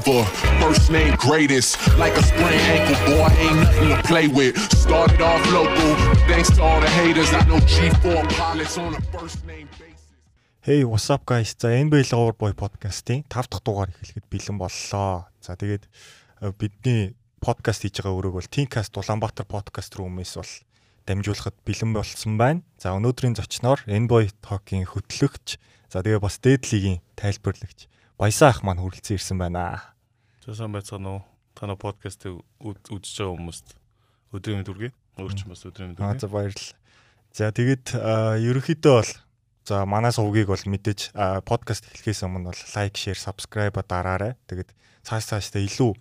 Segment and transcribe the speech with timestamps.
[0.00, 0.24] forever.
[0.60, 4.56] First name greatest, like a sprained ankle, boy, ain't nothing to play with.
[4.72, 5.94] Started off local,
[6.26, 10.06] thanks to all the haters, I know G4 pilots on a first name basis.
[10.60, 11.54] Hey, what's up guys?
[11.58, 15.26] За NBA Loverboy podcast-ийн 5 дахь дугаар эхлэхэд бэлэн боллоо.
[15.40, 15.88] За тэгээд
[16.42, 20.54] э, бидний подкаст хийж байгаа өрөөг бол Thinkcast Улаанбаатар подкаст руу өмнөөс бол
[21.06, 22.60] дамжуулахад бэлэн болсон байна.
[22.76, 25.56] За өнөөдрийн зочноор NBA Talk-ийн хөтлөгч,
[25.88, 27.88] за тэгээ бас Deadly-гийн тайлбарлагч
[28.18, 29.94] Баясаа ах маань хүрэлцэн ирсэн байна.
[30.42, 31.22] За сайн байцгаана уу?
[31.54, 33.66] Тана подкастыг үзэж байгаа хүмүүст
[34.34, 34.90] өдрийн мэнд хүргэе.
[35.22, 36.18] Өөр ч бас өдрийн мэнд хүргэе.
[36.18, 36.74] за баярлалаа.
[37.30, 37.94] За тэгээд
[38.42, 39.12] ерөнхийдөө бол
[39.62, 41.14] за манай сувгийг бол мэдээж
[41.46, 44.34] подкаст эхлэхээс өмнө бол лайк, share, subscribe дараарай.
[44.50, 44.74] Тэгээд
[45.06, 45.94] цааш цаашдаа илүү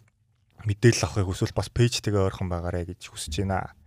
[0.65, 3.77] мэдээлэл авахыг хүсвэл бас пэйжтэйгээ ойрхон байгаарай гэж хүсэж байна.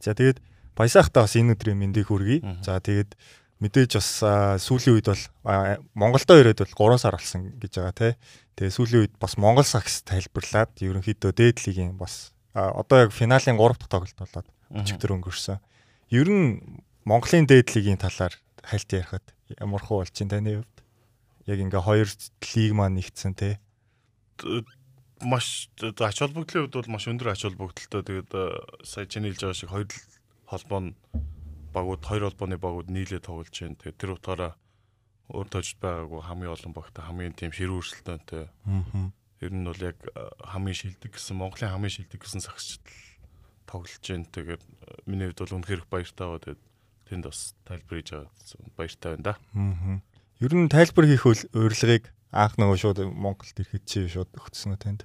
[0.00, 0.40] За тэгээд
[0.72, 2.40] баясаахтаа бас энэ өдрийн мэндийг хүргэе.
[2.64, 3.20] За тэгээд
[3.60, 4.10] мэдээж бас
[4.60, 5.24] сүүлийн үед бол
[5.96, 8.12] Монголдо ирээд бол 3 сар болсон гэж байгаа тий.
[8.56, 13.80] Тэгээ сүүлийн үед бас Монгол сагс тайлбарлаад ерөнхийдөө дээдлигийн бас а, одоо яг финалийн 3
[13.80, 15.60] дахь тоглолт болоод өчигдөр өнгөрсөн.
[16.12, 19.24] Ер нь Монголын дээдлигийн талаар хальт ярихад
[19.56, 20.76] ямар хөө болж чинь таны хувьд?
[21.48, 23.56] Яг ингээ хоёр лиг маань нэгдсэн тий.
[25.24, 28.04] Маш ач холбогдлын хувьд бол маш өндөр ач холбогдолтой.
[28.04, 28.30] Тэгээд
[28.84, 29.88] сая чиний хэлж байгаа шиг хоёр
[30.44, 30.90] холбоо нь
[31.76, 33.76] багууд хоёр холбооны багууд нийлээ тоглож байна.
[33.76, 34.52] Тэгээд тэр утгаараа
[35.28, 38.48] өөр тожд байгаагүй хамгийн олон багтай хамгийн тийм ширүү өрсөлдөөнтэй.
[38.48, 39.12] Аа.
[39.44, 40.00] Ер нь бол яг
[40.40, 42.96] хамгийн шилдэг гэсэн Монголын хамгийн шилдэг гэсэн сагсчд л
[43.68, 44.24] тоглож байна.
[44.32, 44.62] Тэгээд
[45.04, 46.44] миний хувьд бол үнэхээр их баяртай байгаа.
[46.48, 46.62] Тэгээд
[47.12, 48.30] тэнд бас тайлбар хийж байгаа
[48.78, 49.34] баяртай байна да.
[49.52, 50.00] Аа.
[50.40, 55.02] Ер нь тайлбар хийх урилгыг анх нөгөө шууд Монголд ирэхэд чи шууд өгсөн үү танд?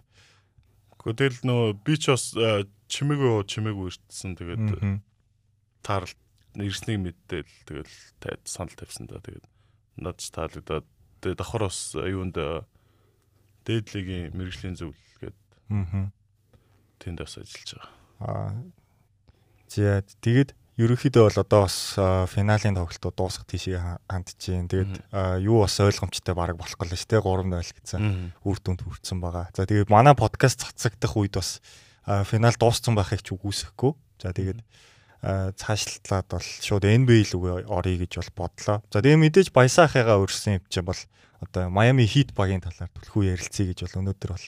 [1.01, 2.31] Гэхдээ тэгэл нөө би ч бас
[2.87, 4.37] чимээгүй чимээгүй ирсэн.
[4.37, 4.63] Тэгээд
[5.83, 6.21] Аа.
[6.55, 9.23] Ирснийг мэддээл тэгэл тайд санал тавьсан да.
[9.23, 9.45] Тэгээд
[10.01, 10.85] над таалагдаад
[11.23, 12.65] тэгээд давхар бас юунд э,
[13.65, 15.37] дээдлигийн мэрэгжлийн зөвлөл гээд
[15.71, 16.11] Аа.
[16.99, 17.89] тэнд бас ажиллаж байгаа.
[18.19, 18.51] Аа.
[19.71, 20.51] За тэгээд
[20.81, 21.77] ерөнхийдөө бол одоо бас
[22.31, 23.79] финалийн тоглолтууд дуусах тийшээ
[24.09, 24.67] хандж байна.
[24.67, 24.93] Тэгээд
[25.45, 28.01] юу бас ойлгомжтой баг болох гол шүү дээ 3-0 гэсэн
[28.43, 29.47] үр дүнд хүрсэн байгаа.
[29.55, 31.61] За тэгээд манай подкаст цацагдах үед бас
[32.27, 33.93] финал дууссан байхыг ч үгүйсэхгүй.
[34.19, 34.65] За тэгээд а,
[35.21, 38.81] цаашлаад бол шууд NBA рүү орё гэж бол бодлоо.
[38.89, 40.97] За тэгээд мэдээж баясаахыгаа өрсөн юм чинь бол
[41.45, 44.47] одоо Miami Heat багийн талаар түлхүү ярилцъя гэж бол өнөөдөр бол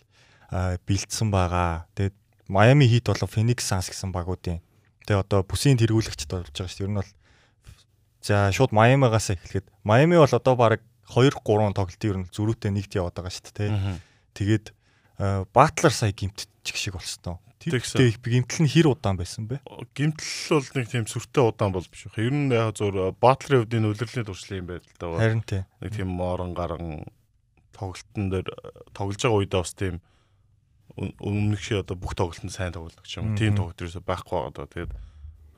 [0.50, 1.86] а, бэлдсэн байгаа.
[1.94, 2.18] Тэгээд
[2.50, 4.66] Miami Heat болон Phoenix Suns гэсэн багуудын
[5.06, 6.88] тэгээ одоо бүсийн тэргүүлэгчд болж байгаа шүү дээ.
[6.90, 7.12] Ер нь бол
[8.26, 10.82] за шууд Miami-гаас эхлэхэд Miami бол одоо баг
[11.14, 13.70] 2 3 тоглолтын ер нь зөрүүтэй нэгт яваад байгаа шүү дээ.
[13.70, 14.02] тэ.
[14.34, 14.66] Тэгээд
[15.54, 17.38] Батлер сая гимтчих шиг болсон.
[17.72, 18.20] Тэгсэн.
[18.20, 19.64] гимтэл нь хэр удаан байсан бэ?
[19.96, 22.10] Гимтэл бол нэг тийм сүртэй удаан бол биш.
[22.20, 22.76] Ер нь яг
[23.22, 25.20] Батлерын хувьд энэ улирлын туршлын юм байдал даа.
[25.22, 25.64] Харин тий.
[25.80, 27.08] Нэг тийм орон гарan
[27.72, 28.48] тоглолтын дээр
[28.92, 29.96] тоглож байгаа үедээ бас тийм
[30.98, 33.34] өмнөх шиг одоо бүх тоглолтод сайн тоглодог ч юм.
[33.38, 34.68] Тийм тоглолт ерөөсөй байхгүй байгаа даа.
[34.70, 34.94] Тэгээд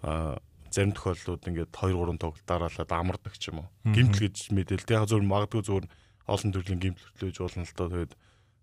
[0.05, 0.39] аа
[0.71, 3.69] зарим тохиолдлууд ингээд 2 3 тоглолт дараалаад амардаг ч юм уу.
[3.83, 4.95] Гимтэл гэж мэдээлэл.
[4.95, 5.83] Яг зөв магадгүй зөв
[6.27, 7.87] олон төрлийн гимтэл хөтлөж болно л доо.
[7.91, 8.13] Тэгээд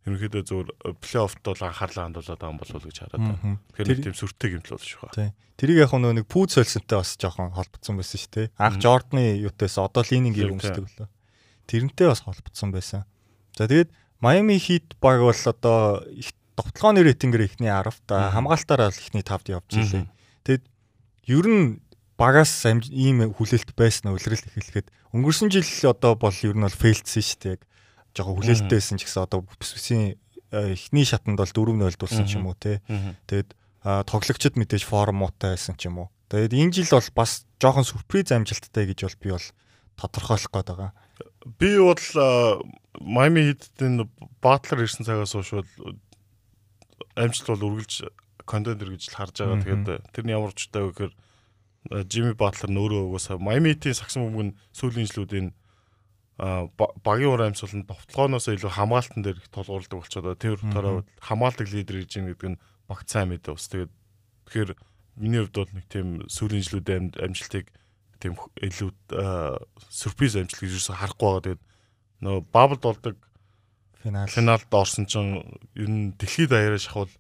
[0.07, 0.67] ерөнхийдөө зөв
[0.99, 3.59] плей-оффт бол анхаарлаа хандуулаад байгаа юм болов уу гэж хараад байна.
[3.73, 5.15] Тэгэхээр нэг тийм сүртэй гимтэл болж байгаа.
[5.15, 5.31] Тий.
[5.63, 8.47] Тэрийг яг нөгөө нэг пүүз солисонтой бас жоохон холбогдсон байсан шүү дээ.
[8.59, 8.77] Анх.
[8.83, 11.09] Жордны юутээс одоо Линингийн Тийм, өмсдөг лөө.
[11.71, 13.07] Тэрнтэй бас холбогдсон байсан.
[13.55, 18.35] За тэгээд Miami Heat баг бол одоо их тоглооны рейтингээр ихний 10 та Мгм.
[18.43, 20.11] хамгаалтаараа бол ихний 5-д явж Мгм.
[20.47, 20.61] илээ.
[21.31, 21.79] Ер нь
[22.19, 22.51] багаас
[22.91, 27.39] ийм хүлээлт байсан нь улирал эхлэхэд өнгөрсөн жил одоо бол ер нь бол фейлдсэн шүү
[27.47, 27.59] дээ.
[28.13, 30.21] Жоохон хүлээлттэй байсан ч гэсэн одоо бүсийн
[30.53, 32.85] э, эхний шатанд бол 4-0 дулсан ч юм уу те.
[33.29, 36.09] Тэгээд тоглогчд мэдээж форм муутай байсан ч юм уу.
[36.31, 39.49] Тэгээд энэ жил бол бас жоохон сүрприз амжилттай гэж бол би бол
[39.99, 40.91] тодорхойлох гээд байгаа.
[41.59, 42.61] Би бол а,
[43.01, 44.09] Miami Heat-ийн
[44.41, 45.71] Butler ирсэн цагаас хойш бол
[47.17, 48.09] амжилт бол үргэлж
[48.47, 49.61] контендер гэж л харж байгаа.
[49.61, 49.85] Тэгээд
[50.15, 51.13] тэр нь ямар ч вэ гэхээр
[52.39, 55.49] Butler нь өөрөө угаасаа Miami Heat-ийн сагсан бөмбөг нь сүүлийн жилүүдийн
[56.39, 60.41] багийн ур амьсгал нь товтлогооноос илүү хамгаалтан дээр их тулгуурладаг болчиход байгаа.
[60.43, 63.69] Тэр утгаараа хамгаалдаг лидер гэж юм гэдэг нь багт сайн мэдээ ус.
[63.69, 63.93] Тэгээд
[64.49, 64.71] тэгэхээр
[65.21, 66.09] миний хувьд бол нэг тийм
[66.89, 67.67] ам- амжилтыг
[68.19, 68.91] тийм илүү
[69.93, 71.45] сюрприз амжилт гэж юусэн харахгүй байгаа.
[71.47, 71.63] Тэгээд
[72.25, 73.17] нөгөө баблд болдог
[74.03, 74.27] Финал.
[74.27, 75.43] финалд орсон чинь
[75.79, 77.13] ер нь дэлхийд даяараа шахвал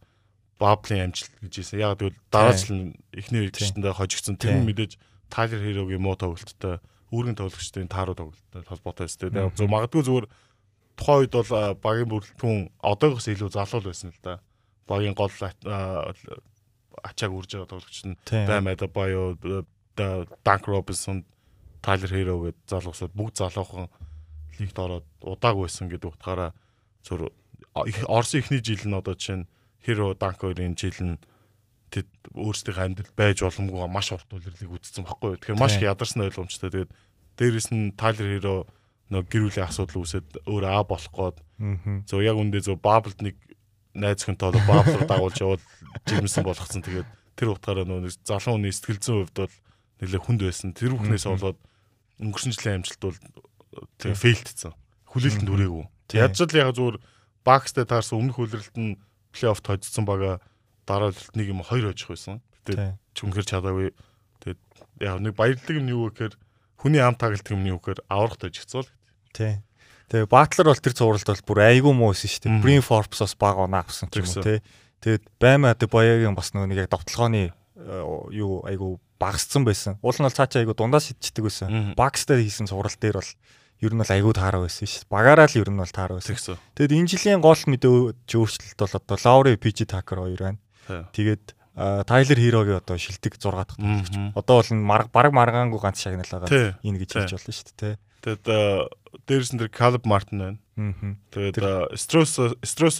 [0.58, 1.78] баблын амжилт гэж хэлсэн.
[1.78, 4.38] Яг тэгвэл дараа жил нь эхний үеийнхтэндээ хожигдсон.
[4.40, 4.98] Тэр мэдээж
[5.30, 6.78] Тайлер Хирогийн муу тоглолттой
[7.12, 9.06] үүргийн тоглогчдын тааруу тоглолттой холбоотой.
[9.06, 9.52] Мгм.
[9.52, 10.26] Тэгээд зөв магадгүй зүгээр
[10.96, 11.50] тухайн үед бол
[11.84, 14.40] багийн бүрэлдэхүүн одоогоос илүү залуу байсан л да.
[14.88, 15.30] Багийн гол
[17.02, 18.16] ачааг үрж байгаа тоглогч нь.
[18.26, 19.36] Баймада Баяо
[19.96, 21.24] Данк Робинсон
[21.82, 23.88] Тайлер Хиро гэдэг залуусууд бүгд залуухан
[24.58, 26.52] лигт ороод удаагүй байсан гэдэг утгаараа
[27.04, 27.28] зөв
[27.74, 29.48] Орсын ихний жил нь одоо жишээ нь
[29.84, 31.18] Hero Dunk хоёрын жил нь
[31.92, 35.36] тэд өөрсдийнхээ амьдрал байж боломгүй маш урт үлрэлийг үтцсэн баггүй.
[35.36, 36.72] Тэгэхээр маш их ядарсан ойлгомжтой.
[36.72, 36.92] Тэгээд
[37.36, 38.56] дээрэс нь Tyler Hero
[39.12, 41.36] нөгөө гэр бүлийн асуудал үүсээд өөр аа болох гээд
[42.08, 43.36] зөв яг үндэ зөв Bubble-д нэг
[43.92, 45.62] найз одоо Bubble дагуулж яваад
[46.08, 46.80] жимсэн болгоцсон.
[46.80, 49.56] Тэгээд тэр утгаараа нөгөө залуу хүний сэтгэл зүйн хувьд бол
[50.00, 50.72] нэлээ хүнд байсан.
[50.72, 51.60] Тэр бүхнээс болоод
[52.24, 53.18] өнгөрсөн жилийн амжилт бол
[54.00, 54.72] тэгээ фейлдсэн.
[55.12, 55.84] Хүлээлтэнд хүрээгүй.
[56.16, 56.96] Ядч л яг зүгээр
[57.44, 58.96] бакстэй таарсан өмнөх хүлээлт нь
[59.32, 60.40] плей-офф тожсон бага
[60.86, 62.40] дараа үлэлт нэг юм хоёр хожих байсан.
[62.66, 63.88] Тэгээд чүнхэр чадаагүй.
[64.42, 64.60] Тэгээд
[65.02, 66.34] яг нэг баярлаг юм юу гэхээр
[66.78, 68.88] хүний ам тагалт юм юу гэхээр аврах тожигцол.
[69.34, 69.62] Тий.
[70.12, 72.60] Тэгээ Батлер бол тэр цувралд бол бүр айгүй муу байсан шүү дээ.
[72.60, 74.60] Брин Форбс бас баг онаа авсан ч юм уу тий.
[75.00, 77.52] Тэгээд Баймаа дэ Боягийн бас нөгөө нэг яг довтлогооны э,
[78.36, 79.96] юу айгүй багассан байсан.
[80.02, 81.94] Уул нь бол цаачаа айгүй дундаа сэтчдэг байсан.
[81.96, 83.30] Багстай хийсэн цуврал дээр бол
[83.82, 85.14] ер нь бол айгүй таараа байсан шүү дээ.
[85.16, 86.58] Багаараа л ер нь бол таараа байсан.
[86.76, 87.90] Тэгэд энэ жилийн гол мэдээ
[88.30, 90.60] өөрчлөлт бол одоо Лаури Пижи Такер хоёр байна.
[90.88, 91.54] Тэгээд
[92.06, 94.12] Тайлер Хирогийн одоо шилдэг 6 дахь тоглогч.
[94.36, 96.76] Одоо бол энэ баг маргаангүй ганц шагнал байгаа.
[96.84, 97.96] Энэ гэж хэлж болно шүү дээ.
[98.22, 98.44] Тэгээд
[99.26, 100.58] дээрс нь тэр Caleb Martin байна.
[101.32, 102.98] Тэгээд Stross Stross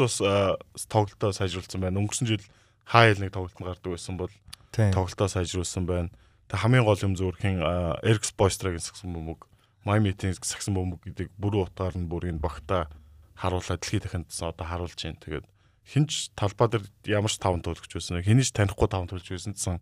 [0.88, 2.00] тоглолтоо сайжруулсан байна.
[2.00, 2.44] Өнгөрсөн жил
[2.88, 4.32] хайл нэг тоглолтод гардаг байсан бол
[4.73, 6.11] тоглолтоо сайжруулсан байна.
[6.49, 7.61] Тэг хамгийн гол юм зүрхэн
[8.00, 9.46] Eric Spoelstra-гийн сагсан бөмбөг,
[9.85, 12.88] Miami-ийн сагсан бөмбөг гэдэг бүрэн утгаар нь бүрийн багта
[13.37, 15.23] харуулаад дэлхийд дахинд одоо харуулж байна.
[15.23, 15.46] Тэгээд
[15.87, 18.23] хинч талбай дээр ямар ч таван туулагч байсан.
[18.23, 19.81] Хинийч танихгүй таван туулж байсан гэсэн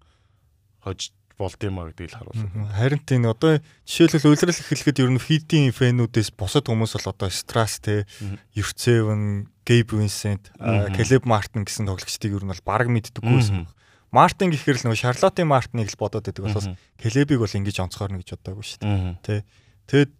[0.80, 2.48] хож болд юм а гэдгийг л харуулсан.
[2.76, 7.80] Харин тийм одоо жишээлбэл үйлрэл эхлэхэд ер нь фидийн фэнүүдээс бусад хүмүүс бол одоо Страс
[7.80, 8.04] те,
[8.52, 10.52] Ерцевен, Гейб Винсент,
[10.92, 13.64] Келеб Мартин гэсэн тоглогчдыг ер нь бол баг мэддэггүйсэн.
[14.12, 16.68] Мартин гэхээр л нөгөө Шарлотын Мартиныг л бодоод байдаг болохоос
[17.00, 19.16] Келебиг бол ингэж онцгорно гэж бодоагүй шүү дээ.
[19.22, 19.46] Тэ.
[19.86, 20.12] Тэгэд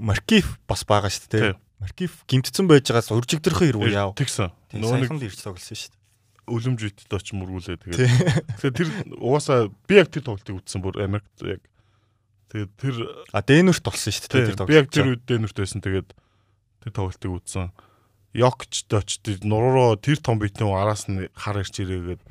[0.00, 1.54] Маркиф бас байгаа шүү дээ.
[1.80, 4.16] Маркиф гимтсэн байж байгаас уржигдэрхэн хэрвээ яав.
[4.16, 4.52] Тэгсэн.
[4.76, 6.04] Нөгөө нэг ирж тоглосон шүү дээ
[6.46, 7.98] үлэмж үйтэд очиж мөргүүлээ тэгээд.
[8.62, 11.62] Тэгэхээр тэр угаасаа би яг тэр тоглолтыг үзсэн бүр Америкт яг.
[12.54, 12.94] Тэгээд тэр
[13.34, 14.70] а Дэнүрт болсон шүү дээ тэр тоглолт.
[14.70, 16.08] Би яг тэр үед Дэнүрт байсан тэгээд
[16.86, 17.74] тэр тоглолтыг үзсэн.
[18.36, 22.22] Йокч доч тэр нуруу тэр том битэн араас нь хар ирч ирээгээд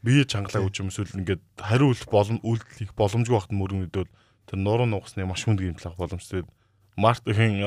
[0.00, 4.08] бие чангалаа үж юмсүүл ингээд хариу үлдэх болом үлдэл их боломжгүй багт мөргөнөдөл
[4.48, 6.46] тэр нуруу нугасны маш хүнд гимтлах боломжтой.
[6.96, 7.62] Мартин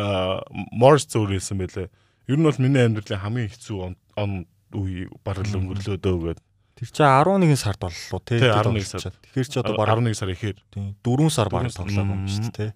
[0.72, 1.88] Морс зөөрөөсөн байлээ.
[2.30, 3.78] Ер нь бол миний амьдралын хамгийн хэцүү
[4.18, 6.40] он үе бараг л өнгөрлөө дөө гээд.
[6.76, 8.40] Тэр чинь 11 сард боллоо тий.
[8.44, 9.16] 11 сар.
[9.16, 10.58] Тэгэхээр ч одоо бараг 11 сар ихээр.
[10.74, 10.92] Тий.
[11.00, 12.72] 4 сар бараг тоглоом юм шүү дээ тий.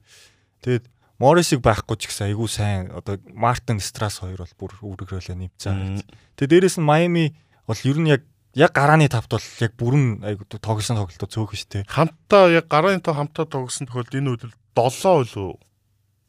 [0.64, 0.86] Тэгээд
[1.20, 6.00] Морисыг байхгүй ч гэсэн айгүй сайн одоо Мартин Страс хоёр бол бүр үргэлжлүүлээ нэмцэн.
[6.40, 7.36] Тэгээд дээрэс нь Майами
[7.68, 8.24] бол ер нь яг
[8.56, 11.92] яг гарааны тавт бол яг бүрэн айгу тоглосон тоглолтоо цөөхөн шүү дээ.
[11.92, 15.69] Хамтаа яг гарааны тав хамтаа тоглосон тохиолдолд энэ үйл 7 үлээ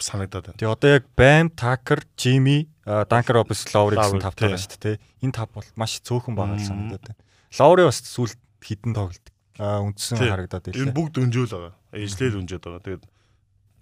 [0.02, 0.58] санагдаад байна.
[0.58, 4.96] Тэгээ одоо яг Bam, Tucker, Jimmy, Duncan Robinson, Lowry гэсэн тав байгаа шүү дээ.
[5.22, 7.20] Энэ тав бол маш цөөхөн байгаа л санагдаад байна.
[7.60, 9.26] Lowry бас сүүл хідэн тоглолт
[9.60, 10.82] үндсэн харагдаад байлаа.
[10.84, 11.74] Энэ бүгд өнжөөл байгаа.
[11.94, 12.84] Ижлэл өнжөөд байгаа.
[12.84, 13.04] Тэгээд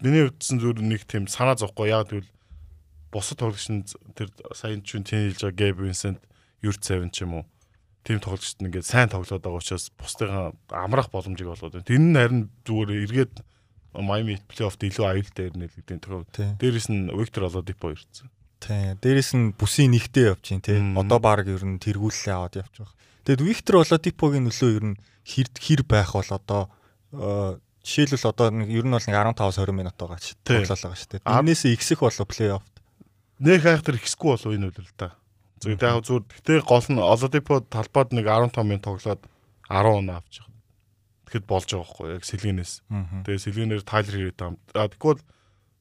[0.03, 1.91] миний хувьдсан зүгээр нэг тийм санаа зовхгүй.
[1.91, 2.31] Яг тэгвэл
[3.11, 6.19] бусад тоглогч тэр сайн ч тийм хэлж байгаа Gabe Vincent,
[6.59, 7.45] Yurt Seven ч юм уу
[8.03, 11.87] тийм тоглогчд ингээд сайн тоглоод байгаа учраас бусдынхаа амрах боломжийг олгоод байна.
[11.87, 13.33] Тэр нь харин зүгээр эргээд
[13.93, 16.29] Miami плей-оффд илүү аюултай ирнэ гэдэг тохиол.
[16.61, 18.29] Дээрээс нь Виктор Олодипо ирсэн.
[18.61, 18.93] Тий.
[19.01, 20.77] Дээрээс нь бүсийн нэгтэй явж гин тий.
[20.77, 22.93] Одоо баг ер нь тэргүүллээ аваад байгаа.
[23.25, 26.61] Тэгэд Виктор Олодипогийн нөлөө ер нь хэр хэр байх бол одоо
[27.81, 31.25] жишээлбэл одоо ер нь бол нэг 15 20 минут байгаа ч тоглоол байгаа шүү дээ.
[31.25, 32.73] Энээс ихсэх болов плей-оффд.
[33.41, 35.17] Нэх хайхтар ихсэхгүй болов энэ үйл л да.
[35.57, 39.21] Зөв яг зүгээр гэтээ гол нь Олодипо талбайд нэг 15 минут тоглоод
[39.65, 40.45] 10 оноо авчих
[41.29, 42.73] тэгэхэд болж байгаа байхгүй яг сэлгэнээс.
[42.89, 44.61] Тэгээ сэлгэнээр Тайлер Хирэт хамт.
[44.73, 45.21] А тэгвэл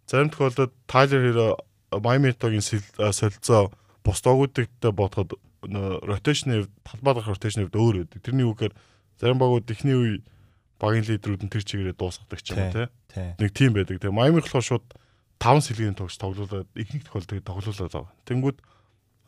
[0.05, 1.49] зарим тохиолдолд Тайлер Хиро
[1.97, 3.73] Майамитогийн солилцоо
[4.05, 8.21] бус тоогуудтай бодоход ротейшны талбай дах ротейшны хувьд өөр байдаг.
[8.23, 8.73] Тэрний үгээр
[9.17, 10.13] зарим багууд ихний үе
[10.79, 12.89] багийн лидерүүд нь тэр чигээрээ дуусгадаг ч юм уу тий.
[13.41, 13.99] Нэг тим байдаг.
[13.99, 14.87] Тэгээ Майами болохоор шууд
[15.43, 18.15] 5 сэлгийн тогч тоглуулад ихэнх тохиолдолд тоглуулад байгаа.
[18.27, 18.59] Тэнгүүд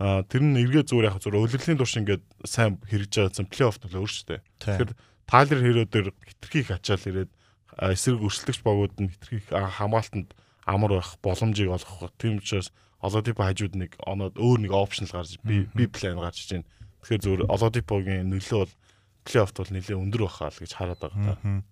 [0.00, 4.11] тэр нь эргээ зүгээр яг зүгээр өвлөлийн турш ингээд сайн хэрэгж байгаадсан плей-офф бол өөр
[4.11, 4.41] шүү дээ.
[4.62, 4.91] Тэгэхээр
[5.31, 7.31] Тайлер Хиро дээр хитрхийг ачаал ирээд
[7.79, 10.35] эсрэг өрсөлдөгч багууд нь хитрхийг хамгаалтанд
[10.67, 12.11] амар байх боломжийг олгох.
[12.19, 16.51] Тийм учраас Олодипо хажууд нэг оноод өөр нэг опшнл гарч би би план гарч иж
[16.53, 16.69] байна.
[17.01, 18.75] Тэгэхээр зөвөр Олодипогийн нөлөө бол
[19.25, 21.65] плей-оффт бол нэлээд өндөр байхаа л гэж хараад байгаа та.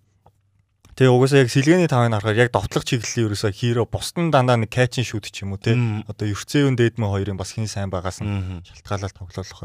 [0.97, 5.05] Тэгээ угаасаа яг сэлгээний тавыг харахаар яг довтлох чиглэлийн ерөөсөө хиро бусдын дандаа нэг кэчин
[5.05, 5.77] шүт ч юм уу те.
[6.09, 9.63] Одоо Ерцээвэн дээдмэн хоёрын бас хин сайн байгаас нь шалтгаалаад тоглох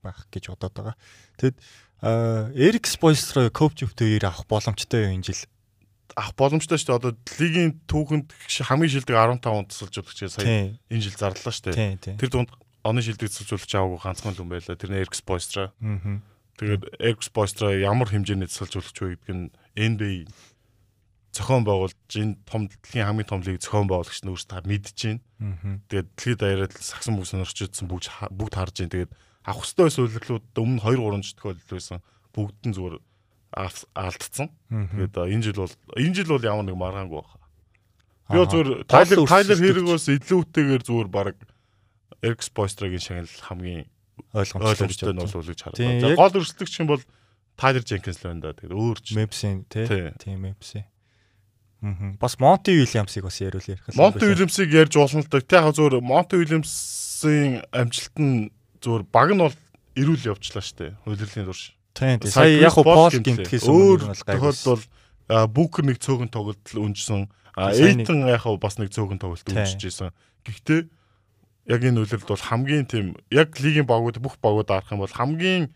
[0.00, 0.96] байх гэж бодоод байгаа.
[1.36, 1.56] Тэгэд
[2.02, 5.44] Эрик Спойстроо Коупчөвтэй авах боломжтой энэ жил?
[6.16, 6.98] авах боломжтой шүү дээ.
[6.98, 8.28] Одоо лигийн түүхэнд
[8.66, 12.18] хамгийн шилдэг 15 он тусалж удагч сая энэ жил зарлаа шүү дээ.
[12.18, 12.50] Тэр дунд
[12.82, 14.76] оны шилдэг цэцүүлж аваагүй ганцхан хүн байлаа.
[14.76, 15.72] Тэр нь Эркс Бойстра.
[15.80, 16.20] Аа.
[16.58, 20.28] Тэгээд Эркс Бойстра ямар хэмжээний цэцүүлж вэ гэдг нь NBA
[21.30, 25.20] зохион байгуулж энэ том дэлхийн хамгийн том лиг зохион байгуулагч нь өөрсдөө мэдж байна.
[25.88, 28.94] Тэгээд дэлхийд даяараа сагсан бүс сонирчдсан бүгд бүгд харж байна.
[28.96, 29.12] Тэгээд
[29.44, 31.98] авах хөстэй байсан үйлрэлүүд өмнө 2 3 жил тохиолдол байсан.
[32.34, 32.96] Бүгд нь зүгээр
[33.50, 34.48] алдцсан.
[34.70, 37.40] Тэгээд энэ жил бол энэ жил бол ямар нэг маргаангүй байна.
[38.30, 41.34] Би зүгээр Тайлер Тайлер хэрэгөөс илүүтэйгээр зүгээр баг
[42.22, 43.88] Эркс Бойстрагийн шагнал хамгийн
[44.30, 46.14] ойлгомжтой нь бол гэж харагдав.
[46.14, 47.02] Гол өрсөлдөгч юм бол
[47.56, 48.54] Тайлер Дженкинс л байна да.
[48.54, 49.88] Тэгээд өөр ч Мепсийн тий.
[50.20, 50.86] Тийм Мепси.
[51.82, 52.14] Аа.
[52.20, 53.88] Бас Монти Уильямсыг бас яриул ярих.
[53.96, 55.40] Монти Уильямсыг ярьж болно л да.
[55.40, 59.56] Тэ яг зүгээр Монти Уильямсын амжилт нь зүгээр баг нь бол
[59.96, 60.96] эрүүл явчлаа штэ.
[61.04, 61.76] Хөлөрлийн дурш.
[61.94, 62.32] Тийм тийм.
[62.32, 64.84] Сая яг Пол гинтгэхээс өөр тохиолдол
[65.30, 67.30] Бүкер нэг цөөхөн тоглолт өнжсөн.
[67.54, 70.10] Эйтон яг бас нэг цөөхөн тоглолт өнжижсэн.
[70.42, 70.80] Гэхдээ
[71.70, 75.70] яг энэ үйлрэлд бол хамгийн тийм яг лигийн багууд бүх багууд арах юм бол хамгийн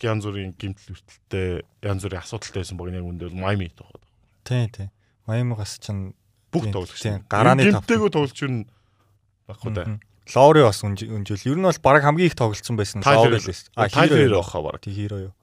[0.00, 4.04] янз бүрийн гимтэл хүртэлтэй янз бүрийн асуудалтай байсан баг нэг үндэ бол Майами тоглоод.
[4.44, 4.88] Тийм тийм.
[5.24, 5.92] Майамигаас ч
[6.52, 7.00] бүх тоглогч.
[7.30, 8.66] Гарааны тавтайгүй тоглогч юу
[9.48, 9.84] баггүй да.
[10.34, 11.46] Лаури бас өнжөл.
[11.46, 13.70] Ер нь бол баг хамгийн их тоглолцсон байсан Лаури л байсан.
[13.74, 14.80] А хиро баха баг.
[14.80, 15.34] Тий хиро юу.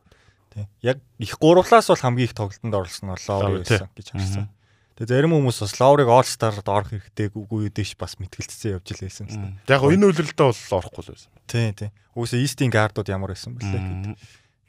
[0.53, 0.67] Тийм.
[0.82, 4.50] Яг их гурлаас бол хамгийн их тоглолтод орсон нь Лаури байсан гэж харсан.
[4.98, 9.29] Тэгээ зарим хүмүүс бас Лауриг All Star-д орох хэрэгтэй үгүй дэш бас мэтгэлцсэн явж илээсэн
[9.29, 9.77] л та.
[9.77, 11.29] Яг энэ үйлрэлдээ бол орохгүй л байсан.
[11.46, 11.91] Тийм тийм.
[12.17, 14.17] Үгүйсээ East-ийн гардууд ямар байсан бэлээ гэдэг.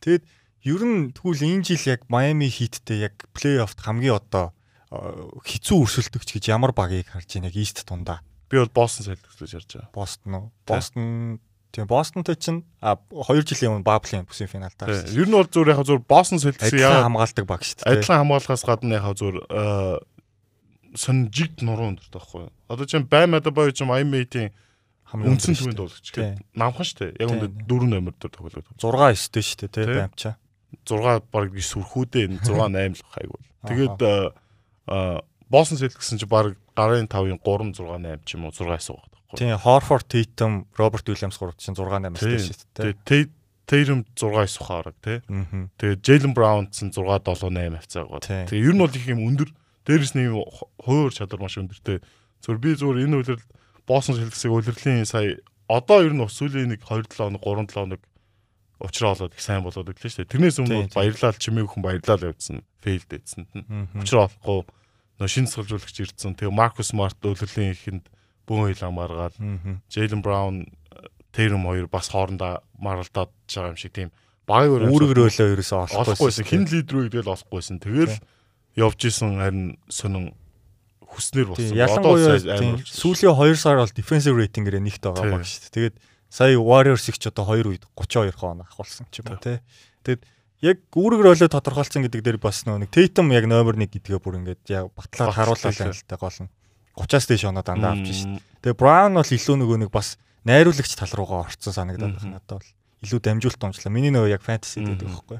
[0.04, 0.22] Тэгэд
[0.68, 4.52] ер нь тэгвэл энэ жил яг Miami Heat-тэй яг плей-оффт хамгийн одоо
[4.92, 8.20] хэцүү өрсөлдөгч гэж ямар багийг харж байна яг East тундаа.
[8.48, 9.92] Би бол Boston Celtics гэж ярьж байгаа.
[9.92, 10.46] Boston уу?
[10.66, 11.38] Boston
[11.72, 15.12] Тийм Бостонтой чинь а 2 жилийн өмнө Баблын бүсийн финал таарсан.
[15.12, 17.92] Ер нь бол зүгээр яг зүгээр Бостон Celtics яа хамгаалдаг баг шүү дээ.
[17.92, 19.36] Адилхан хамгаалахаас гадна яг зүгээр
[20.96, 22.52] сон жигд нуруу өндөртэй байхгүй юу?
[22.72, 24.56] Одоо чинь баймада боё чинь Miami Heat-ийн
[25.12, 26.40] үндсэн төвөнд болгоч гэдэг.
[26.56, 27.20] Намхан шүү дээ.
[27.20, 28.64] Яг үндэ 4 номер дээр тоглоод.
[28.80, 30.34] 6 9 дээ шүү дээ, тий баймчаа.
[30.88, 33.44] 6 баг би сүрхүүдээ 6 8 л хайгуул.
[33.68, 34.00] Тэгээд
[35.48, 38.68] аа Босton Celtics чинь баг гарын 5-ын 3 6 8 ч юм уу 6 9
[38.68, 39.36] байгаа байхгүй.
[39.40, 42.94] Тийм Horford, Tatum, Robert Williams гурав чинь 6 8 шүү дээ.
[43.04, 43.30] Тэгээд
[43.68, 45.18] Tatum 6 9 ухаараг тий.
[45.80, 48.20] Тэгээд Jalen Brown чинь 6 7 8 хавцаагаа.
[48.20, 49.50] Тэгээд ер нь бол их юм өндөр
[49.88, 50.36] Дээрээс нэг
[50.84, 52.04] хуур чадвар маш өндөртэй.
[52.44, 53.44] Зүгээр би зүгээр энэ үйлрэл
[53.88, 58.02] боосон шилжсэг үйлрэлийн сая одоо ер нь сүүлийн нэг 2 7 хоног 3 7 хоног
[58.84, 60.32] уучраа болоод их сайн болоод өглөө шүү дээ.
[60.36, 62.60] Тэрнээс өмнө баярлал чимээг хүн баярлал явуулсан.
[62.84, 63.64] Фейлд эцсэнд нь.
[63.96, 64.76] Уучраа болохгүй
[65.18, 66.38] нөө шин суулжуулагч ирдсэн.
[66.38, 68.04] Тэгээ Маркус Смарт үйлрэлийн ихэнд
[68.46, 69.34] бөөн хил амааргаад
[69.90, 70.70] Джейлен Браун
[71.32, 74.10] Тэрм хоёр бас хоорондоо маралдаад байгаа юм шиг тийм
[74.48, 76.48] баг өөрөөрөө ерөөсөө олохгүйсэн.
[76.48, 77.78] Хин лидер үү гэдэл олохгүйсэн.
[77.84, 78.16] Тэгэл
[78.80, 80.32] явж исэн харин сонин
[81.04, 81.76] хүснэр болсон.
[81.76, 82.40] Ялангуяа
[82.82, 85.92] сүүлийн 2 сар бол defensive rating-ээр нэгт байгаа баг шүү дээ.
[85.92, 85.96] Тэгээд
[86.32, 89.60] сая Warriors их ч одоо 2 үед 32 хоног авахулсан ч юм уу тий.
[90.02, 90.22] Тэгээд
[90.64, 94.62] яг үүрэг ролөө тодорхойлсон гэдэг дээр бас нэг Tatum яг номер 1 гэдгээ бүр ингээд
[94.68, 96.50] яг батлаад харууллаа л та гол нь
[96.98, 98.42] 30-аас дээш оноо дандаа авч шít.
[98.58, 102.70] Тэгээ Brown бол илүү нөгөө нэг бас найруулагч тал руугаа орцсон санагдаад байна надад бол.
[103.06, 103.94] Илүү дамжуулт донжлаа.
[103.94, 105.38] Миний нөгөө яг fantasy гэдэг байхгүй.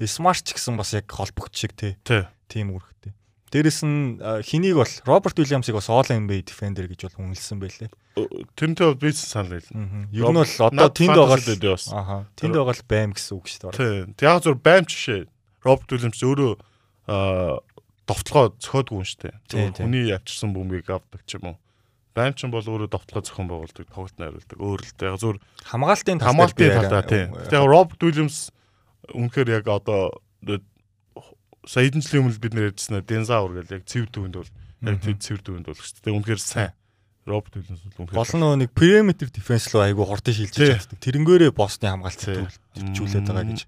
[0.00, 2.00] Тэгээ Smart ч гэсэн бас яг холбогд шиг тий
[2.48, 3.12] тийм үүрэгтэй.
[3.52, 7.90] Дээрэс нь хэнийг бол Роберт Уильямсыг бас All NBA defender гэж бол үнэлсэн байлээ.
[8.56, 9.70] Тэрнтэй бол бийс санал байл.
[10.10, 12.18] Ер нь бол одоо тэнд байгаа л ааха.
[12.34, 14.14] Тэнд байгаа л байм гэсэн үг шүү дээ.
[14.18, 14.26] Тийм.
[14.26, 15.22] Яг зөв байм ч шээ.
[15.62, 16.52] Роберт Уильямс өөрөө
[18.08, 19.34] довтлогоо зөхөөдгүй юм шүү дээ.
[19.80, 21.56] Хүний явчихсан бөмбөгийг авдаг ч юм уу.
[22.14, 24.58] Байм ч бол өөрөө довтлогоо зохион байгуулдаг, тоглолт найруулдаг.
[24.58, 25.10] Өөр л дээ.
[25.10, 27.34] Яг зөв хамгаалтын хамгаалтын талаа тийм.
[27.50, 28.54] Тэгээ Роберт Уильямс
[29.10, 30.14] үнэхээр яг одоо
[31.66, 34.50] сая хэдэн жилийн өмнө бид нэр ярьжсэн Дензаур гэл яг цэвэр төвөнд бол
[34.84, 36.16] яг тэр цэвэр төвөнд бол шүү дээ.
[36.16, 36.72] Үнэхээр сайн.
[37.24, 41.00] Роберт Уильямс бол үнэхээр гол нь нэг периметр дефенс руу айгүй хурдан шилжиж чаддаг.
[41.00, 43.60] Тэрнгээрээ босны хамгаалцыг төвлөрүүлээд байгаа гэж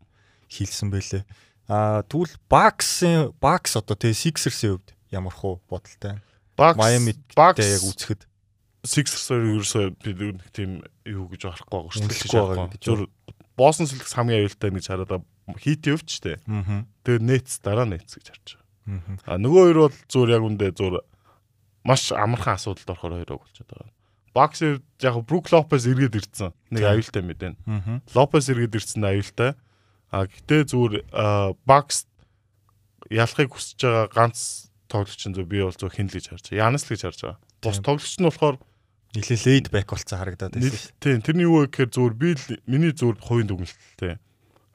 [0.52, 1.24] хэлсэн байлээ.
[1.66, 6.20] Аа тэгвэл Баксын Бакс одоо тэгээ Sixers-ийн хувьд ямар хуу бодолтой.
[6.54, 8.22] Бакс Miami Бакс яг үзэхэд
[8.86, 10.70] Sixers-оор ерөөсөө бид нэг тийм
[11.02, 12.84] юу гэж харахгүй байгаа шүү дээ.
[12.84, 13.10] Зөв
[13.56, 15.24] Boston Celtics хамгийн аюултай гэж хараад
[15.54, 16.42] хийти өвчтэй.
[17.06, 18.66] Тэгээд Nets дараа Nets гэж харж байгаа.
[19.26, 20.96] А нөгөө хоёр бол зүгээр яг үндэ зүгээр
[21.86, 23.94] маш амархан асуудалд орохоор хоёроо болчиход байгаа.
[24.34, 26.52] Бакс яг Брук Лопес эргээд ирсэн.
[26.70, 27.54] Нэг аюултай мэдэн.
[28.14, 29.54] Лопес эргээд ирсэн аюултай.
[30.10, 30.94] А гэтээ зүгээр
[31.66, 32.06] Бакс
[33.10, 36.62] ялахыг хүсэж байгаа ганц тоглогч нь зөв би бол зөв хин л гэж харж байгаа.
[36.68, 37.38] Янас л гэж харж байгаа.
[37.62, 38.56] Бус тоглогч нь болохоор
[39.14, 40.94] нэлээ лейд бэк болцсон харагдаад байсан.
[41.00, 42.28] Тийм, тэрний юу вэ гэхээр зүгээр би
[42.66, 44.14] миний зүгээр хувийн дүгнэлттэй.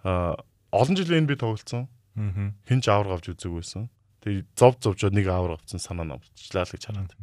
[0.04, 0.36] А
[0.72, 1.88] олон жил энэ би тоглолцсон.
[2.16, 2.52] Аа.
[2.68, 3.90] Хинч авар авч үзэг байсан.
[4.24, 7.14] Тэгээ зов зовжоо нэг авар авсан санаа намчлаа л гэж хараад.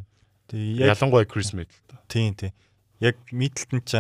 [0.49, 1.77] Тэгээ ялангуяа Крис Мэдл.
[2.09, 2.53] Тийм тийм.
[3.01, 3.93] Яг Мэдэлтэн ч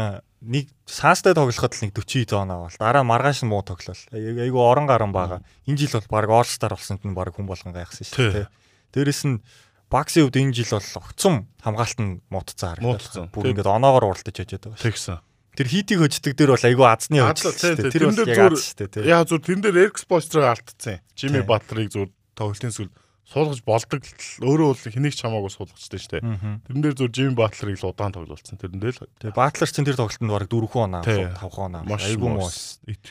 [0.42, 2.74] нэг саастай тоглоход л нэг 40 зон авал.
[2.78, 3.98] Дараа маргааш нь муу тоглол.
[4.12, 5.42] Айгу орон гарan байгаа.
[5.66, 8.48] Энэ жил бол баг All-Star болсонд нь баг хүн болгон гайхсан шүү дээ.
[8.94, 9.42] Дээрэс нь
[9.88, 13.32] Баксын хувьд энэ жил бол огцом хамгаалт нь муудцсан харагдав.
[13.32, 14.84] Бүр ингээд оноогоор уралдаж яжээд байгаа.
[14.84, 15.16] Тэгсэн.
[15.58, 17.90] Тэр хитийг хөждөг дээр бол айгүй азны хөждөг.
[17.90, 21.02] Тэр дээр зүгээр яа зүр тэн дээр экспострыг алдсан.
[21.18, 22.86] Жими Батлерыг зүр тоглолтын сүл
[23.26, 26.62] суулгаж болдог л өөрөө бол хэнийг ч хамаагүй суулгачтай шүү дээ.
[26.62, 28.54] Тэрэн дээр зүр Жими Батлерыг л удаан тоглолцсон.
[28.54, 29.10] Тэрэн дээр л.
[29.18, 31.98] Тэгээ Батлер чинь тэр тоглолтод бараг 4 хүн оноо 5 хүн оноо.
[32.06, 32.48] Айгүй муу.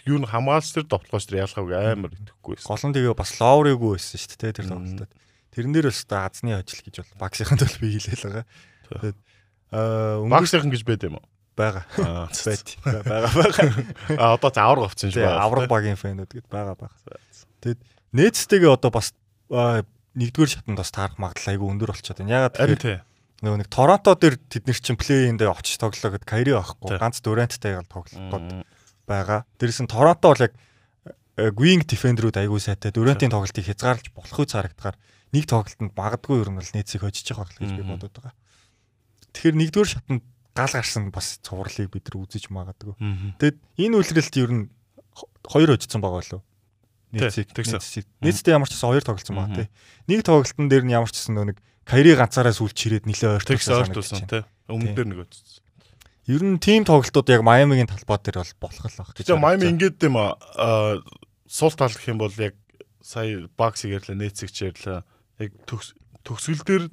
[0.07, 2.69] Юу н хамгаалч тэр довтлооч тэр ялхавг амар итгэхгүй байсан.
[2.71, 5.11] Гол нь тэгээ бас лоуриггүй байсан шүү дээ тэр тоглолтод.
[5.51, 8.45] Тэрэн дээр бас азны ажил гэж бол багсхийн төл би хэлээл байгаа.
[8.87, 9.17] Тэгээд
[9.75, 11.25] аа багсхийн гэж байд юм уу?
[11.57, 11.81] Бага.
[11.97, 12.77] Байт.
[12.85, 13.65] Бага бага.
[14.21, 15.25] А одоо за авраг авцсан шүү.
[15.25, 16.93] Авраг багийн фэнүүд гээд бага бага.
[17.65, 17.81] Тэгэд
[18.13, 19.11] нээцтэйгээ одоо бас
[19.49, 22.45] нэгдүгээр шатанд бас таарах магадлал айгүй өндөр болчиход байна.
[22.45, 23.01] Ягаад тэгэхээр
[23.41, 26.97] нөгөө нэг Торонто дээр тэд нар чинь плей-индээ очиж тоглоо гэд Кайри байхгүй.
[26.97, 28.65] Ганц Дүранттай яг тоглох гээд
[29.09, 29.45] байгаа.
[29.57, 30.53] Дээрээс нь Торонто бол яг
[31.37, 32.89] wing defender-үүд айгүй сайтай.
[32.89, 34.97] Дүрантийн тоглолтыг хязгаарлаж болох үе харагдахаар
[35.33, 38.33] нэг тоглолтод магадгүй ер нь бол нээцийг хожиж байгаа байх гэж би бодод байгаа.
[39.37, 40.25] Тэгэхээр нэгдүгээр шатнд
[40.57, 42.95] гал гарсан бас цувралыг бид нар үзэж магадгүй.
[43.37, 44.63] Тэгэд энэ үйлрэлт ер нь
[45.45, 46.41] хоёр хожсон байгаа болов.
[47.13, 49.67] Нээцийг нээцтэй ямар ч гэсэн хоёр тоглолцсон байгаа тий.
[50.09, 54.43] Нэг тоглолтын дээр нь ямар ч гэсэн нэг карьери ганцаараа сүлж чирээд нилээ ойртолсон тий.
[54.67, 55.63] Өмнө дээр нэг өцсөн.
[56.27, 59.15] Ер нь тим тоглолтууд яг Майамигийн талбай дээр бол болох л баг.
[59.15, 60.99] Тэгээ Майами ингээд юм аа
[61.47, 62.59] суул тал гэх юм бол яг
[62.99, 65.07] сая бакс ярьлаа нээцэг ч ярьлаа
[65.39, 66.83] яг төгсгөл дээр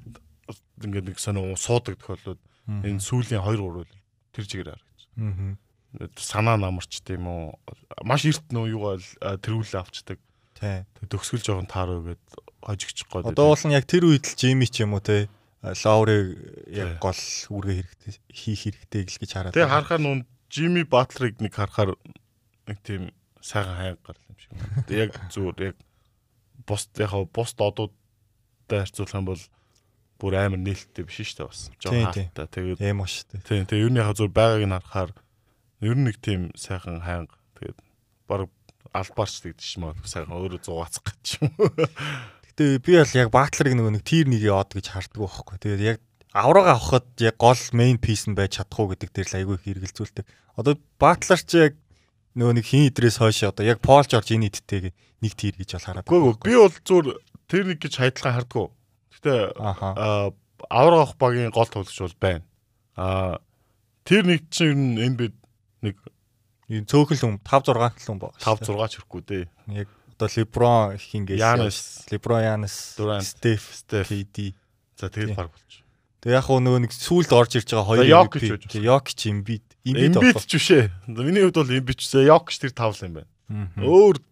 [0.86, 3.86] ингээд нэг сонио суудаг тохиолдод энэ сүүлийн 2 3
[4.34, 5.02] тэр чигээр харагдаж.
[5.20, 6.10] Аа.
[6.18, 7.54] Санаа намарч тийм үү.
[8.02, 8.98] Маш эрт нөө юугаа
[9.38, 10.18] тэрүүлээ авчдаг.
[10.58, 10.82] Тий.
[11.06, 12.24] Төгсгөл жоохон таараа гээд
[12.64, 13.30] хожигчих гээд.
[13.30, 15.28] Одоо бол яг тэр үед л Жими ч юм уу те
[15.64, 16.36] Лаурыг
[16.68, 19.54] яг гол үүргээ хэрэгтэй хийх хэрэгтэй гэл гэж хараад.
[19.56, 20.20] Тэгээ харахаар нүүн
[20.52, 21.96] Жими Батлерыг нэг харахаар
[22.68, 24.52] нэг тийм сайхан хайг гарлаа юм шиг.
[24.92, 25.76] Яг зүгээр яг
[26.68, 27.92] бус яг бус додууд
[28.68, 29.42] тай харьцуулах юм бол
[30.18, 31.60] бүр амар нээлттэй биш шүү дээ бас.
[31.82, 32.46] Жон хаалттай.
[32.48, 33.42] Тэгээд ийм ба шүү дээ.
[33.44, 33.64] Тийм.
[33.66, 35.10] Тэгээ ер нь яг зөв байгааг нь харахаар
[35.82, 37.36] ер нь нэг тийм сайхан хайнга.
[37.58, 37.78] Тэгээд
[38.30, 38.50] баг
[38.94, 41.50] албаарч тэгдэж юм аа сайхан өөрөө зугаацах гэж юм.
[42.54, 45.56] Гэтэ би бол яг Батлерыг нөгөө нэг тир нэгээ од гэж харддаг байхгүй.
[45.58, 45.98] Тэгээд яг
[46.30, 49.66] аврага авахад яг гол main piece нь байж чадах уу гэдэг дээр л айгүй их
[49.74, 50.26] эргэлзүүлдэг.
[50.54, 51.74] Одоо Батлер ч яг
[52.34, 54.90] нөгөө нэг хин идрээс хойш одоо яг Пол Жорж энэ идтэйг
[55.22, 56.06] нэг тир гэж бол хараад.
[56.10, 58.66] Үгүй би бол зүгээр тэр нэг гэж хайдлага хардггүй.
[59.24, 59.56] Гэтэ
[60.68, 62.44] авраг авах багийн гол тоглогч бол байна.
[62.96, 63.40] Аа
[64.04, 65.34] тэр нэг чинь энэ бид
[65.80, 65.96] нэг
[66.68, 68.36] энэ цөөхөл хүн 5 6 хүн баг.
[68.36, 69.44] 5 6 ч хэрэггүй дээ.
[69.80, 74.54] Яг одоо Леброн хингээс Янис, Леброн Янис, Стеф, Стеф, KD.
[75.00, 75.82] За тэгээд баг болчих.
[76.22, 79.64] Тэг яг нөгөө нэг сүүлд орж ирж байгаа хоёр Йокич Йокич Имбид.
[79.84, 80.84] Имбид ч бишээ.
[81.08, 83.30] Миний хувьд бол Имбид ч Йокич тэр тавл юм байна.
[83.80, 84.22] Өөр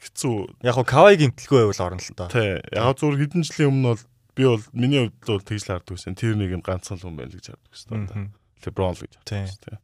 [0.00, 0.62] хэцүү.
[0.62, 2.30] Яг нь Кавай гимтэлгүй байвал орно л доо.
[2.30, 2.62] Тий.
[2.70, 4.02] Яг зур хэдэн жилийн өмнө бол
[4.36, 6.14] би бол миний хувьд бол тэгж л харддаг байсан.
[6.14, 8.32] Тэр нэг юм ганцхан хүн байл гэж харддаг байсан.
[8.62, 9.80] Леброн л гэж байсан.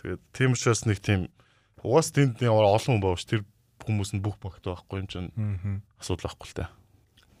[0.00, 1.28] Тэгээд тийм учраас нэг тийм
[1.84, 3.44] угаас тэнд олон хүн бааш тэр
[3.84, 5.30] хүмүүс нь бүх багт байхгүй юм чинь
[6.00, 6.66] асуудал байхгүй л та.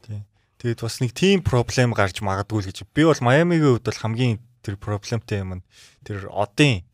[0.04, 0.20] Тий.
[0.60, 2.84] Тэгээд бас нэг тийм проблем гарч магадгүй л гэж.
[2.92, 5.66] Би бол Майамигийн хувьд бол хамгийн тэр проблемтэй юм нь
[6.04, 6.84] тэр одын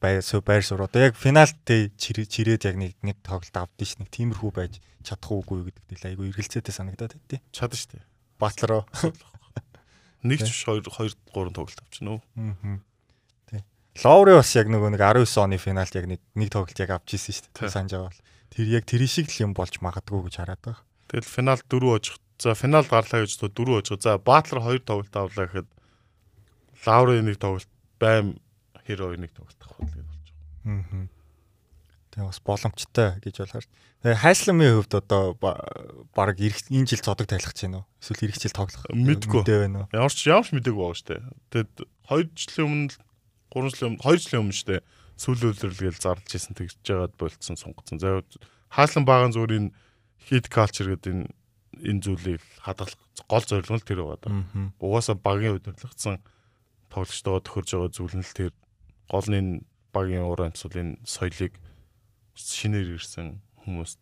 [0.00, 0.84] байр байр суурь.
[0.84, 5.68] Одоо яг финалт чирээд яг нэг нэг тоглолт авдсан ш нэг тиймэрхүү байж чадах уугүй
[5.68, 8.07] гэдэг нь айгүй эргэлзээтэй санагдаад байдیں۔ Чадна штэ.
[8.38, 8.86] Батлероо.
[10.26, 12.18] Нэг ч 2 2 3 тоглолт авчихна?
[12.38, 12.78] Аа.
[13.50, 13.62] Тий.
[14.02, 17.34] Ловри бас яг нөгөө нэг 19 оны финалт яг нэг нэг тоглолт яг авч ирсэн
[17.38, 17.70] шүү дээ.
[17.70, 18.22] Санаж байгаа бол.
[18.50, 20.82] Тэр яг тэр шиг л юм болж магадгүй гэж хараад байгаа.
[21.10, 22.16] Тэгэл финал 4 очих.
[22.38, 24.02] За финал гарлаа гэж 4 очих.
[24.02, 25.68] За Батлер 2 тоглолт авлаа гэхэд
[26.86, 28.38] Лаври нэг тоглолт байм
[28.86, 30.82] хэр хоёрыг тоглох хөлгээд болж байгаа.
[30.82, 31.17] Аа.
[32.18, 33.66] Тэгээ бас боломжтой гэж болохоор.
[34.02, 37.88] Тэгээ хайсламын хувьд одоо баг энэ жил цодог тайлах гэж байна уу?
[38.02, 39.94] Эсвэл эх жил тоглох мэдгүй байна уу?
[39.94, 41.22] Ямар ч ямар ч мэдээгүй байгаа шүү дээ.
[41.54, 41.74] Тэгэд
[42.10, 42.94] 2 жилийн өмнө
[43.54, 44.82] 3 жилийн өмнө 2 жилийн өмнө шүү дээ.
[45.18, 48.02] Сүүл үйлрэлгээл зарлж исэн тэгж жагаад болцсон сонгоцсон.
[48.02, 48.22] За
[48.66, 49.70] хаалан багын энэ
[50.26, 51.26] хит калчер гэдэг энэ
[51.86, 52.98] энэ зүйлийг хадгалах
[53.30, 54.34] гол зорилго нь тэр байгаа даа.
[54.82, 56.18] Угаасаа багийн удирдлагцсан
[56.90, 58.50] тоглогчтойгоо төхөрж байгаа зүйл нь л тэр
[59.06, 59.62] гол нь
[59.94, 61.54] багийн уран амьсгалын соёлыг
[62.38, 63.98] шинээр ирсэн хүмүүс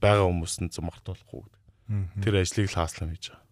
[0.00, 1.62] байгаа хүмүүст нь мартуулахгүй гэдэг.
[2.22, 3.44] Тэр ажлыг л хааслам хийж байгаа.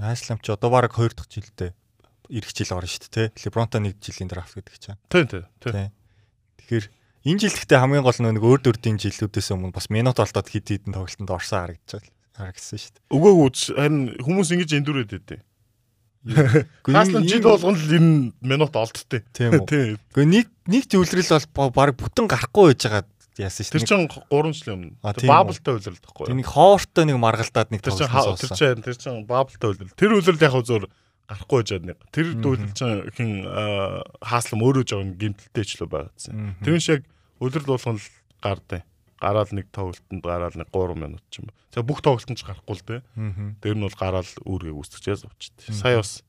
[0.00, 1.70] Хааслам ч одоо баг 2 дахь жилдээ
[2.30, 3.46] эх жил орно шүү дээ, тэ?
[3.46, 4.98] Лебронто нэг жилийн драфт гэдэг чинь.
[5.06, 5.46] Тийм тийм.
[5.62, 6.86] Тэгэхээр
[7.30, 10.94] энэ жил гэхдээ хамгийн гол нэг өөр дөрдийн жилүүдээс өмнө бас минут олдоод хит хитэн
[10.94, 13.04] тоглолтод орсон харагдчихал харагдсан шүү дээ.
[13.14, 15.42] Өгөөгүй харин хүмүүс ингэж эндүрээд байдیں۔
[16.26, 19.22] Хаслан жил болгон л энэ минут олдтой.
[19.30, 19.94] Тийм үү.
[20.10, 23.04] Гэхдээ нэг нэг зөвлөрөл бол баг бүтэн гарахгүй байж байгаа
[23.36, 24.96] яасан шүү Тэр чинь 3 жилийн өмнө.
[25.28, 26.24] Баблтай үйлрэл тахгүй.
[26.32, 26.38] дээ.
[26.40, 28.08] Нэг хоортой нэг маргалдаад нэг Тэр чинь
[28.40, 29.96] тэр чинь тэр чинь баблтай үйлрэл.
[29.96, 30.84] Тэр үйлрэл яг зөөр
[31.26, 31.98] гарахгүй жаад нэг.
[32.14, 36.56] Тэр үйлрэл чинь хин аа, хааслам өөрөө жоо гимтэлтэй ч л байгаадсан.
[36.64, 37.02] Тэр нь шиг
[37.42, 38.08] үйлрэл болгон л
[38.40, 38.82] гардаа.
[39.16, 41.48] Гараал нэг тоглолтод гараал нэг 3 минут ч юм.
[41.74, 43.00] За бүх тоглолтод ч гарахгүй л дээ.
[43.64, 45.72] Тэр нь бол гараал үүргээ үүсчихээс авчихдээ.
[45.74, 46.20] Сая бас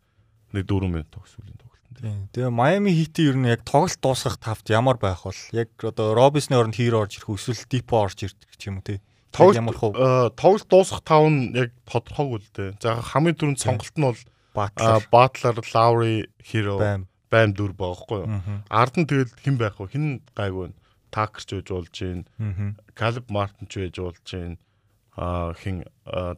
[0.56, 1.67] нэг 4 минут тогсвол тоглолтод.
[1.98, 2.30] Тийм.
[2.32, 6.58] Тэгээ Miami Heat-ийн ер нь яг тоглолт дуусгах тавт ямар байх бол яг одоо Robinson-ы
[6.62, 9.02] оронд Hero орж ирэх эсвэл Depo орж ирэх ч юм уу тий.
[9.34, 12.70] Тоглолт ямар хөө аа, тоглолт дуусах тав нь яг тодорхойгүй л дээ.
[12.82, 14.22] За хамгийн түрүүнд сонголт нь бол
[14.58, 16.78] Батлер, Лаури, Hero
[17.30, 17.54] байм.
[17.54, 18.30] дүр байхгүй юу?
[18.30, 18.58] Мгм.
[18.70, 19.94] Ард нь тэгэл хэн байх вэ?
[19.94, 20.76] Хэн гайгүй вэ?
[21.14, 22.26] Такер ч байж болж гин.
[22.98, 24.58] Калиб Мартин ч байж болж гин.
[25.14, 25.86] Аа хин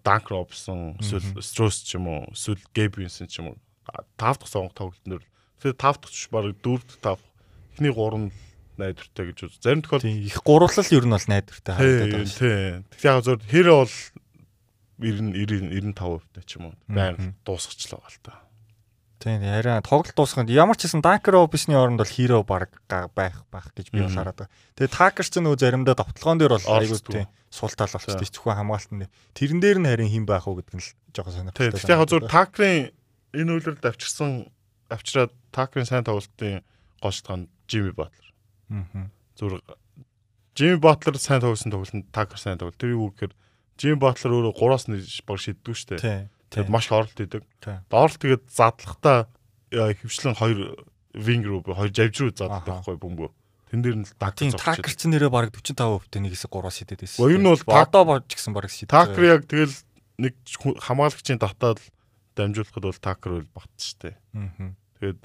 [0.03, 3.57] Данк Робсон, эсвэл Строс ч юм уу, эсвэл Гэбинсэн ч юм уу.
[4.19, 5.23] Тав дахь сонгох тоглолтнор.
[5.59, 7.19] Тэгээ тав дахь ч баг дөрөв дэх тав.
[7.75, 8.31] Эхний гурав нь
[8.79, 9.53] найдвартай гэж үз.
[9.59, 12.27] Зарим тохиолдолд Тийм их гурлал ер нь бол найдвартай харагдаад байна.
[12.27, 12.39] шүү.
[12.39, 12.69] тий.
[12.95, 13.95] Тэгэхээр яг зөв хэрэг бол
[14.99, 16.75] 90 95% ч юм уу.
[16.87, 17.35] Мгм.
[17.43, 18.33] дуусгачлаа гал та.
[19.19, 23.67] Тийм яриа тоглолт дуусганд ямар ч гэсэн Dunker Robinson-ы оронд бол Hero баг байх байх
[23.75, 24.51] гэж би бол хараад байгаа.
[24.79, 27.11] Тэгээ Tucker ч нөгөө заримдаа довтлогоон дээр бол Оролцдог.
[27.11, 27.99] тийм сул тал За.
[28.15, 29.11] зөвхөн хамгаалтанд.
[29.35, 31.75] Тэрэн дээр нь харин хэн байх уу гэдэг нь л жоохон сонирхолтой.
[31.75, 32.95] Тэгэхээр яг зөв Такрын
[33.35, 34.47] энэ үйлрэлд авчирсан
[34.89, 36.63] авчираад Такрын сайн тоглолтын
[37.01, 38.33] голчтгоон Жими Батлер.
[38.69, 39.11] Мгм.
[39.37, 39.61] Зүр
[40.57, 42.75] Жими Батлер сайн тоглосон тоглолтод Такер сайн тоглол.
[42.75, 43.33] Тэр юу гэхээр
[43.79, 45.97] Жими Батлер өөрөө 3-аас нь баг шиддэг штэ.
[46.01, 46.19] Тий.
[46.49, 46.73] Тэгээд Тий.
[46.73, 47.45] маш оролт идэг.
[47.87, 49.29] Доорл тэгээд задлахтаа
[49.71, 53.29] хөвчлэн хоёр винг руу хоёр жавж руу заддаг байхгүй бөмбөө.
[53.69, 57.05] Тэн дээр нь л Тийм Такер Tucker ч нэрээ баг 45% нэг хэсэг 3-аас шидэд
[57.05, 57.29] байсан.
[57.29, 58.89] Ер нь бол одоо бож гэсэн баг шидэд.
[58.89, 59.77] Такер яг тэгэл
[60.17, 60.33] нэг
[60.81, 61.77] хамгаалагчийн татаад
[62.33, 64.17] дамжуулахад бол Такер бол багт штэ.
[64.33, 64.73] Мгм.
[64.99, 65.19] Тэгээд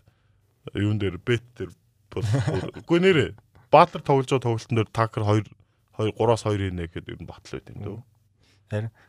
[0.78, 1.70] юун дээр бет дээр
[2.14, 3.26] үгүй нэрэ
[3.74, 5.50] Баатар тоглож байгаа тоглолтын дээр Такер 2
[5.98, 7.98] 2 3-аас 2 хийнэ гэхэд ер нь батал байт юм дөө.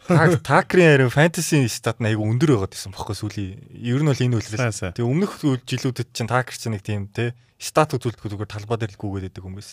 [0.10, 3.62] Та- Такерийн харин фэнтези стат нь айгүй өндөр байгаад байсан бохоо сүүлийн.
[3.78, 4.94] Ер нь бол энэ сайн.
[4.98, 9.02] Тэгээ өмнөх жилүүдэд чинь Такер чинь нэг тийм те стат үзүүлдэг зүгээр талбай дээр л
[9.02, 9.70] гүгээд байдаг хүмүүс.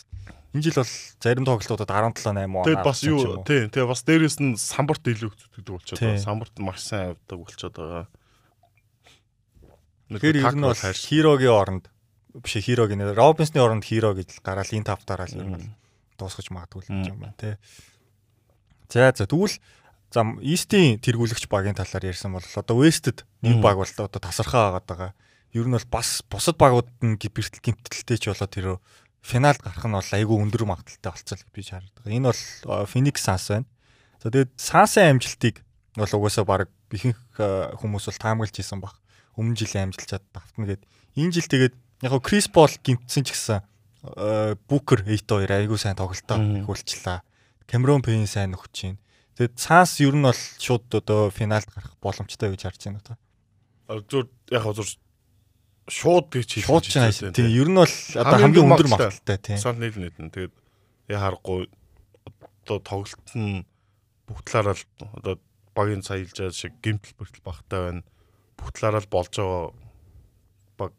[0.55, 2.65] Энэ жил бол зарим тоглолтуудад 17 8 он.
[2.69, 6.21] Тэгээд бас юу тий тэгээ бас дээрэс нь самбарт илүү хөтөлдөг болчиход байгаа.
[6.25, 8.05] Самбарт маш сайн авдаг болчиход байгаа.
[10.21, 10.77] Тэгэхээр ер нь бол.
[10.77, 11.85] Хирогийн оронд
[12.37, 15.73] биш Хирогийн Робинсны оронд Хиро гэж гараал энэ тавтаараа л ер нь
[16.17, 17.59] дуусгаж магадгүй л юм байна те.
[18.89, 19.57] За за тэгвэл
[20.13, 24.87] за Истийн тэргүүлэгч багийн талаар ярьсан бол одоо Вестэд нэг баг бол одоо тасархаа агаад
[24.89, 25.13] байгаа.
[25.53, 28.67] Ер нь бол бас бусад багууд нь гибэртэл гимтэлтэй ч болоо тэр
[29.21, 32.09] финалд гарах нь бол айгүй өндөр магадaltaй болцсон гэж би байгаа.
[32.09, 32.43] Энэ бол
[32.89, 33.69] Phoenix Suns байна.
[34.21, 35.65] За тэгээд Suns-ын амжилтыг
[35.97, 37.21] бол угаасаа баг ихэнх
[37.81, 39.02] хүмүүс бол таамаглаж исэн баг.
[39.37, 40.83] Өмнө жилийн амжилт чад давтна гэд.
[41.17, 43.63] Энэ жил тэгээд яг хөө Крис Пол гимтсэн ч гэсэн
[44.67, 47.23] Букер 8-2 айгүй сайн тоглолтоо хөлчлээ.
[47.71, 48.99] Камерон Пейн сайн нөхөж чинь.
[49.39, 53.17] Тэгээд Цаас ер нь бол шууд одоо финалд гарах боломжтой гэж харж байна одоо.
[54.11, 54.89] зүр яг зур
[55.89, 59.39] шууд гэж хэлж Шууд ч хэлж тийм ер нь бол одоо Хамгийн өндөр магадaltaй.
[59.39, 59.59] тийм.
[59.59, 60.53] Сан нийл нийтэн тэгээд
[61.09, 61.71] я харахгүй
[62.67, 63.65] одоо тоглолт нь
[64.27, 64.85] бүх талаараа л
[65.17, 65.35] одоо
[65.75, 68.03] багийн байгаа шиг гимтэл бүртэл багтай байна.
[68.63, 69.75] Бүх талаараа л болж байгаа
[70.79, 70.93] баг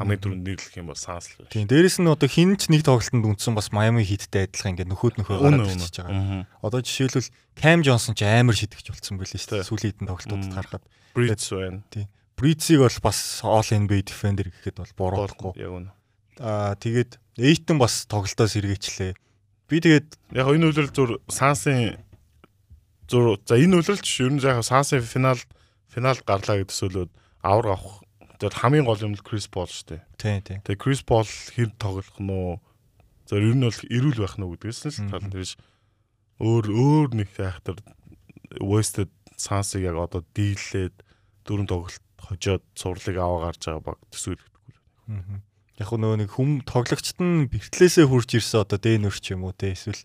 [0.00, 1.44] хамгийн түрүүнд нэрлэх юм бол санс л.
[1.52, 5.20] Тийм дээрэс нь одоо хин ч нэг тоглолтод үнсэн бас Miami Heat-тэй адилхан ингээд нөхөд
[5.20, 6.48] нөхөө гараад ирчихэж байгаа.
[6.64, 7.28] Одоо жишээлбэл
[7.60, 9.68] Cam Johnson ч амар шидэгч болцсон байл шүү дээ.
[9.68, 11.84] Сүүлийн хэдэн тоглолтуудад харахад Бриц байна.
[12.34, 15.52] Breeze-ийг бол бас All NBA defender гэхэд бол буруудахгүй.
[15.60, 15.90] Яг үнэ.
[16.42, 19.14] Аа тэгээд Aiton бас тоглолтоо сэргээчлээ.
[19.70, 22.02] Би тэгээд Яг энэ үйлрэл зүр сансын
[23.06, 25.38] зүр за энэ үйлрэлч ер нь яг сансын финал
[25.94, 27.10] финал гарлаа гэдэг төсөөлөд
[27.46, 28.02] авар авах
[28.42, 30.02] зөв хамгийн гол юм л Крис Пол шүү дээ.
[30.18, 30.58] тий тий.
[30.66, 32.58] Тэгээ Крис Пол хэр тоглох нь уу?
[33.30, 35.10] За ер нь бол эрүүл байх нь уу гэдгээс л Мгм.
[35.14, 35.52] тал тэрш
[36.42, 37.78] өөр өөр нэг хайхтар
[38.58, 40.94] Wested Sans-ыг яг одоо дийлээд
[41.46, 44.74] дөрөв тоглолт хожоод сурлыг аваа гарч байгаа баг төсөөлөгдөхгүй.
[45.14, 45.36] Мгм.
[45.78, 49.54] Яг хөө нөгөө нэг хүм тоглогчт нь бэртлээсээ хурж ирсэн одоо Дэнүр ч юм уу
[49.54, 49.98] те эсвэл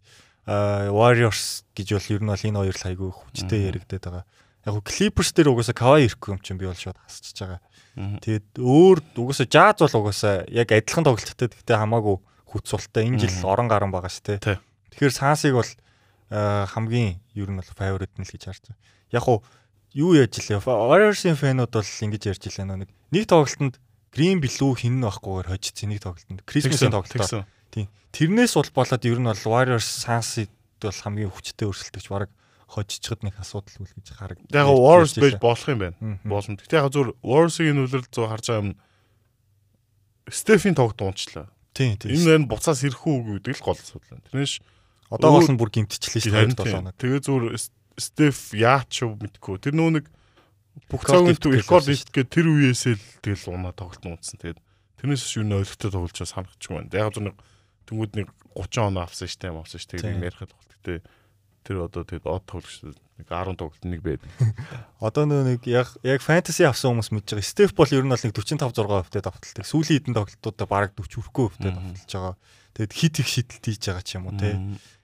[0.50, 4.26] Warriors гэж бол ер нь бол энэ хоёр л айгүй хүчтэй яригдээд байгаа.
[4.68, 7.62] Яг хөө Clippers дээр угаасаа Kawhi ирэхгүй юм чинь би бол шууд хасчихж байгаа.
[7.96, 8.18] Мгм.
[8.20, 12.18] Тэгээд өөр угаасаа Jazz бол угаасаа яг адилхан тоглолттой гэхдээ хамаагүй
[12.50, 14.42] хүч султай энэ жил орон гарan байгаа шүү.
[14.42, 14.58] Тий.
[14.94, 15.72] Тэгэхээр Сансыг бол
[16.30, 18.82] хамгийн ер нь бол фаворит нь л гэж харж байна.
[19.14, 19.38] Яг хөө
[19.96, 23.82] юу яаж илээ Warriors-ийн фэнүүд бол ингэж ярьж илээ нэг нэг тоглолтод
[24.14, 27.46] Green Blue хин нь байхгүйгээр хожицсан нэг тоглолтод Christmas-ийн тоглолтоо.
[27.70, 27.88] Тийм.
[28.14, 30.50] Тэрнээс бол болоод ер нь бол Warriors Suns-д
[30.82, 32.30] бол хамгийн хүчтэй өрсөлдөгч баг
[32.70, 34.38] хожичхад нэг асуудал үл гэж хараг.
[34.54, 35.98] Яг Warriors байж болох юм байна.
[36.22, 36.54] Болно.
[36.54, 38.78] Гэтэ яг зүгээр Warriors-ийн үлрэл зөө харж байгаа юм
[40.30, 41.50] Стефийн тоглолт унчлаа.
[41.74, 42.14] Тийм тийм.
[42.14, 44.22] Энэ энэ буцаас ирэх үү гэдэг л гол асуудал.
[44.30, 44.62] Тэрнээс
[45.10, 46.96] одоо нь бүр гимтчихлээ шүү дээ 7 хоног.
[47.02, 47.56] Тэгээ зүгээр
[48.00, 49.58] Стеф яач юу мэдгүй.
[49.58, 50.06] Тэр нөө нэг
[50.88, 54.38] бүх цагийн рекорд хийгээд тэр үеэсээ л тэгэл унаа тоглолт унтсан.
[54.38, 54.62] Тэгээд
[55.02, 56.94] тэрнээс шүү нэ өлегтэй тоглож санахчих юм байна.
[56.94, 57.36] Яг зөв нэг
[57.90, 60.72] тэнгууд нэг 30 оноо авсан штеп авсан штеп тэгээд ярих тоглолт.
[60.80, 61.04] Гэтэ
[61.64, 64.32] тэр одоо тэгээд од тоглогч нэг 10 тоглолт нэг байдаг.
[65.04, 67.46] Одоо нэг яг яг фэнтези авсан хүмүүс мэдж байгаа.
[67.46, 69.66] Стеф бол ер нь бол нэг 45 6% тээ давталдаг.
[69.68, 72.36] Сүүлийн хэдэн тоглолтуудаа бараг 40 хүрэхгүй хувьтай давталж байгаа.
[72.80, 74.56] Тэгээд хит их шидэлт хийж байгаа ч юм уу те.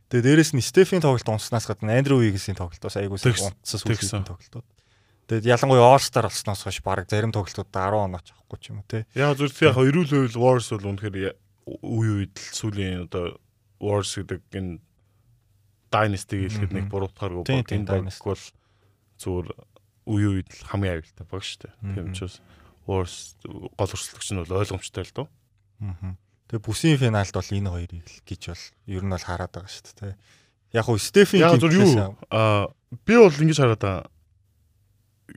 [0.07, 4.23] Тэгээд дээрэс нь Стефийн тоглолт унснаас гадна Андрю Вигсийн тоглолт бас айгуу сайн унтсан сүүлийн
[4.23, 4.67] тоглолтууд.
[5.27, 8.87] Тэгээд ялангуяа All Star болсноос хойш бараг зарим тоглолтуудаа 10 онооч авахгүй ч юм уу
[8.87, 9.09] те.
[9.17, 11.33] Яг зүрх яг эрүүл байвал Wars бол үнэхээр
[11.65, 13.41] үе үед л сүүлийн одоо
[13.81, 14.79] Wars гэдэг энэ
[15.95, 17.71] Dynasty гэлэхэд нэг буруутахааргүй баг.
[17.71, 18.43] Энэ баг бол
[19.15, 19.47] зүгээр
[20.05, 21.73] үе үед л хамгийн аюултай баг шүү дээ.
[21.95, 22.37] Тийм учраас
[22.85, 25.27] Wars гол өрсөлдөгч нь бол ойлгомжтой л дөө.
[25.81, 26.13] Аа.
[26.51, 29.95] Тэгээ бүсийн финалд бол энэ хоёрыг л гэж бол ер нь бол хараад байгаа шүү
[29.97, 30.13] дээ.
[30.77, 30.99] Яг уу
[31.57, 32.69] зүр юу аа
[33.07, 34.05] би бол ингэж хараад байгаа.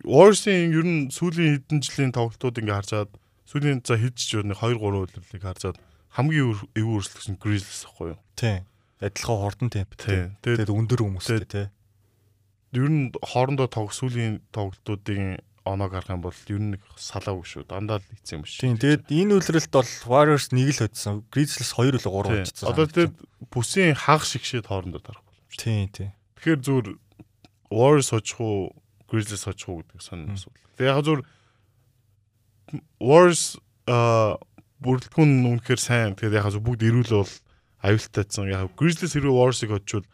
[0.04, 3.10] Warriors-ийн ер нь сүүлийн хэдэн жилийн тоглолтууд ингээ харж чад
[3.48, 5.76] сүүлийн за хэдж ч нэг 2 3 үйлрэлийг харж чад
[6.12, 8.20] хамгийн эвгүй өрсөлдөгч нь Grizzlies гэхгүй юу?
[8.36, 8.68] Тийм
[9.00, 10.34] адилхан хурдан темптэй.
[10.42, 11.66] Тэгээд өндөр хүмүүстэй тий.
[12.74, 17.64] Ер нь хоорондоо тог сүлийн тоглолтуудын оноог харах юм бол ер нь салаагүй шүү.
[17.68, 18.60] Дандаа л ийцсэн юм шүү.
[18.64, 18.76] Тийм.
[18.80, 21.24] Тэгээд энэ үлрэлт бол Warriors нэг л хоцсон.
[21.28, 22.66] Grizzlies 2 л 3 хоцсон.
[22.68, 23.14] Одоо тэгээд
[23.52, 25.60] бүсийн хаг шигшээд хоорондоо тарах боломжтой.
[25.60, 26.10] Тийм тийм.
[26.40, 26.88] Тэгэхээр зүгээр
[27.68, 28.72] Warriors очих уу,
[29.08, 30.64] Grizzlies очих уу гэдэг сонир асуудал.
[30.76, 31.22] Тэгээд яг зүгээр
[33.00, 33.44] Warriors
[33.88, 34.36] а
[34.84, 36.16] бүрэлдэхүүн үнэхээр сайн.
[36.16, 37.34] Тэгээд яг бүгд ирүүл бол
[37.82, 38.48] аюултайцсан.
[38.50, 40.06] Яг Grizzlies хэрэг Warriors-ыг хоцвол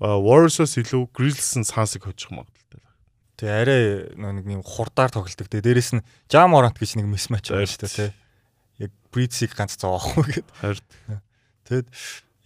[0.00, 2.82] Warriors-оос илүү Grizzlies-ын Suns-ыг хоцох магадaltaй.
[3.38, 3.82] Тэгээ арай
[4.18, 5.46] нэг юм хурдаар тоглолдог.
[5.46, 8.10] Тэгээ дээрэс нь Jam Morant гэж нэг mismatch байна шүү дээ, тий.
[8.86, 10.48] Яг Breeze-ийг ганц зоохгүй гэд.
[10.58, 11.22] Харин.
[11.70, 11.86] Тэгэд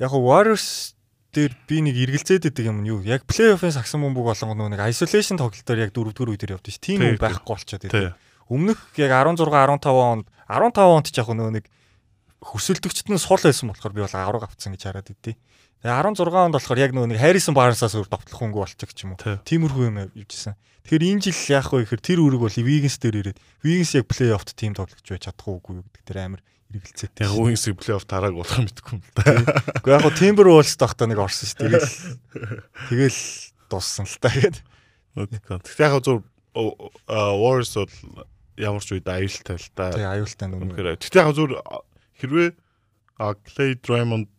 [0.05, 0.99] яг Warriors
[1.33, 3.01] дээр би нэг эргэлзээд байдаг юм нь юу?
[3.05, 6.81] Яг плей-оффын сагсан бөмбөг болгоно нэг isolation тоглолтоор яг дөрөвдүгээр үе дээр явдсан ш.
[6.81, 8.17] Тим юм байхгүй болчиход байдаг.
[8.49, 11.65] Өмнөх яг 16 15 онд 15 онд ч яг нөгөө нэг
[12.43, 15.37] хөсөлдөгчд нь сул байсан болохоор би бол авраг авцсан гэж хараад идэв.
[15.79, 19.15] Тэгээ 16 онд болохоор яг нөгөө нэг Харрисон Барнсаас өөр товтлох хөнгө болчих ч юм
[19.15, 19.43] уу.
[19.47, 20.59] Тиймэрхүү юм явжсэн.
[20.83, 24.59] Тэгэхээр энэ жил яах вэ гэхээр тэр үүрэг бол Вигенс дээр ирээд Вигенс яг плей-оффт
[24.59, 26.43] тим тоглож байж чадахгүй үгүй гэдэг тэр амар
[26.75, 27.11] эргэлзээ.
[27.15, 29.23] Тэгээ Вигенс плей-офф тарааг болох мэдгүй юм да.
[29.79, 31.55] Гэхдээ яг Timber Wolves тахта нэг орсон ш.
[31.55, 31.87] Тэгэл
[32.91, 33.21] тэгэл
[33.71, 34.65] дуссан л та гэдэг.
[35.63, 36.27] Тэгтээ яг зөв
[36.59, 37.95] Warriors бол
[38.59, 39.95] ямар ч үед аюултай л та.
[39.95, 40.75] Тэгээ аюултай нүг.
[40.99, 41.55] Тэгтээ яг зөв
[42.19, 42.51] хэрвээ
[43.19, 44.31] Clay Draymond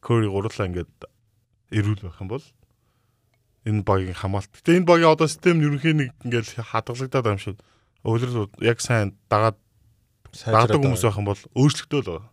[0.00, 0.92] Curry гурлаа ингээд
[1.72, 2.46] эрүүл байх юм бол
[3.66, 4.52] энэ багийн хамгаалт.
[4.54, 7.58] Гэтэ энэ багийн одоо систем ерөнхийн нэг ингээд хадгалагдаад байгаа юм шиг.
[8.06, 9.58] Өөрөөр яг сайн дагаад
[10.30, 12.30] дагадаг хүмүүс байх юм бол өөрчлөгдөв л байгаа.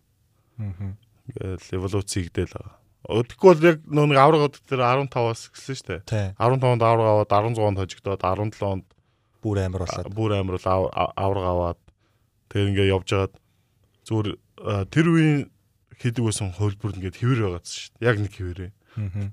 [0.62, 0.94] Аа.
[1.34, 2.78] Ингээд эволюц хийгдэл байгаа.
[3.04, 6.28] Өдөргүй бол яг нөө нэг аврагууд дээр 15-аас эхэлсэн шүү дээ.
[6.40, 8.86] 15-онд авраг аваад 16-онд хожигдоод 17-онд
[9.44, 10.88] бүр амар болоод бүр амар бол
[11.20, 11.80] авраг аваад
[12.48, 13.34] тэгээ ингээд явж байгаад
[14.08, 14.30] зүгээр
[14.92, 15.42] тэр үеийн
[16.00, 18.08] хийдэг байсан хөлбөр ингээд хэвэр байгаадсэн шүү дээ.
[18.10, 18.72] Яг нэг хэвэрээ.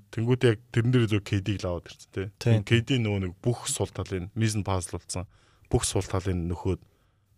[0.09, 2.27] Тэнгүүд яг тэрэн дээр зөв KD-г лаваад ирсэн тий.
[2.65, 5.29] KD нөгөө нэг бүх сул талын мизен пазл болсон.
[5.69, 6.81] Бүх сул талын нөхөд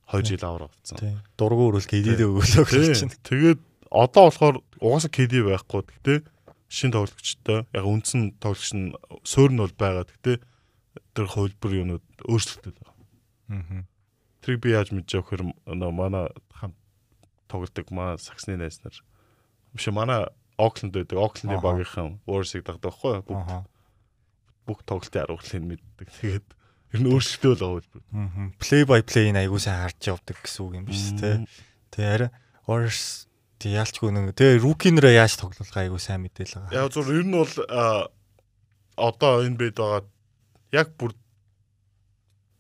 [0.08, 1.20] 2 жил аваар болсон.
[1.36, 3.16] Дургу өрөөл KD-д өгөөлөө гэж чинь.
[3.28, 3.60] Тэгээд
[3.92, 5.84] одоо болохоор угаасаа KD байхгүй.
[5.84, 6.14] Гэтэ
[6.72, 8.96] шин тоглогчтой яг үндсэн тоглогч нь
[9.28, 10.08] суурь нь бол байгаа.
[10.08, 10.40] Гэтэ
[11.14, 12.96] тэр хөлбөр юунууд өөрчлөлттэй байгаа.
[13.52, 13.84] Аа.
[14.42, 15.48] Тэрийг би яаж мэдэж авах хэрэг
[15.92, 16.78] манай хамт
[17.54, 18.98] тоглодог маа саксны найз нар.
[19.78, 20.26] Биш манай
[20.58, 21.18] Окленд байдаг.
[21.18, 23.26] Оклендийн багийнхан Warriors-ыг дагдаг байхгүй юу?
[23.30, 23.70] Бүгд
[24.66, 26.08] бүх тоглолтын аргуулыг мэддэг.
[26.22, 26.48] Тэгээд
[26.94, 27.88] ер нь өөрсдөө л аваад.
[28.14, 28.54] Аа.
[28.62, 31.46] Play by play-ийг аягүй сайн харж явдаг гэсэн үг юм биш үү?
[31.90, 32.32] Тэ харин
[32.70, 36.86] Warriors тэг яалчгүй нэг тэг рукинерээ яаж тоглох аягүй сайн мэдээл байгаа.
[36.86, 37.54] Яг зөв ер нь бол
[38.96, 40.06] одоо энэ бед байгаа
[40.72, 41.12] яг бүр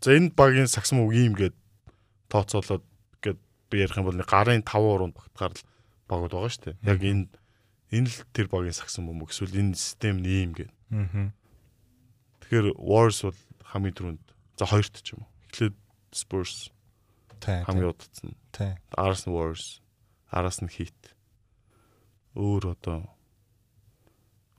[0.01, 1.55] за энэ багийн сагсан үг юм гээд
[2.27, 2.83] тооцоолоод
[3.73, 5.65] би ярих юм бол гарын 5 уруунд багтахаар л
[6.05, 6.75] багууд байгаа шүү дээ.
[6.85, 7.25] Яг энэ
[7.89, 10.69] энэ л тэр багийн сагсан бөмбөг эсвэл энэ систем нэм гэх.
[10.93, 11.33] Аа.
[12.45, 14.25] Тэгэхээр Warriors бол хамгийн түрүүнд
[14.61, 15.29] за хоёрт ч юм уу.
[15.49, 15.75] Эхлээд
[16.13, 16.69] Spurs
[17.41, 18.37] хамгийн удацсан.
[18.53, 18.77] Тий.
[18.93, 19.81] Aras нь Warriors,
[20.29, 21.17] Aras нь Heat.
[22.37, 23.09] Өөр одоо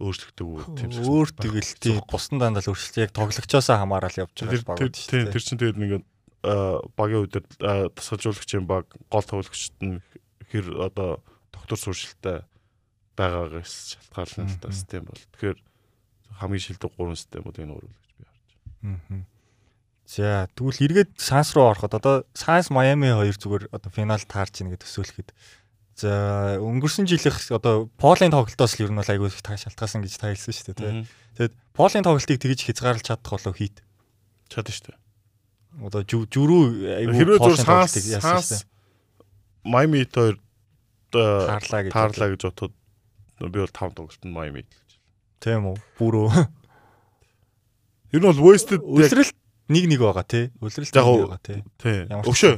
[0.02, 4.78] өөрчлөгдөв тийм өөр тэгэл тийм бусдан дандаа л өөрчлөлт яг тоглогчоосоо хамаарал явж байгаа баг.
[4.90, 5.90] Тийм тэр чинь тэгээд нэг
[6.96, 7.44] багийн үдээр
[7.96, 10.04] тасгалжуулагчийн баг гол тоглогчд нь
[10.52, 12.44] хэр одоо доктор суршилтай
[13.16, 15.22] байгаагаас шалтгаална л та систем бол.
[15.34, 15.58] Тэгэхээр
[16.38, 18.50] хамгийн шилдэг гурван системүүдийг нууруулж би харж
[18.82, 19.26] байна.
[20.04, 24.74] За тэгвэл эргээд Санс руу ороход одоо Санс Майами хоёр зүгээр одоо финалд таарч ийн
[24.74, 25.30] гэж төсөөлөхэд
[25.96, 30.14] за өнгөрсөн жилийнх одоо Полийн тоглолтоос л ер нь бол айгүй их та шалтгаасан гэж
[30.18, 31.08] та хэлсэн шүү дээ тий.
[31.38, 33.80] Тэгэд Полийн тоглолтыг тэгж хязгаарлаж чадах болов хийт.
[34.50, 35.03] Чадна шүү дээ.
[35.82, 36.62] Одоо зүрүү
[37.02, 38.66] айгүй Хэрвээ зөв Санс Санс
[39.64, 40.38] Майами хоёр
[41.10, 42.72] таарлаа гэж таарлаа гэж бодоход
[43.40, 44.62] би бол 5 тоглолтод хэлж байна.
[45.40, 45.76] Тийм үү?
[45.98, 46.30] Бүрөө.
[48.14, 49.34] Ер нь бол Wested үлрэлт
[49.68, 50.48] нэг нэг байгаа тий.
[50.62, 51.60] Үлрэлт нэг байгаа тий.
[51.82, 51.98] Тий.
[52.08, 52.54] Өгшөө.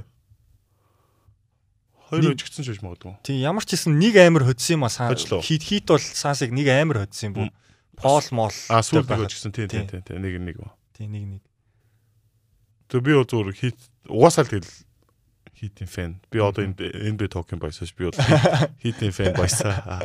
[2.07, 3.17] Хоёр өжигдсэн ч гэж магадгүй.
[3.27, 5.43] Тийм ямар ч гэсэн нэг амар хөдсөн юм а сан Хоцлоо.
[5.43, 7.49] хит хит бол сансыг нэг амар хөдсөн юм бүү.
[7.99, 8.55] Пол мол.
[8.71, 10.71] А сүүлд өжигдсэн тий тий тий тий, нэг нэг ба.
[10.95, 11.43] Тийм нэг нэг.
[12.87, 14.73] Тэг би бол зүгээр хит угаасаа л тэгэл
[15.57, 16.13] хитийн фэн.
[16.31, 18.19] Би одоо энд NBA токен байсаж би бол
[18.83, 20.01] хитийн фэн байсаа.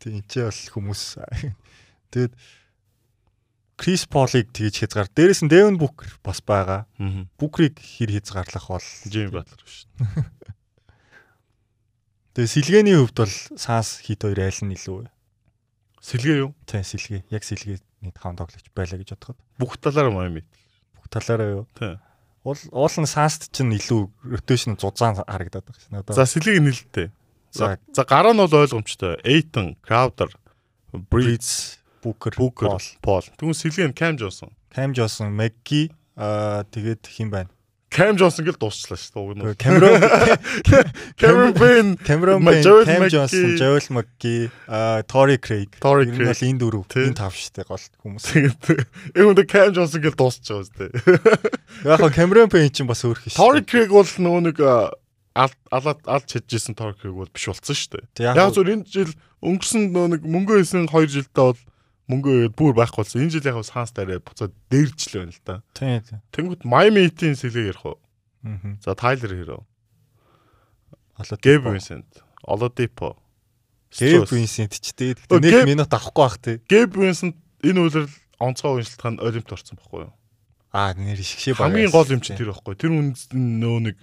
[0.00, 1.20] Тийм ч бол хүмүүс.
[2.10, 2.32] Тэгэд
[3.80, 5.08] Крис Полыг тэгж хязгаар.
[5.08, 6.84] Дээрээс нь Devin Booker бас байгаа.
[7.00, 7.24] Аа.
[7.40, 10.28] Booker-ыг хэр хязгаарлах бол Джейми Батлер дээ.
[12.36, 15.08] Тэгээ сэлгээний хувьд бол Санс хит хоёр айл нь илүү.
[16.04, 16.52] Сэлгээ юу?
[16.68, 17.24] Тийм сэлгээ.
[17.32, 19.40] Яг сэлгээний таван тоглогч байлаа гэж бодоход.
[19.56, 20.44] Бүх талаараа Майами.
[21.10, 21.64] Талаараа юу.
[21.74, 21.98] Тий.
[22.46, 26.14] Уул уул нь Санст чинь илүү ротейшн зузаан харагдаад байгаа шин одоо.
[26.16, 27.10] За сэлгийг нэлттэй.
[27.52, 29.20] За За гараа нь бол ойлгомжтой.
[29.26, 30.32] Эйтон, Краудер,
[30.92, 34.54] Бриз, Booker, Букер, Paul, сэлгээ нь Кам Джонсон.
[34.70, 37.50] Cam Johnson, Maggie аа тэгээд хин байна.
[37.90, 39.58] Кам Джонсон гэл дуусчлаа шүү дээ.
[39.58, 39.98] Cameron
[41.20, 43.02] Cameron Payne, Cameron Payne, Cam.
[43.10, 45.74] Johnson, Joel McGee, аа Tory Craig.
[45.82, 48.30] Ер нь бол энэ дөрөв, энэ тав штэ гол хүмүүс.
[48.38, 51.90] Энэ хүнд Кам Джонсон гэл дуусчихаа шүү дээ.
[51.90, 53.34] Яг хаа Cameron Payne чинь бас өөр хиш.
[53.34, 54.62] Tory Craig бол нөгөө нэг
[55.34, 58.30] алаад алж чадчихсан Tory Craig бол биш болсон шүү дээ.
[58.30, 59.10] Яг зөв энэ жил
[59.42, 61.58] өнгөрсөн нөгөө нэг мөнгө хийсэн 2 жилдээ бол
[62.10, 63.22] мөнгө бүр байхгүй болсон.
[63.22, 65.54] Энэ жил яг санс дараа буцаад дээрчлээ байна л да.
[65.78, 66.20] Тийм тийм.
[66.34, 67.98] Тэнгүүт Miami Heat-ийн сэлэг ярих уу?
[68.42, 68.76] Аа.
[68.82, 69.58] За Tyler Hero,
[71.40, 72.06] Gabe Vincent,
[72.42, 73.16] Oladipo.
[73.92, 74.24] Gabe.
[74.26, 74.94] Vincent ч.
[75.28, 76.58] Өө, Нэг минут авахгүй бах тий.
[76.70, 80.12] Gabe Vincent энэ үйлрэл онцгой уяншилтанд Олимпт орсон байхгүй юу?
[80.72, 81.68] Аа нэр шгшээ баг.
[81.68, 82.74] Хамгийн гол юм чи тэр байхгүй.
[82.78, 83.96] Тэр үнд нөө нэг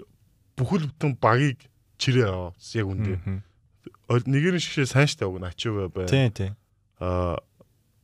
[0.60, 1.64] бүхэл бүтэн багийг
[1.98, 2.54] чирээ аваа.
[2.76, 3.42] Яг үндэ.
[4.12, 6.06] Нэгэрийн шгшээ сайн штэ уг Ачива бай.
[6.06, 6.54] Тийм тийм.
[7.02, 7.40] Аа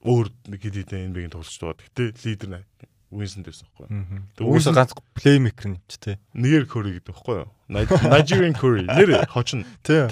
[0.03, 0.27] өөр
[0.59, 1.79] хэд хэдэн NBA-ийн тоглогч байгаа.
[1.79, 2.65] Гэтэ лидер нь
[3.13, 3.87] Winston дэвсэн байхгүй.
[3.87, 6.15] Тэг Тэг уусаа ганц плеймейкер нь ч тий.
[6.33, 7.49] Нэгэр Curry гэдэг байхгүй юу?
[7.69, 8.83] Ni- Nigerian Curry.
[8.89, 9.63] Нэр хочин.
[9.85, 10.09] Тий.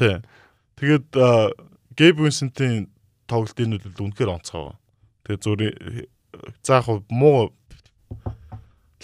[0.78, 1.10] Тэгээд
[1.98, 2.88] Gabe Vincent-ийн
[3.28, 4.78] тоглолтын нөлөөлөл үнэхээр онцгой.
[5.28, 5.74] Тэгээд зүгээр
[6.64, 7.52] за яг хуу муу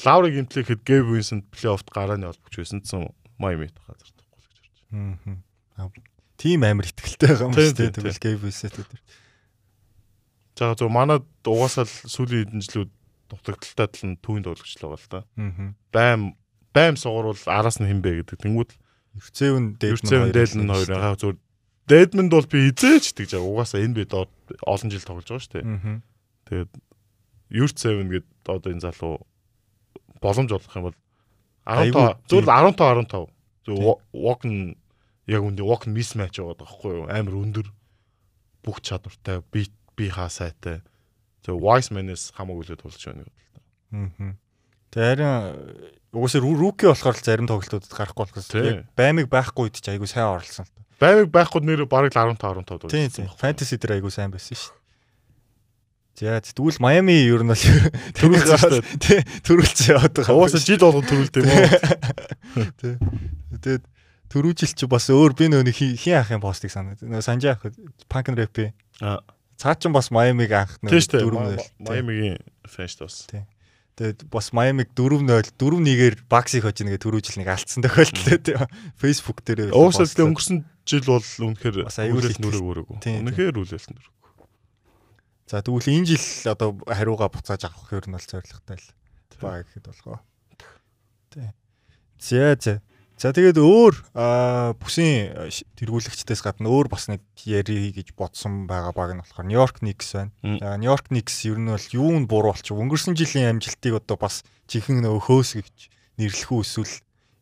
[0.06, 3.10] Лаури гимтлэхэд Gabe Vincent плей-оффт гарааны олбогч байсан гэсэн
[3.42, 5.42] Miami газар тахгүй л гэж харж.
[5.82, 5.90] Аа.
[6.38, 7.90] Тим амар ихтгэлтэй байгаа юм Тийм, шүү дээ.
[7.90, 9.00] тийм, Тэгвэл Gabe Vincent өдөр.
[10.58, 12.92] За зөв манад угаасаа л сүүлийн хэдэн жилүүд
[13.30, 15.20] дутагдaltaй тал нь тоглогч л байгаа л да.
[15.38, 15.74] Аа.
[15.94, 16.22] Байм
[16.74, 18.42] байм сугуурвал араас нь хинбэ гэдэг.
[18.42, 18.72] Тэнгүүд
[19.22, 21.38] Ерцээвэн Дээдмэн Дээдмэн хоёр ягаа зүгээр
[21.88, 23.52] Дээдмэнд бол би хизээч тэгж байгаа.
[23.54, 24.34] Угаасаа энэ би доод
[24.66, 25.66] олон жил тоглож байгаа шүү дээ.
[26.50, 26.72] Тэгээд
[27.54, 29.16] 7 гээд одоо энэ залуу
[30.22, 30.98] боломж олох юм бол
[31.70, 33.08] 15 Айгүй, зөвхөн 15 15.
[33.08, 33.28] Тийм.
[33.68, 33.78] Зөв
[34.12, 34.76] walk нь
[35.28, 37.06] яг үндэ walk матч байгаа байхгүй юу?
[37.08, 37.68] Амар өндөр
[38.64, 39.68] бүх чадвартай, би
[39.98, 40.86] би хаа сайтай.
[41.42, 43.36] Зөв wise man-ээс хамаагүй л тулж байна гэдэг.
[44.22, 44.38] Аа.
[44.94, 45.34] Тэг харин
[46.14, 48.88] угсаа руки болохоор л зарим тоглолтуудад гарахгүй болохоос Тийм.
[48.96, 50.82] баймиг байхгүй үед ч айгу сайн оролцсон л та.
[51.02, 52.90] Баймиг байхгүй нэр бараг л 15 15 дуу.
[52.90, 53.28] Тийм тийм.
[53.36, 54.74] Фэнтези дээр айгу сайн байсан шүү
[56.18, 56.42] дээ.
[56.42, 57.62] За тэгвэл Майами ер нь бол
[58.18, 58.82] Төрүүлсэн.
[58.98, 60.34] Тий, төрүүлсэн яваад байгаа.
[60.34, 61.68] Угаасаа жид болгон төрүүлд юм уу?
[62.82, 62.96] Тий.
[63.54, 63.84] Тэгээд
[64.34, 66.98] төрүүжил чи бас өөр би нөө нэг хин хин ах юм постыг санаад.
[67.22, 67.70] Санжаа ах
[68.10, 68.74] панк рэпи.
[69.06, 69.22] Аа.
[69.58, 71.24] Цаа чин бас Майамиг анх Тийм шүү дээ.
[71.26, 72.38] дөрөв Майамигийн
[72.70, 73.46] фэн шүү дээ.
[73.98, 78.70] Тэгээд бас Майамиг 4-0 4-1-ээр баксыг хож нэгэ төрүүжил нэг алдсан тохиолдол тийм.
[79.02, 82.98] Facebook дээр Уусаа л өнгөрсөн жил бол үнэхээр Бас аюул үлээлт их нүрэг өрөөгөө.
[83.02, 84.14] Үнэхээр үлээлт нүрэг.
[85.50, 88.88] За тэгвэл энэ жил одоо хариугаа буцааж авах ер нь бол зоригтой л
[89.42, 90.22] баа гэхэд болгоо.
[91.34, 91.50] Тий.
[92.22, 92.86] За за.
[93.18, 93.94] За тэгээд өөр
[94.78, 100.14] бүсийн тэргүүлэгчдээс гадна өөр бас нэг яри гэж бодсон байгаа баг нь болохоор Нью-Йорк Никс
[100.14, 100.38] байна.
[100.62, 102.78] За Нью-Йорк Никс ер нь бол юу нь буруу болчих.
[102.78, 105.90] Өнгөрсөн жилийн амжилтыг одоо бас жинхэнэ нөгөө хөөс гэж
[106.22, 106.94] нэрлэх үү эсвэл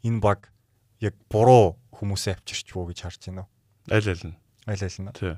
[0.08, 0.48] энэ баг
[1.04, 3.52] яг буруу хүмүүсээ авчирч юу гэж харж байна уу?
[3.92, 4.36] Аль аль нь.
[4.64, 5.12] Аль аль нь.
[5.12, 5.36] Тий.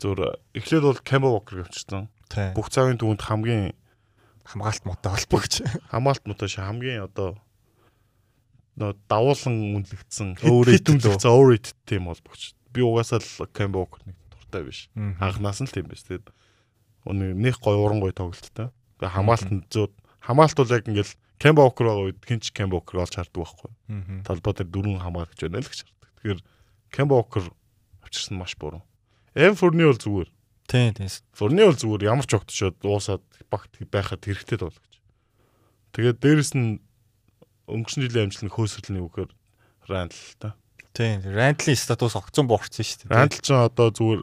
[0.00, 0.20] Зүгээр
[0.56, 2.08] эхлээд бол Кэмбо Вокер авчирсан.
[2.56, 3.76] Бүх цагийн түүнд хамгийн
[4.48, 5.60] Хамгаалт мотой холбогч.
[5.92, 7.36] хамаалт муташ хамгийн одоо
[8.78, 12.54] нөө давуулан үнэлэгдсэн хит үнэлэгдсэн overrated тийм бол богч.
[12.70, 14.88] Би угаасаа л Кэмбо Вокер нэг дуртай биш.
[14.94, 15.18] Мгм.
[15.18, 16.06] Анхнаас нь л тийм биш.
[16.06, 16.30] Тэгээд
[17.10, 18.70] нэг гой уран гой тоглолттой.
[19.02, 19.90] Тэгээ хамгаалтанд зөө
[20.22, 23.70] хамгаалт бол яг ингээл Кемба Окер байгаа үед хинч Кемба Окер олж харддаг байхгүй.
[24.26, 26.10] Талбай дээр дөрвөн хамгаалагч байна л гэж хардаг.
[26.18, 26.40] Тэгэхээр
[26.90, 27.44] Кемба Окер
[28.02, 28.82] авчирсан маш буруу.
[29.38, 30.28] Эм Фурни бол зүгээр.
[30.66, 31.08] Тийм тийм.
[31.32, 34.94] Фурни бол зүгээр ямар ч огтшод уусаад багт байхад хэрэгтэй тоглогч.
[35.94, 36.82] Тэгээд дээрэс нь
[37.68, 39.30] өнгөрсөн жилийн амжилт нь хөөсрөлний үгээр
[39.88, 40.56] Рандл та.
[40.92, 41.22] Тийм.
[41.22, 43.14] Рандлийн статус огцон буурсан шүү дээ.
[43.14, 44.22] Рандл ч одоо зүгээр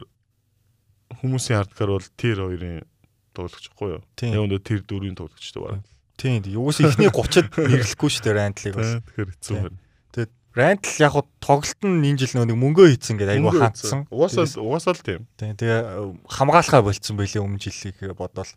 [1.22, 2.84] хүмүүсийн хардгаар бол тир хоёрын
[3.32, 4.02] тоглогч хгүй юу?
[4.20, 5.84] Яг өндөө тэр дөрвийн тоглогчтой байна.
[6.20, 6.42] Тийм.
[6.44, 8.92] Юус ихний 30-ад нэрлэхгүй шүү дээ Рандлыг бас.
[9.08, 9.78] Тэгэхээр хэцүү байна.
[10.12, 14.00] Тэгээд Рандл яг хуу тоглолт нь энэ жил нэг мөнгөө хийцэн гэдэг айгүй хаацсан.
[14.08, 15.22] Угаасаа угаасаа л тийм.
[15.36, 15.54] Тийм.
[15.56, 15.80] Тэгээ
[16.28, 18.52] хамгаалахаа болцсон байлээ өмнө жилийг бодвол.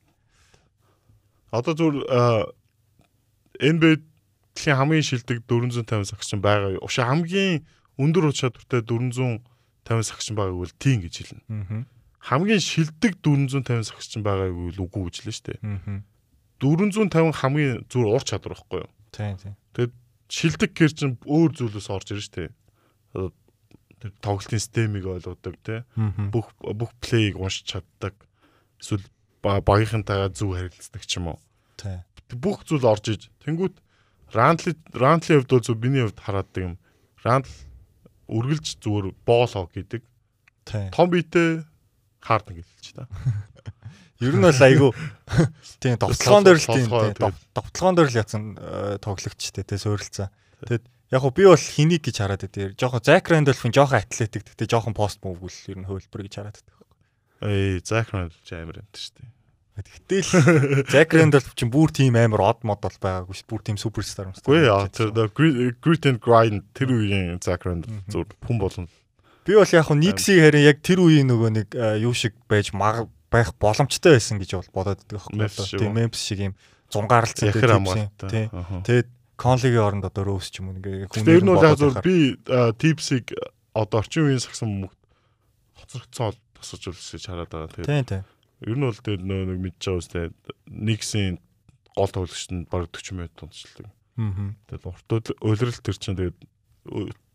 [1.52, 2.06] Одоо зүгээр
[4.60, 6.76] NBA-ийн хамгийн шилдэг 450 сагч байгаа.
[6.84, 7.64] Ушаа хамгийн
[7.96, 9.40] өндөр уч чадвартай 450
[9.88, 11.44] сагч байгааг бол тийм гэж хэлнэ.
[11.48, 11.84] Аа.
[12.20, 15.60] Хамгийн шилдэг 450 сагч байгааг бол үгүй гэж лээ шүү дээ.
[15.64, 16.04] Аа.
[16.60, 18.92] 450 хамгийн зүр ур чадвар байхгүй юу?
[19.16, 19.56] Тийм тийм.
[19.72, 19.94] Тэгээд
[20.28, 22.52] шилдэг гэр чинь өөр зүйлээс орж ирж штэ.
[23.16, 25.88] Тэр тоглолтын системийг ойлгодог те.
[25.96, 28.16] Бүх бүх плейг уншиж чаддаг.
[28.80, 29.08] Эсвэл
[29.40, 31.40] багийнхантайгаа зөв харилцдаг ч юм уу.
[31.80, 32.04] Тийм.
[32.36, 33.32] Бүх зүйл орж иж.
[33.44, 33.80] Тэнгүүт
[34.34, 36.76] Рандли Рандлийн хувьд бол зөв миний хувьд хараадаг юм.
[37.24, 37.54] Рандл
[38.30, 40.04] үргэлж зүгээр боолоо гэдэг.
[40.66, 40.90] Тийм.
[40.94, 41.66] Том биетэй
[42.22, 43.08] хаард нэг хэлж та.
[44.22, 44.92] Ер нь бол айгүй
[45.82, 46.88] тийм товтлогоон дээр л тийм
[47.56, 48.44] товтлогоон дээр л ятсан
[49.00, 50.28] тоглогчтэй те суурилцаа.
[50.68, 50.84] Тэгэд
[51.16, 52.76] яг хөө би бол хэнийг гэж хараад байдаг.
[52.76, 56.76] Жохон Зак Рэндольфын жохон атлетик гэхдээ жохон пост мөвгөл ер нь хөвлбөр гэж хараад байдаг.
[57.48, 59.39] Эй, Зак Рэндольф ч амар энэ шүү дээ.
[59.86, 63.44] Гэтэл Зак Рэндольф чинь бүр тийм амар од мод бол байгаагүй ш.
[63.48, 64.36] Бүр тийм суперстар юм.
[64.36, 65.32] Үгүй яа тэр
[65.80, 68.88] Grit and Grind тэр үеийн Зак Рэндольф зүр хүн болно.
[69.48, 71.68] Би бол яг хөө Никси харин яг тэр үеийн нөгөө нэг
[72.04, 75.82] юу шиг байж маг байх боломжтой байсан гэж бол бодоод байдаг байхгүй юу.
[75.86, 76.54] Тийм Memphis шиг юм
[76.90, 78.10] зунгаарлцсан.
[78.26, 78.50] Тийм.
[78.84, 79.10] Тэгээд
[79.40, 82.36] Конлигийн оронд одоо Rose ч юм уу ингээ хүн ер нь бол яг зөв би
[82.76, 83.32] Tipsig
[83.72, 84.92] одоо орчин үеийн сагсан мөнгө
[85.80, 87.72] хоцрогдсон тасаж үлсэж хараад байгаа.
[87.72, 88.28] Тэгээд.
[88.66, 90.26] Ер нь бол тэгээд нөө нэг мэдж байгаа үстэй
[90.68, 91.36] Никсийн
[91.96, 93.88] гол тоглогчд нь баг 40 минут тунцлдаг.
[94.20, 94.56] Аа.
[94.68, 96.38] Тэгээд урт уйлрал тэр чинь тэгээд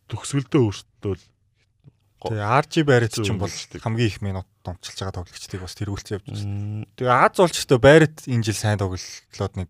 [0.09, 1.15] төгсгөлдөө өөртөө
[2.25, 6.25] Тэгээ RG Barrett ч юм бол хамгийн их минут дончилж байгаа тоглогчдыг бас тэргүүлсэн явж
[6.33, 6.89] байна.
[6.97, 9.69] Тэгээ Аз уулчтай Barrett энэ жил сайн тоглолоод нэг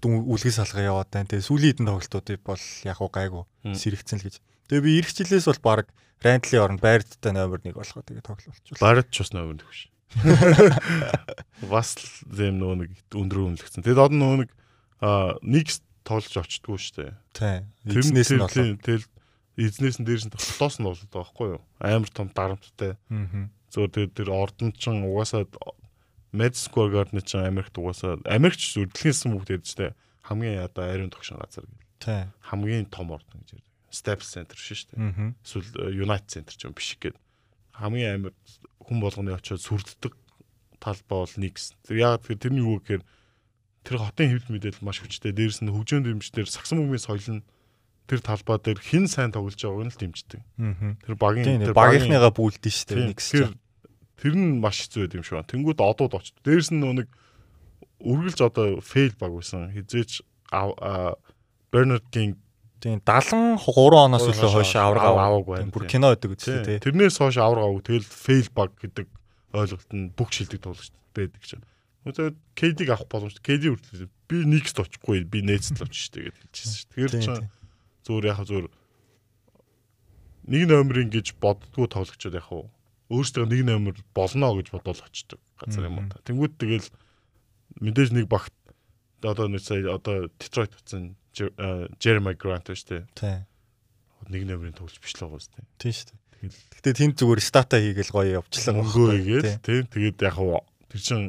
[0.00, 1.28] үлгis салгаа яваад байна.
[1.28, 3.44] Тэгээ сүүлийн хэдэн тоглолтуудыг бол яг уу гайгүй
[3.76, 4.40] сэрэгцэн л гэж.
[4.72, 5.92] Тэгээ би эх жилээс бол баг
[6.24, 8.80] Рандлийн оронд Barrett-тай номер 1 болгоо тэгээ тоглолцвол.
[8.80, 9.91] Barrett ч бас номер 1 биш.
[11.72, 11.96] Бас
[12.28, 13.84] зэм нөгөө нэг өндрөө үнэлгцэн.
[13.84, 14.50] Тэгээд одоо нөгөө нэг
[15.42, 15.66] нэг
[16.06, 17.12] тоглож очтгүй шүү дээ.
[17.32, 17.60] Тийм.
[17.86, 18.76] Эзнээс нь болоо.
[18.82, 19.06] Тэгэл
[19.56, 21.62] эзнээс нь дээрс нь толоос нь болоод байгаа байхгүй юу?
[21.78, 22.94] Амар том дарамттай.
[23.10, 23.48] Аа.
[23.72, 25.46] Зөөр тэр тэр ордон чин угаасаа
[26.32, 29.92] Madison Garden чин Америкт угаасаа Америкч дэлхийн сүмүүд ярьжтэй
[30.22, 31.82] хамгийн одоо ариун тогшин газар гэх.
[31.98, 32.32] Тийм.
[32.40, 33.70] Хамгийн том ордон гэж ярьдаг.
[33.92, 35.34] Staples Center шүү дээ.
[35.44, 37.16] Эсвэл United Center ч юм биш гээд
[37.76, 38.34] хамгийн амар
[38.82, 40.12] хүн болгоны очиод сүрддэг
[40.82, 41.36] талбай бол.
[41.86, 43.02] Тэр яг тэрний юу гэхээр
[43.82, 45.32] тэр хотын хэвлэл мэдээлэл маш хүчтэй.
[45.32, 47.46] Дээрс нь хөгжөөнд дэмждэр сагсан бөмбөгийн соёл нь
[48.10, 50.40] тэр талбай дээр хэн сайн тоглож байгааг нь л дэмждэг.
[51.06, 53.20] Тэр багийн тэр багийнхныгаа бүлдэн шүү дээ Nix.
[53.30, 53.54] Тэр
[54.18, 55.50] тэр нь маш хэцүү байд юм шиг байна.
[55.50, 56.34] Тэнгүүд одууд очт.
[56.42, 57.08] Дээрс нь нэг
[58.02, 59.70] үргэлж одоо фейл баг байсан.
[59.70, 60.22] Хизээч
[61.72, 62.36] Bernard King
[62.82, 63.62] Тийм 73
[63.94, 65.70] оноос илүү хойш авраг аваагүй байна.
[65.70, 66.78] Бүр кино өгдөг үстэй тий.
[66.82, 67.84] Тэрнээс хойш авраг аваагүй.
[67.86, 69.06] Тэгэл fail bug гэдэг
[69.54, 71.66] ойлголт нь бүх шилдэг тоглогч байдаг байна.
[72.02, 73.42] Тэгээд KD-г авах боломжтой.
[73.46, 76.88] KD үргэлж би next очихгүй би нээцэл авчих шүү дээ гэж хэлчихсэн шүү.
[76.90, 77.50] Тэгэхээр чинь
[78.02, 78.66] зүгээр яг зүгээр
[80.50, 86.02] нэг номерын гэж боддгоо тоглогчод яг өөрсдөө нэг номер болно гэж бодоод очдог газар юм
[86.02, 86.10] уу.
[86.26, 86.88] Тэнгүүд тэгэл
[87.78, 88.50] мэдээж нэг багт
[89.22, 93.04] одоо нэг сая одоо Detroit утсан Jeremy Grant шүү дээ.
[93.16, 93.40] Тийм.
[94.30, 95.66] Нэг номерын тоглож биш л байгаа шүү дээ.
[95.80, 96.20] Тийм шүү дээ.
[96.42, 98.74] Гэтэ тэнд зүгээр стата хийгээл гоё явчлаа.
[98.74, 99.86] Мөнгөө хийгээд тийм.
[99.86, 101.20] Тэгээд яг хуу тэр чин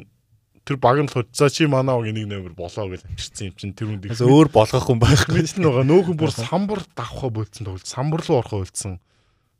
[0.64, 3.94] тэр баг нь л за чи манаа нэг номер болоо гэж авчирсан юм чин тэр
[3.94, 5.84] үнд өөр болгох хүн байхгүй нь байгаа.
[5.86, 8.98] Нөөхөн бүр самбар давхаа болцсон тоглож самбар руу орохоо болцсон.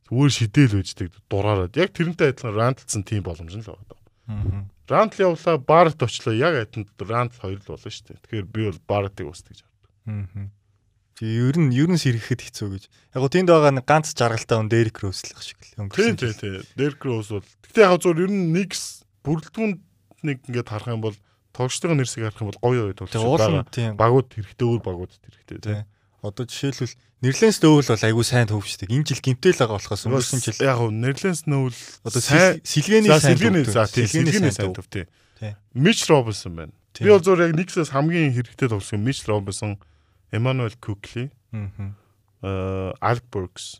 [0.08, 4.00] Зүгээр шидэл байждаг дураараад яг тэрнтэй адилхан рантлцсан тийм боломж нь л байгаа.
[4.28, 4.64] Аа.
[4.88, 8.20] Рантл явлаа барт очлоо яг адилхан рантл хоёр л болно шүү дээ.
[8.24, 9.64] Тэгэхээр би бол бартыг устгаж
[10.06, 10.50] Аа.
[11.22, 12.84] Ер нь ер нь сэргэхэд хэцүү гэж.
[13.14, 16.18] Яг гоо тэнд байгаа нэг ганц жаргалтай он Дерек Роуз л шиг л өнгөрсөн.
[16.18, 16.66] Тийм тийм тийм.
[16.74, 18.74] Дерек Роуз бол гэтээ яг зөв ер нь нэг
[19.22, 19.72] бүрэлдэхүүн
[20.26, 21.16] нэг ингээд харах юм бол
[21.54, 23.70] тоглолтын нэрсийг харах юм бол гоё гоё тоглолт.
[23.94, 25.86] Багууд хэрэгтэй өөр багууд хэрэгтэй тийм.
[26.24, 28.88] Одоо жишээлбэл Нерлэнс нөөвл бол айгүй сайн төвчдөг.
[28.90, 34.52] Энэ жил гимтэл байгаа болохоос өнгөрсөн жил яг гоо Нерлэнс нөөвл одоо сэлгээний сайн сэлгээний
[34.52, 34.88] сайн төв.
[34.88, 35.06] Тий.
[35.72, 36.74] Мич Робинсон байна.
[36.98, 39.80] Би бол зөвөр яг Никсээс хамгийн хэрэгтэй тоглосон Мич Робинсон,
[40.34, 41.94] Эммануэл Кукли, Аа.
[42.42, 43.78] э Алек Буркс.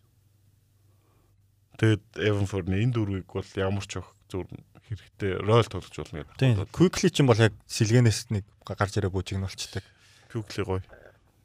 [1.75, 4.47] Тэгээд Эван Форны энэ дөрвийг бол ямар ч их зөв
[4.87, 6.39] хэрэгтэй рол тоглож болно гэдэг.
[6.39, 6.55] Тийм.
[6.71, 9.83] Quickly ч юм бол яг сэлгэнээс нэг гарч ирээ буужигнуулцдаг.
[10.31, 10.83] Кукли гоё.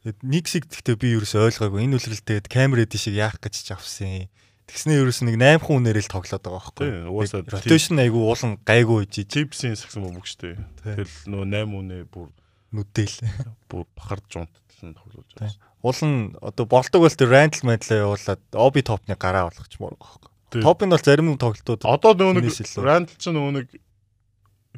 [0.06, 1.82] Тэгэд Никсиг гэхдээ би ерөөсөй ойлгоогүй.
[1.84, 4.30] Энэ үлрэлтэйд камер эдэн шиг яах гэж ч авсан.
[4.70, 6.86] Тэгснээ ерөөс нэг 8 хүн үнээрээ л тоглоод байгаа байхгүй.
[6.86, 10.62] Тийм, угаасаа Ротейшн айгу уулан гайгүй хийж Чипсийн сагсан мөвг штэ.
[10.86, 12.30] Тэгэл нөө 8 үнэ бүр
[12.70, 13.18] нүдэл.
[13.70, 14.46] бүр бахарж
[14.80, 15.60] унтсан тоглож байгаа.
[15.84, 20.64] Уулан одоо болдог бол тэр рандл мэдлээ явуулаад оби топны гараа болгочмоор байгаа байхгүй.
[20.64, 22.48] Топ нь бол зарим тоглолтууд Одоо нөгөө нэг
[22.80, 23.68] рандл ч нөгөө нэг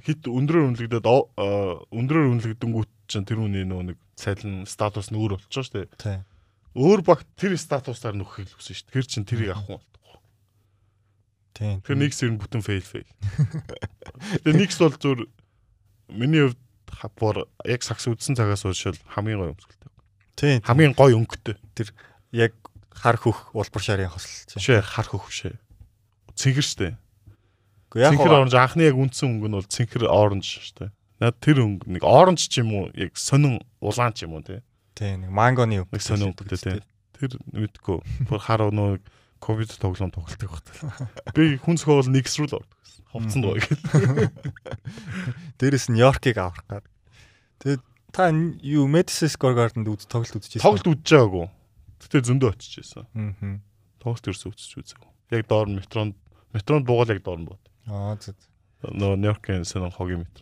[0.01, 5.63] хит өндрөөр үнэлэгдээд өндрөөр үнэлэгдэнгүүт чинь тэр үний нөгөө нэг цалин статус нь өөр болчихоо
[5.63, 5.91] штэ.
[6.01, 6.25] тийм.
[6.73, 8.93] Өөр баг тэр статусаар нөхөхийг л хүсэн штэ.
[8.95, 10.17] Тэр чинь тэрийг авах юм болтгоо.
[11.53, 11.77] Тийм.
[11.85, 13.09] Тэр нэгс ер нь бүтэн фейл фейл.
[14.41, 15.19] Тэгээ нэгс бол зүр
[16.09, 19.90] миний хувьд хапор яг сакс үдсэн цагаас уушил хамгийн гоё өмсгөлтэй.
[20.41, 20.57] Тийм.
[20.65, 21.61] Хамгийн гоё өнгөтэй.
[22.33, 22.57] яг
[22.89, 24.57] хар хөх улбар шарын хослол.
[24.57, 25.53] Шээ хар хөх шээ.
[26.33, 26.87] Цэнхэр штэ.
[27.93, 30.89] Гэхдээ яг Цэнхэр оранж анхны яг үндсэн өнгө нь бол цэнхэр оранж штэ.
[31.21, 34.65] Наад тэр өнгө нэг оранж ч юм уу яг сонин улаан ч юм уу тий.
[34.97, 36.81] тийм нэг мангоны Нэг сонин өнгөтэй тий.
[37.21, 38.01] Тэр мэдгүй.
[38.25, 38.97] Бүр хар өнөө
[39.37, 40.81] ковид тоглоом тоглолтог багтал.
[41.37, 43.03] Би хүнсгөө бол нэгс рүү л ордог гэсэн.
[43.13, 43.69] Ховцсон гоё гэх.
[45.61, 46.85] Дээрээс нь Нью-Йоркийг аврах гад.
[47.61, 47.81] Тэгээд
[48.11, 48.29] та
[48.61, 50.63] юу Madison Square Garden-д үз тоглолт үзчихсэн.
[50.63, 51.47] Тоглолт үзэж байгаагүй.
[52.03, 53.07] Гэтэ зөндөө очиж байсан.
[53.15, 53.57] Аа.
[54.03, 55.11] Тоглолт ерөөсөө үзэж үзээгүй.
[55.31, 56.15] Яг доор метронд
[56.51, 57.61] метронд буугаал яг доор нь бод.
[57.87, 58.35] Аа зү.
[58.81, 60.41] Нөө Нью-Йоркийн сонин хогийн метро.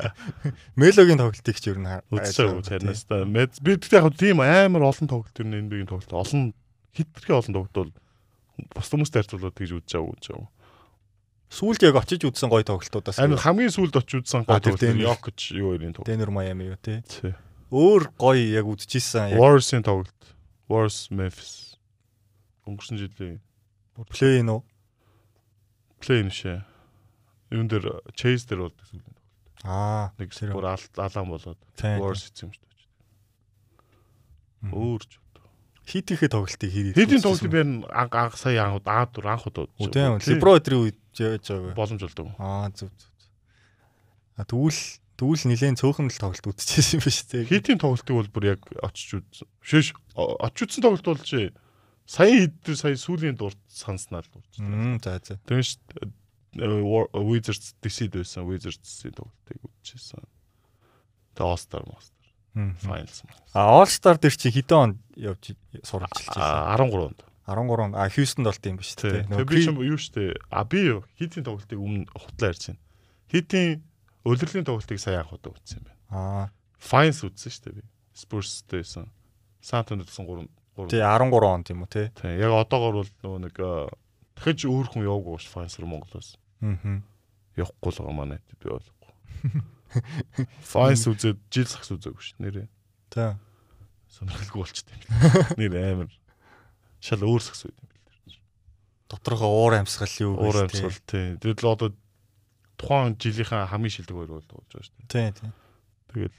[0.80, 1.88] Мелогийн тоглолтыг ч ер нь
[3.04, 6.56] та мэд би тэгтээ яг тийм амар олон тоглолт ер нь NBA-ийн тоглолт олон
[6.96, 7.92] хитрхи олон тоглолт бол
[8.72, 10.48] бус хүмүүстэй харьцуулаад тэгж үзэж байгаа гэж байгаа.
[11.50, 15.02] Сүүлд яг очиж үзсэн гоё тоглолтуудаас Амин хамгийн сүүлд очиж үзсэн тэр тоглолт.
[15.02, 16.06] Йокич юу хоёрын тоглолт.
[16.06, 17.02] Денвер Майами юу те.
[17.10, 17.34] Тий.
[17.74, 19.34] Өөр гоё яг үзчихсэн.
[19.34, 20.14] Яг Warriors-ийн тоглолт.
[20.70, 21.74] Warriors Memphis.
[22.70, 23.42] Өнгөрсөн жилийн
[24.14, 24.62] плей нөө.
[25.98, 26.62] плей ншээ.
[27.50, 29.66] Юун дээр Chase дээр болдог сүүлийн тоглолт.
[29.66, 30.14] Аа.
[30.22, 32.70] Нэг бүр ал- алаан болоод Warriors эзэм шүү дээ.
[34.70, 34.72] Мгм.
[34.76, 35.18] Өөр ч.
[35.90, 36.94] Хит ихэ тоглолтыг хийх.
[36.94, 40.22] Хэдийн тоглолтыг би анх анх сая анх дур анх удаа Үгүй ээ.
[40.30, 41.74] Либро өдрийн үед яаж байгаа.
[41.74, 42.26] боломж болдог.
[42.38, 43.14] Аа зүг зүг.
[44.36, 44.82] А тэгвэл
[45.18, 47.50] тэгвэл нилээн цөөхөн л тоглолт үзчихсэн юм ба шүү дээ.
[47.50, 49.48] Хитийн тоглолтыг бол бүр яг очиж үзсэн.
[49.60, 51.52] Шиш очиж үзсэн тоглолт бол чи
[52.08, 54.30] сая хэд сая сүүлийн дурд санснаа л.
[54.58, 55.36] Мм за за.
[55.44, 55.76] Тэгээ ш
[56.56, 60.24] Wizards DC байсан Wizards-ийн тоглолтыг үзчихсэн.
[61.38, 62.26] Тэгээ All Star Master.
[62.82, 63.22] Finals.
[63.54, 65.54] А All Star дээр чи хэдэн онд явж
[65.86, 66.42] суралцчихсан?
[66.42, 67.22] А 13 онд.
[67.50, 69.10] 13 а Хьюстонд болт юм ба шүү Тий.
[69.10, 69.26] дээ.
[69.26, 70.22] Тэгээ би ч юу штэ.
[70.50, 72.80] А би юу хитийн тоглолтыг өмнө хутлаа ярьж байна.
[73.30, 73.82] Хитийн
[74.22, 75.98] өлөрлийн тоглолтыг сая анх удаа үзсэн юм байна.
[76.14, 76.44] Аа.
[76.78, 77.82] Finals үзсэн штэ би.
[78.14, 79.10] Spurs-тэй байсан.
[79.60, 80.46] San Antonio-д 3
[80.78, 82.08] 3 Тий 13 онд юм уу те?
[82.14, 82.38] Тийм.
[82.38, 83.56] Яг одоогор бол нөгөө нэг
[84.38, 86.38] дахиж өөр хүн яваагүй ш Finals руу Монголоос.
[86.62, 87.02] Аа.
[87.58, 89.12] Явахгүй л байгаа манай би ойлгохгүй.
[90.62, 92.68] Finals үзээд жил сагс үзээгүй ш нэрээ.
[93.10, 93.34] Тий.
[94.10, 95.02] Сонирхолгүй болчтой юм.
[95.58, 96.10] Нэр амар.
[97.00, 98.38] Шал өөр сагс үед юм бил.
[99.08, 101.40] Доторхоо уур амьсгал юу Өөр гэж, амьсгал тийм.
[101.40, 101.90] Тэгэл одоо
[102.76, 104.92] тухайн жилийнхаа хамгийн шилдэг хоёр бол болж байгаа ш.
[105.08, 105.50] Тий, тий.
[106.12, 106.36] Тэгэл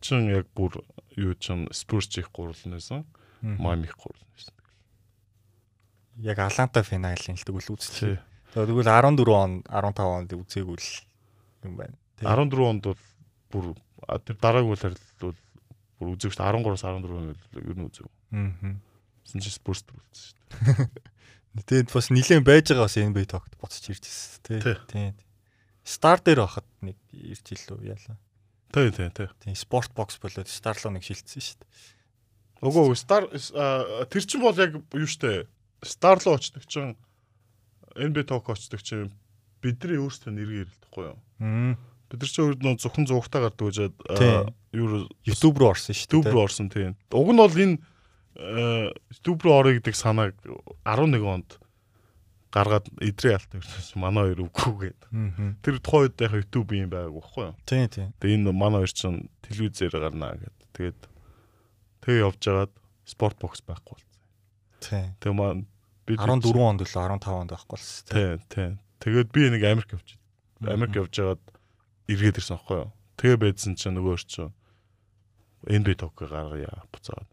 [0.00, 0.80] чин яг бүр
[1.16, 3.04] юу чин Spurs чих нэсэн.
[3.40, 3.56] Мгм.
[3.60, 4.54] Miami их гурал нэсэн.
[6.20, 8.16] Яг Аланта финалийн л тэгвэл үзчихээ.
[8.16, 8.64] Тий.
[8.66, 10.90] Тэгвэл 14 он 15 онд үзээгүй л
[11.64, 11.96] юм байна.
[12.18, 12.26] Тий.
[12.26, 13.00] 14 онд бол
[13.52, 13.66] бүр
[14.24, 15.38] тэр дараагийн харилцал бол
[16.00, 18.08] бүр шүү дээ 13-аас 14 он ер нь үзэг.
[18.32, 18.89] Аа.
[19.30, 20.90] Сэн чи спорт төрүүлсэн шүү дээ.
[21.66, 24.76] Тэгээд бас нилээн байж байгаа бас NBA тогт буцаж ирж ирсэн тий.
[24.90, 25.08] Тий.
[25.86, 28.18] Стар дээр байхад нэг ирж илүү яалаа.
[28.70, 29.28] Тий, тий, тий.
[29.42, 31.70] Тий, спорт бокс болоод стар руу нэг шилжсэн шүү дээ.
[32.70, 35.48] Өгөө стар а, тэр чин бол яг юу штэ
[35.82, 36.94] стар руу очдог чин
[37.96, 39.10] NBA ток очдог чин
[39.64, 41.18] бидний өөрсдөө нэрээр хэлдэхгүй юу?
[41.42, 41.74] Мм.
[42.10, 44.34] Бид нар чинь өөр нөө зөвхөн зугтаа гардаг Тий.
[44.76, 46.34] юу YouTube руу орсон шүү YouTube дээ.
[46.36, 46.94] руу орсон тийм.
[47.10, 47.78] Уг нь бол энэ
[48.36, 50.34] э, YouTube руу орё гэдэг санааг
[50.84, 51.58] 11 онд
[52.50, 55.00] гаргаад идрээ алт гэсэн манай хоёр үгүйгээд.
[55.14, 55.54] Аа.
[55.62, 57.54] Тэр тухайн үед яг YouTube юм байгаагүй байхгүй юу?
[57.62, 58.06] Тий, тий.
[58.18, 60.66] Тэгээ энэ манай хоёр чинь телевизээр гарнаа гэдэг.
[60.74, 61.00] Тэгээд
[62.02, 62.74] тэгээ явж байгаад
[63.06, 64.10] спорт бокс байхгүй болсон.
[64.82, 65.06] Тий.
[65.22, 65.66] Тэгээ маань
[66.10, 68.14] бид 14 онд л 15 онд байхгүй болсон тий.
[68.18, 68.70] Тий, тий.
[68.98, 70.18] Тэгээд би нэг Америк явж.
[70.66, 71.44] Америк явж байгаад
[72.10, 72.90] эргээд ирсэн байхгүй юу?
[73.14, 74.50] Тэгээ байдсан чинь нөгөө чинь
[75.70, 77.30] NBA ток гаргая буцаад.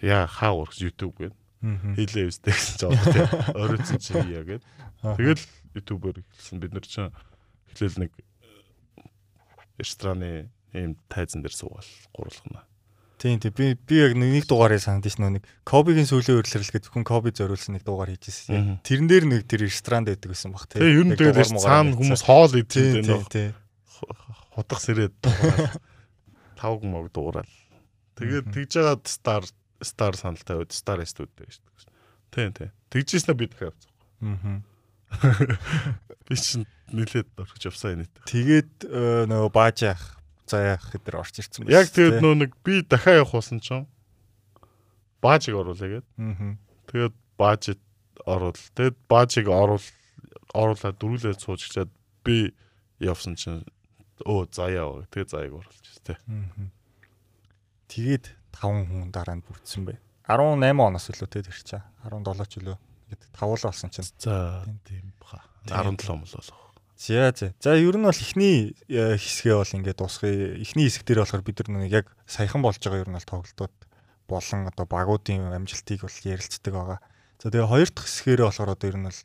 [0.00, 1.92] Яа хаа урагш YouTube Аа.
[1.92, 3.24] хийлээ өстэй гэсэн ч одоо тий.
[3.52, 4.64] Оройтсон чи гэд.
[5.04, 5.12] Аа.
[5.20, 5.44] Тэгэл
[5.76, 7.12] YouTube-оор эхэлсэн бид нар чинь
[7.76, 8.12] эхлээл нэг
[9.76, 12.64] рестораны ийм тайзан дээр суугаал гурлахна.
[13.20, 16.88] Тийм тийм би би яг нэг дугаарыг санаад ш нь нэг Кобигийн сүүлийн урилрал гэдэг
[16.96, 18.80] хүн Коби зориулсан нэг дугаар хийжсэн.
[18.80, 20.80] Тэрэн дээр нэг тэр ресторанд байдаг гэсэн баг тийм.
[20.80, 23.52] Тэгээ ер нь тэгээд цаана хүмүүс хоол идэв тийм тийм.
[24.56, 25.12] Хутах сэрээд
[26.56, 27.44] тавг мог дуурал.
[28.16, 29.44] Тэгээд тэгж жагаад стар
[29.82, 31.80] стар саналтай байд стар студ дээр шүү дээ.
[32.30, 32.70] Тийм тийм.
[32.90, 33.90] Тэгжсэн би дахиад авцгаа.
[34.20, 34.62] Аа.
[36.28, 38.10] Би чинь нилээд орхиж явсан юм.
[38.26, 40.04] Тэгээд э, нөгөө бааж яах
[40.46, 41.74] заяах гэдэр орж ирсэн байна.
[41.82, 43.82] Яг тэгээд нөө нэг би дахиад явах болсон ч
[45.22, 46.06] баажиг оруулаа гээд.
[46.18, 46.56] Аа.
[46.86, 47.82] Тэгээд баажид
[48.24, 48.58] оруул.
[48.74, 49.86] Тэгээд баажиг оруул
[50.54, 51.90] оруулаад дөрүлээ суужчихлаад
[52.24, 52.54] би
[52.98, 53.66] явсан чинь
[54.24, 55.04] өө заяа.
[55.12, 56.18] Тэгээд заяаг оруулж тээ.
[56.18, 56.70] Аа.
[57.90, 59.98] Тэгээд 5 хүн дараа нь бүрдсэн бай.
[60.26, 61.82] 18 оноос илүү тэр чаа.
[62.06, 62.78] 17 ч үлээ.
[63.10, 64.06] Ингээд тавуулаа болсон чинь.
[64.18, 65.42] За тийм баха.
[65.66, 66.70] 17 мөл болох.
[67.00, 67.54] За за.
[67.58, 70.60] За ер нь бол эхний э, хэсгээ бол ингээд дуусгая.
[70.60, 73.74] Эхний хэсэг дээр болохоор бид нар яг саяхан болж байгаа ер нь бол тоглолтууд
[74.30, 76.98] болон одоо багуудын амжилтыг бол ярилцдаг байгаа.
[77.42, 79.20] За тэгээ хоёр дахь хэсгээрээ болохоор одоо ер нь бол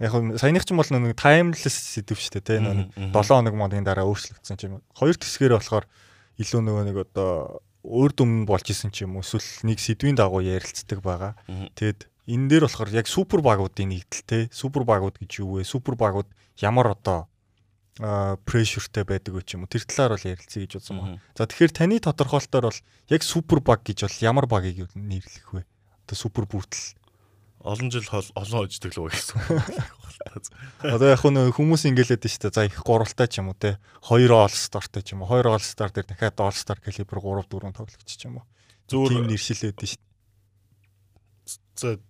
[0.00, 3.84] яг саяных ч юм бол нэг таймлес сэдв шүү дээ тийм нэг 7 хоног модын
[3.84, 4.84] дараа өөрчлөгдсөн юм.
[4.94, 5.84] Хоёр дахь хэсгээрээ болохоор
[6.38, 10.44] илүү нөгөө нэг одоо өөр дүн болж исэн ч юм уу эсвэл нэг сэдвийн дагуу
[10.44, 11.32] ярилцдаг байгаа.
[11.76, 15.64] Тэгэд энэ дээр болохоор яг супер багуудын нэгдэл те супер багууд гэж юу вэ?
[15.64, 16.28] Супер багууд
[16.60, 17.26] ямар одоо
[18.44, 19.72] прешертэй байдаг ч юм уу.
[19.72, 21.20] Тэр талаар бол ярилцъя гэж үзсэн байна.
[21.36, 25.64] За тэгэхээр таны тодорхойлолтоор бол яг супер баг гэж бол ямар багийг нэрлэх вэ?
[26.08, 26.96] Одоо супер бүртэл
[27.60, 29.36] олон жил олон хождог л гэсэн.
[30.80, 32.56] Одоо яг нөө хүмүүс ингээл лээд шүү дээ.
[32.56, 33.76] За их гурвалтай ч юм уу те.
[34.00, 35.28] Хоёр star-тай ч юм уу.
[35.28, 38.44] Хоёр star дээр дахиад star калибр 3 4 тоглогч ч юм уу.
[38.88, 39.96] Зүгээр нэршилээд дээ.
[41.76, 42.00] За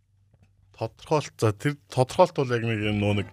[0.74, 3.28] тодорхойлт за тэр тодорхойлт бол яг нэг нөө нэг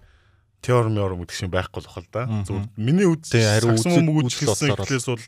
[0.62, 2.26] теорем теорем гэдэг шиг байхгүй л бахал да.
[2.46, 5.24] Зүгээр миний үд хариу үзүүлсэн гэхээс бол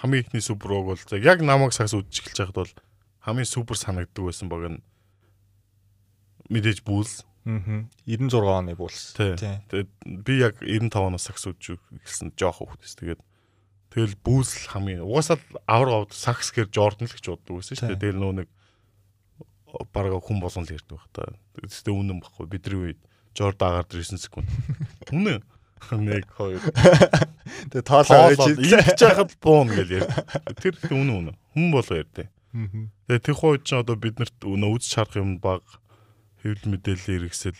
[0.00, 2.72] хамгийн ихний супер баг бол яг намайг сагс үдчих эхэлж байхад бол
[3.24, 4.80] хамгийн супер санагддаг байсан баг нь
[6.50, 7.24] мэдээж бүүлс.
[7.44, 7.84] Аа.
[8.08, 9.14] 96 оны бүүлс.
[9.68, 9.90] Тэгээд
[10.24, 12.96] би яг 95 оноос сагс үдчих эхэлсэн жоох хөвгтэс.
[12.96, 13.20] Тэгээд
[13.92, 15.38] тэгэл бүүлс хамгийн угаасаа
[15.68, 18.00] авар авд сагс гэр Жордан л гэж боддог байсан шүү дээ.
[18.00, 18.48] Тэгэл нөө нэг
[19.92, 21.36] бараг хүн болгон л ярьдаг байх та.
[21.60, 22.46] Тэгтээ үнэн баггүй.
[22.48, 23.00] Бидний үед
[23.36, 24.48] Жорд агаар 9 секунд.
[25.12, 25.42] Үнэн.
[25.90, 26.64] 1 2
[27.74, 30.08] Тэгээ тоолоо гэж ингэж яхад буун гэж яар.
[30.56, 31.36] Тэр үнэн үнэн.
[31.52, 32.28] Хүн болоо ярьдээ.
[33.10, 35.66] Тэгээ тэр хойд ч одоо биднэрт өнөө үз шарах юм баг
[36.44, 37.58] хэвлэл мэдээлэл хэрэгсэл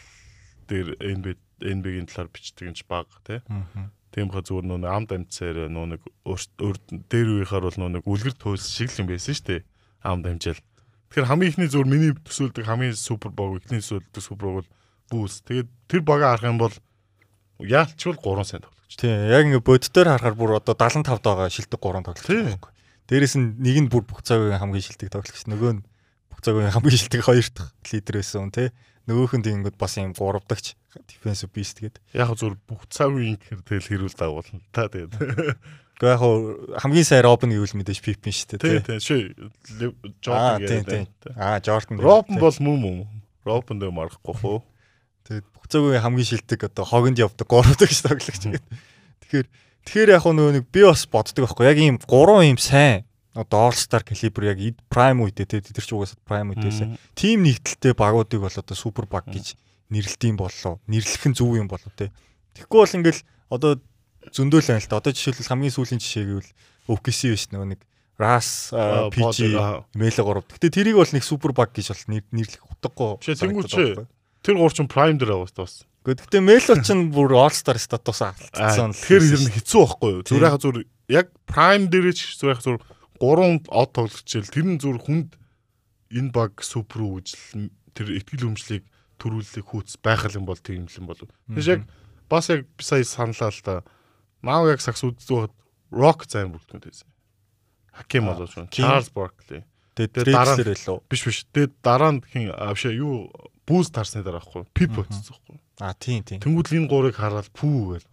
[0.69, 1.27] дээр NB
[1.65, 3.41] NB-ийн талаар бичдэг юм ч баг тий.
[4.13, 6.77] Тийм ба зүгээр нөө амд амцаар нөө нэг өөр
[7.09, 9.63] дээр үеийнхаар бол нөө нэг үлгэр төөс шиг л юм байсан шүү дээ.
[10.05, 10.63] Амд амжаал.
[11.11, 14.71] Тэгэхээр хамгийн ихний зүгээр миний төсөөлдөг хамгийн супер баг ихний төсөөлдөг супер баг бол
[15.11, 15.35] бүүс.
[15.49, 16.75] Тэгээд тэр бага харах юм бол
[17.59, 18.95] яалчвал 3 сайн тоглогч.
[18.99, 19.19] Тийм.
[19.31, 22.71] Яг ингээ боддоор харахаар бүр одоо 75 таага шилдэг 3 тоглогч байхгүй.
[23.09, 25.47] Дээрээс нь нэг нь бүр бүх цагийн хамгийн шилдэг тоглогч.
[25.49, 25.83] Нөгөө нь
[26.45, 28.69] цагийн хамгийн шилдэг хоёр дахь лидер байсан тий.
[29.09, 30.77] Нөгөөх нь тэгэнгүүт бас юм 3 дагч
[31.09, 32.01] defensive beast гэдэг.
[32.13, 35.17] Яг зүгээр бүх цагийн гэхэр тэгэл хэрүүл дагуулна та тэгээд.
[35.97, 36.23] Гэхдээ яг
[36.81, 38.83] хамгийн сайн Робин гэвэл мэдээж Пипин шүү дээ.
[38.83, 39.21] Тийм тийм шүү.
[40.25, 41.09] Jordan гэдэг.
[41.37, 42.01] Аа Jordan.
[42.01, 42.97] Робин бол мөн мөн.
[43.45, 44.59] Робин дээр марахгүй хөө.
[45.29, 48.65] Тэгээд бүх цагийн хамгийн шилдэг одоо хогонд явдаг гуравдаг ш тоглогч гэдэг.
[49.23, 49.47] Тэгэхээр
[49.85, 53.77] тэгэхээр яг нөгөө нэг би бас боддог байхгүй яг ийм гурван ийм сайн одоо All
[53.77, 54.59] Star caliber яг
[54.89, 56.87] prime үедээ те тэр ч угаасаа prime үедээс
[57.19, 59.59] тим нэгдэлтэй багуудыг бол одоо супер баг гэж
[59.91, 60.79] нэрлэдэм боллоо.
[60.87, 62.15] Нэрлэх нь зөв юм болоо те.
[62.55, 63.73] Тэгэхгүй бол ингээл одоо
[64.31, 65.03] зөндөөл байна л да.
[65.03, 66.51] Одоо жишээлбэл хамгийн сүүлийн жишээ гэвэл
[66.89, 67.81] OKC биш нөгөө нэг
[68.15, 68.71] RAS
[69.11, 69.39] PG
[69.99, 70.55] Melo 3.
[70.55, 73.19] Гэтэ тэрийг бол нэг супер баг гэж бол нэрлэх утгагүй.
[73.35, 73.99] Тэнгүү чи
[74.45, 75.83] тэр гур чин prime дээр байгаа бас.
[76.05, 78.93] Гэхдээ Melo ч бүр All Star статус алдсан.
[78.93, 80.23] Тэгэхээр ер нь хэцүү байхгүй юу?
[80.23, 82.83] Зүгээр яхаа зүгээр яг prime дээр ч зүгээр яхаа зүгээр
[83.21, 85.31] гурван од тоглогчл тэр нь зүгээр хүнд
[86.15, 88.85] энэ баг супер үжил тэр ихтгэл өмчлийг
[89.19, 91.31] төрүүлэх хүүц байх юм бол тийм юм болов.
[91.51, 91.83] Тэгэж яг
[92.27, 93.77] бас яг сая саналаа л да
[94.45, 95.49] Мав яг сакс үздэг
[95.89, 97.09] рок зайн бүрдгэн байсан.
[97.97, 98.69] Хаким болоо шүү.
[98.69, 99.65] Чарльз Баркли.
[99.97, 101.01] Тэгээд дараа нь лөө.
[101.09, 101.39] Биш биш.
[101.49, 103.33] Тэгээд дараа нь хин авшаа юу
[103.65, 104.69] бүүс тарсны дараа ахгүй.
[104.77, 105.57] Пип очсон ахгүй.
[105.81, 106.45] А тийм тийм.
[106.45, 108.05] Тэнгүүд энэ гурыг хараад пүү юм.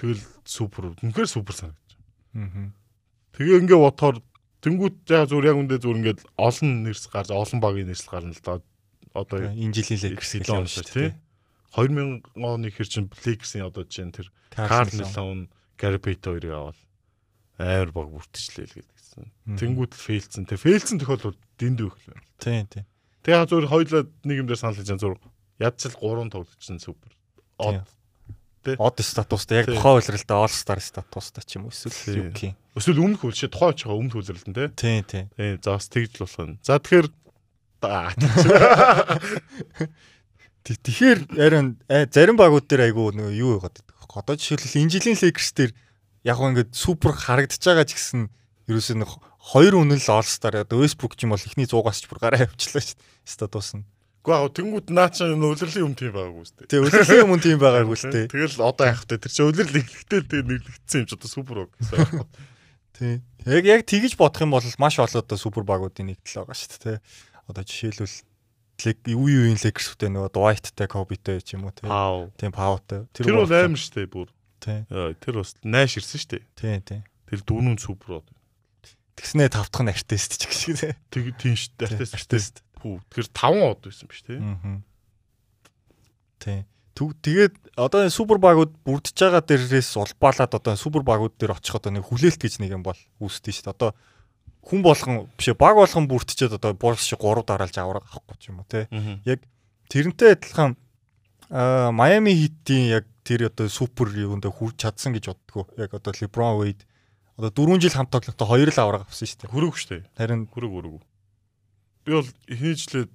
[0.00, 0.96] Тэгэл супер.
[1.04, 1.92] Үнэхээр супер санагдаж
[2.32, 2.48] байна.
[2.48, 2.81] Аа.
[3.32, 4.16] Тэгээ ингээ бодохоор
[4.62, 8.44] тэнгүүд яг зүгээр яг үндэ зүгээр ингээд олон нэрс гарч олон багийн нэрсэл гарна л
[8.44, 8.60] да.
[9.12, 11.10] Одоо энэ жилийн лекс юм шүү тий.
[11.72, 15.48] 2000 оны хэр чин Blake's-ийн одоо жишээ тэр Carl Malone,
[15.80, 16.78] Gary Payton хоёрыг аваад
[17.56, 19.24] амар баг бүртчлээ л гэдгийгсэн.
[19.56, 20.44] Тэнгүүд фейлцэн.
[20.44, 22.24] Тэг фейлцэн тохиолдол дэнд өөх л байна.
[22.36, 22.84] Тийм тийм.
[23.24, 25.16] Тэгээ зөвөр хоёлаа нэг юм дээр санал хийж зур
[25.56, 27.12] ядчил 3 тоглогчсон супер.
[27.56, 27.88] Од
[28.62, 28.78] те.
[28.78, 32.56] Од статустай яг тухайн үйлрэлтэй All Star статустай ч юм уу эсвэл юу гэх юм.
[32.78, 34.70] Эсвэл өмнөх үйл шээ тухайн очоо өмнөх үйлрэлт нь те.
[34.72, 35.24] Тий, тий.
[35.36, 36.56] Тий, за бас тэгж л болох нь.
[36.62, 37.08] За тэгэхээр
[40.62, 41.82] Тэгэхээр ярин
[42.14, 43.98] зарим багууд дээр айгүй нөгөө юу байгаад байдаг.
[44.14, 45.72] Одоо жишээлбэл энэ жилийн Lakers дээр
[46.22, 48.30] яг гоо ингээд супер харагдаж байгаа ч гэсэн
[48.70, 49.10] ерөөсөө нэг
[49.42, 52.46] хоёр үнэн л All Star одоо Westbrook ч юм бол ихний 100-аас ч бүр гараа
[52.46, 53.26] явчлаа шүү дээ.
[53.26, 53.82] Статус нь.
[54.22, 56.70] Гэхдээ яг тэнгууд наа чи өвлөрлийн юм тийм байгаагүй шүү дээ.
[56.70, 58.26] Тэг өвлөрлийн юм тийм байгаагүй шүү дээ.
[58.38, 59.18] Тэгэл одоо яах вэ?
[59.18, 62.22] Тэр чи өвлөрл ихтэй тэг нэглэгдсэн юм ч одоо супер баг гэсэн.
[63.02, 63.14] Тий.
[63.50, 66.98] Яг яг тэгж бодох юм бол маш олон одоо супер багуудын нэгдэл байгаа шүү дээ.
[67.50, 68.22] Одоо жишээлбэл
[69.10, 71.86] юу юуийн Lakers-тэй нөгөө Dwight-тэй, Kobe-тэй ч юм уу тий.
[72.38, 73.06] Тийм Pau-тэй.
[73.14, 74.28] Тэр бол аим шүү дээ бүр.
[74.62, 74.86] Тий.
[74.90, 76.42] Тэр бас найш ирсэн шүү дээ.
[76.54, 77.00] Тий, тий.
[77.30, 78.22] Тэр дүүнэн супер.
[79.18, 80.94] Тэгснээ тавтах нь артист ч гэх шиг тий.
[81.10, 82.06] Тэг тийм шүү дээ.
[82.10, 82.62] Артист.
[82.82, 82.98] Хүү.
[83.14, 84.38] Тэгэхээр 5 од байсан биш тий.
[84.42, 84.82] Аа.
[86.42, 86.60] Тий.
[86.92, 92.04] Тэгээд одоо супер багууд бүрдэж байгаа дээрээс улбаалаад одоо супер багууд дээр очих одоо нэг
[92.04, 93.74] хүлээлт гэж нэг юм бол үүсдэж шүү дээ.
[93.74, 93.90] Одоо
[94.66, 98.60] хүн болгон биш баг болгон бүртчихэд одоо буурс шиг 3 дараалж авраг авахгүй ч юм
[98.60, 98.86] уу те.
[99.24, 99.40] Яг
[99.88, 100.76] тэрнтэй адилхан
[101.52, 105.66] Майами хитийн яг тэр одоо супер юунд хүрч чадсан гэж боддгоо.
[105.76, 106.84] Яг одоо LeBron Wade
[107.36, 109.52] одоо 4 жил хамт тоглохдоо 2 л авраг авсан шүү дээ.
[109.52, 110.02] Хүрэг шүү дээ.
[110.16, 110.94] Харин хүрэг хүрэг.
[112.04, 113.06] Би бол эхний жилээ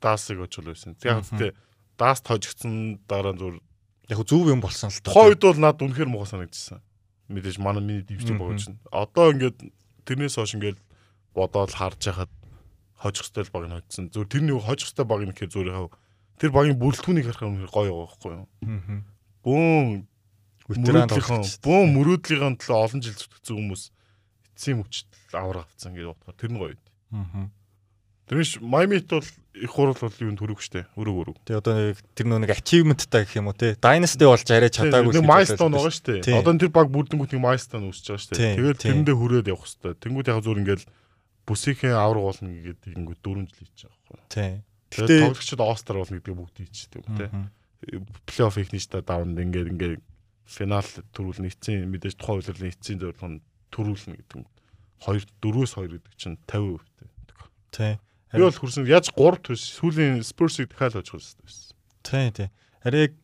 [0.00, 0.96] даасыг очил байсан.
[1.04, 1.54] Яг тэ
[1.98, 3.60] дааст хожигдсан дараа зүр
[4.08, 5.12] яг зөв юм болсон л та.
[5.12, 6.80] Хойд бол над үнэхээр муухай санагдчихсан.
[7.28, 8.80] Мэдээж манай миний дивчтэй богож шин.
[8.90, 9.58] Одоо ингээд
[10.08, 10.78] тэрнээс хойш ингээд
[11.34, 12.32] бодоод харж яхад
[12.98, 14.10] хожих стэл баг нь хоцсон.
[14.10, 15.94] Зүр тэрний хожих стэл баг нь гэхээр зүгээр хав
[16.40, 18.48] тэр багийн бүрэлдэхүүнийг харах юм гоё байгаа байхгүй юу?
[18.64, 19.00] Аа.
[19.44, 19.86] Бүүн
[20.68, 23.82] ветеран бүүн мөрөөдлийнхэн төлөө олон жил зүтгэсэн хүмүүс
[24.56, 26.76] эцсийн мөчт авар авцсан гэж бодохоор тэр нь гоё.
[27.12, 27.48] Аа.
[28.30, 29.26] Тэрнш Майамит бол
[29.58, 30.86] их хурал бол юунд төрөг штэ.
[30.94, 31.36] Өрөг өрөг.
[31.50, 33.74] Тэгээ одоо тэр нэг achievement-тай гэх юм уу те.
[33.74, 36.22] Dynasty болж арай чадаагүй нэг milestone байгаа штэ.
[36.38, 38.54] Одоо тэр баг бүрдэнгүүт нэг milestone үүсэж байгаа штэ.
[38.54, 39.98] Тэгээд тэрэндээ хүрээд явах хэвээр.
[39.98, 40.86] Тэнгүүд яг зур ингээл
[41.42, 44.18] бүсийнхээ авраг болно гэдэг ингээд 4 жил хийж байгаа байхгүй.
[44.30, 44.54] Тийм.
[44.94, 47.26] Тэгээд тоглогчид Остер болно гэдэг бүгд хийчихдэг те.
[48.30, 49.98] Плей-офф их нэстэ давнд ингээд ингээд
[50.46, 53.42] финал төрүүлнэ эцсийн мэдээж тухайн үйлрлийн эцсийн зорилго нь
[53.74, 54.46] төрүүлнэ гэдэг юм.
[55.02, 57.10] 2 4-өөс 2 гэдэг чинь 50% те.
[57.74, 57.98] Тийм.
[58.30, 61.74] Би бол хүрсэн яаж 3 төс сүүлийн Spurs-ыг дахиад очих байсан байсан.
[62.06, 62.50] Тийм тийм.
[62.82, 63.14] Харин яг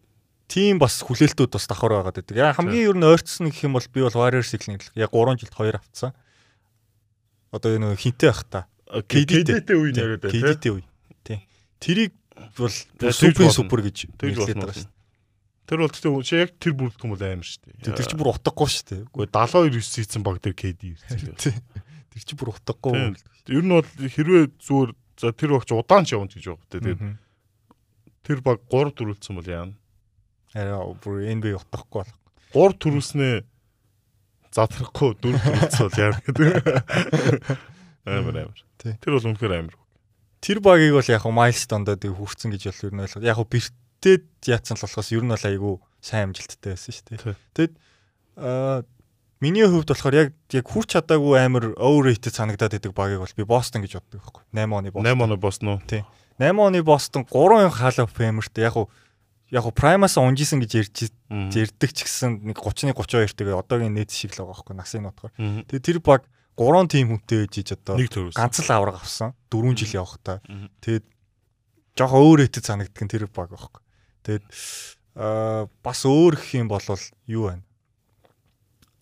[0.51, 2.35] тийм бас хүлээлтүүд бас давхар байгаад байдаг.
[2.35, 5.55] Яа хамгийн ер нь ойрцсон гэх юм бол би бол Warriors-ийг л яг 3 жилд
[5.55, 6.11] 2 авцсан.
[7.55, 8.67] Одоо энэ хинтээ байх та.
[8.87, 10.35] KD-тэй үе яриад байна.
[10.35, 10.85] KD-тэй үе.
[11.23, 11.41] Тийм.
[11.79, 12.13] Тэрийг
[12.59, 14.91] бол супер супер гэж хэлээд байгаа шүү.
[15.67, 17.95] Тэр бол тэгтээ чи яг тэр бүрдэх юм бол амар шүү дээ.
[17.95, 19.03] Тэр чи бүр утгагүй шүү дээ.
[19.11, 21.59] Үгүй 72 9 хийсэн баг тэр KD ирсэн.
[22.17, 23.13] Тэр чи бүр утгагүй.
[23.53, 24.91] Ер нь бол хэрвээ зүгээр
[25.21, 26.81] за тэр багч удаан ч явна гэж байгаа хөтэй.
[26.81, 27.03] Тэгээд
[28.25, 29.77] тэр баг 3 төрүүлсэн бол яана.
[30.57, 32.17] Араа бүр NBA утгахгүй болох.
[32.57, 33.37] 3 төрүүлснээ
[34.57, 36.49] задрахгүй 4 төрүүлсэн бол яана гэдэг.
[38.09, 38.61] Амар амар.
[38.81, 39.77] Тэр бол үнэхээр амар.
[40.41, 43.29] Тэр багийг бол яг майлстондоо тэг хүрсэн гэж бол ер нь ойлгоо.
[43.29, 47.37] Яг бэртээд яатсан л болохоос ер нь бол айгүй сайн амжилттай байсан шүү дээ.
[47.53, 47.75] Тэгэд
[48.41, 48.87] аа
[49.41, 53.85] Миний хувьд болохоор яг яг хүрч чадаагүй амар overrated санагдаад байдаг багийг бол би Boston
[53.85, 54.43] гэж боддог байхгүй.
[54.57, 55.13] 8 оны Boston.
[55.13, 55.81] 8 оны Boston уу?
[55.85, 56.03] Тий.
[56.41, 58.89] 8 оны Boston 3 Hall of Famer-т яг уу
[59.53, 64.11] яг уу Primus унжисан гэж ярьж ярьдаг ч гэсэн нэг 30-ны 32 тэгээ одоогийн нийт
[64.11, 65.33] шиг л байгаа байхгүй насын нутгаар.
[65.37, 66.25] Тэгээ тэр баг
[66.57, 68.01] 3 тим хүнтэй ээж одоо
[68.33, 69.37] ганц л авраг авсан.
[69.53, 70.41] 4 жил явахтаа.
[70.81, 71.05] Тэгээд
[71.93, 73.83] жоох overrated санагддаг тэр баг байхгүй.
[74.25, 74.45] Тэгээд
[75.15, 76.81] аа бас өөр гэх юм бол
[77.29, 77.63] юу байна?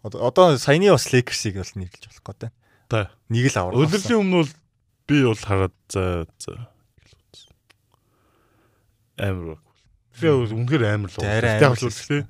[0.04, 2.50] Одоо саяны бас Lakers-ыг бол нэрлэж болох гэдэг.
[2.92, 3.08] Та.
[3.32, 3.88] Нэг л авах.
[3.88, 4.52] Өдөрлийн өмнө бол
[5.08, 6.52] би бол хараад за за
[9.16, 9.56] амар.
[10.20, 11.16] Би үнэхээр амар л.
[11.16, 12.28] Тэгэхээр бол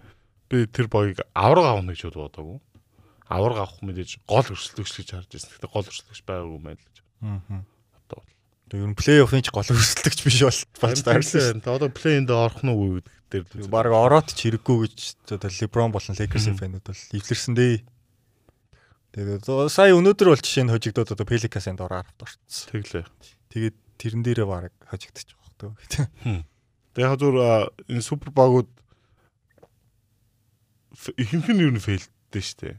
[0.51, 2.63] би тэр боёг авраг авах гэж бодоогүй.
[3.27, 5.51] Авраг авах мэдээж гол өрсөлдөгч гэж харж байсан.
[5.51, 6.97] Гэхдээ гол өрсөлдөгч байгаагүй мэн л гэж.
[7.27, 7.65] Аа
[8.74, 8.74] Одоо бол.
[8.74, 11.62] Тэгээ ер нь плей-оффын ч гол өрсөлдөгч биш бол болж таарсан.
[11.66, 13.10] Одоо плей-энд орох нь уу гэдэг
[13.50, 14.98] дээр баг ороод ч хэрэггүй гэж
[15.38, 17.82] одоо LeBron болон Lakers-ийн фэнүүд бол эвлэрсэн дээ.
[19.10, 22.70] Тэгээд сая өнөөдөр бол жишээ нь хожигдоод одоо Pelicans-ын дор ард орцсон.
[22.70, 23.06] Тэглээ.
[23.50, 25.74] Тэгээд тэрэн дээрээ баг хожигдчих واخ төө.
[26.94, 28.70] Тэгээд хазуур энэ супер багууд
[31.18, 32.78] ихэнх нь юу н фейлдтэй штэ.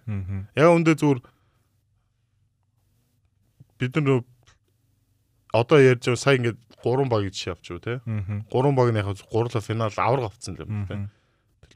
[0.54, 1.20] Яг үндэ зүгээр
[3.80, 4.22] бид нар
[5.55, 8.01] одоо ярьж байгаа сая ингээд гурван баг гэж авч юу те.
[8.51, 11.07] Гурван баг нь яг гурлаа финал авраг авцсан л юм те.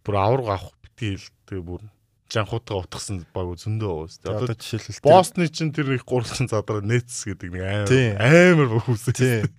[0.04, 1.82] Бүр авраг авах битгий хэл тэгээ бүр
[2.30, 4.30] жанхуудаа утгсан баг зөндөө дээ.
[4.30, 9.50] Одоо жишээлбэл Босны чинь тэр их гурвалжин задраа нэтс гэдэг нэг амар амар хүүсээ.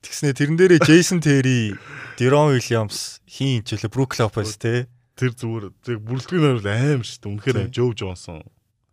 [0.00, 1.76] Тэгснэ тэрэн дээрээ Джейсон Терри,
[2.16, 4.88] Дерон Уильямс, хин хичээлээ Брук Лопес те.
[5.20, 7.32] тэр зүгээр тэг бүрэлдэхүүн бол аим шүү дээ.
[7.36, 8.40] Үнэхээр Жов Джонсон.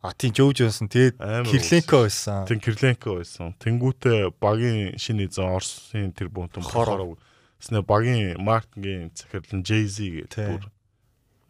[0.01, 1.17] А тийм Жов Джонсон тэгээд
[1.49, 2.45] Кирленко байсан.
[2.45, 3.57] Тэн Кирленко байсан.
[3.57, 7.17] Тэнгүүтээ багийн шинэ эзэн Орсын тэр бунтан Хороо.
[7.17, 7.17] хороо.
[7.57, 9.97] Снэ багийн Мартингийн захирлан Jay-Z
[10.29, 10.63] гэдэг бүр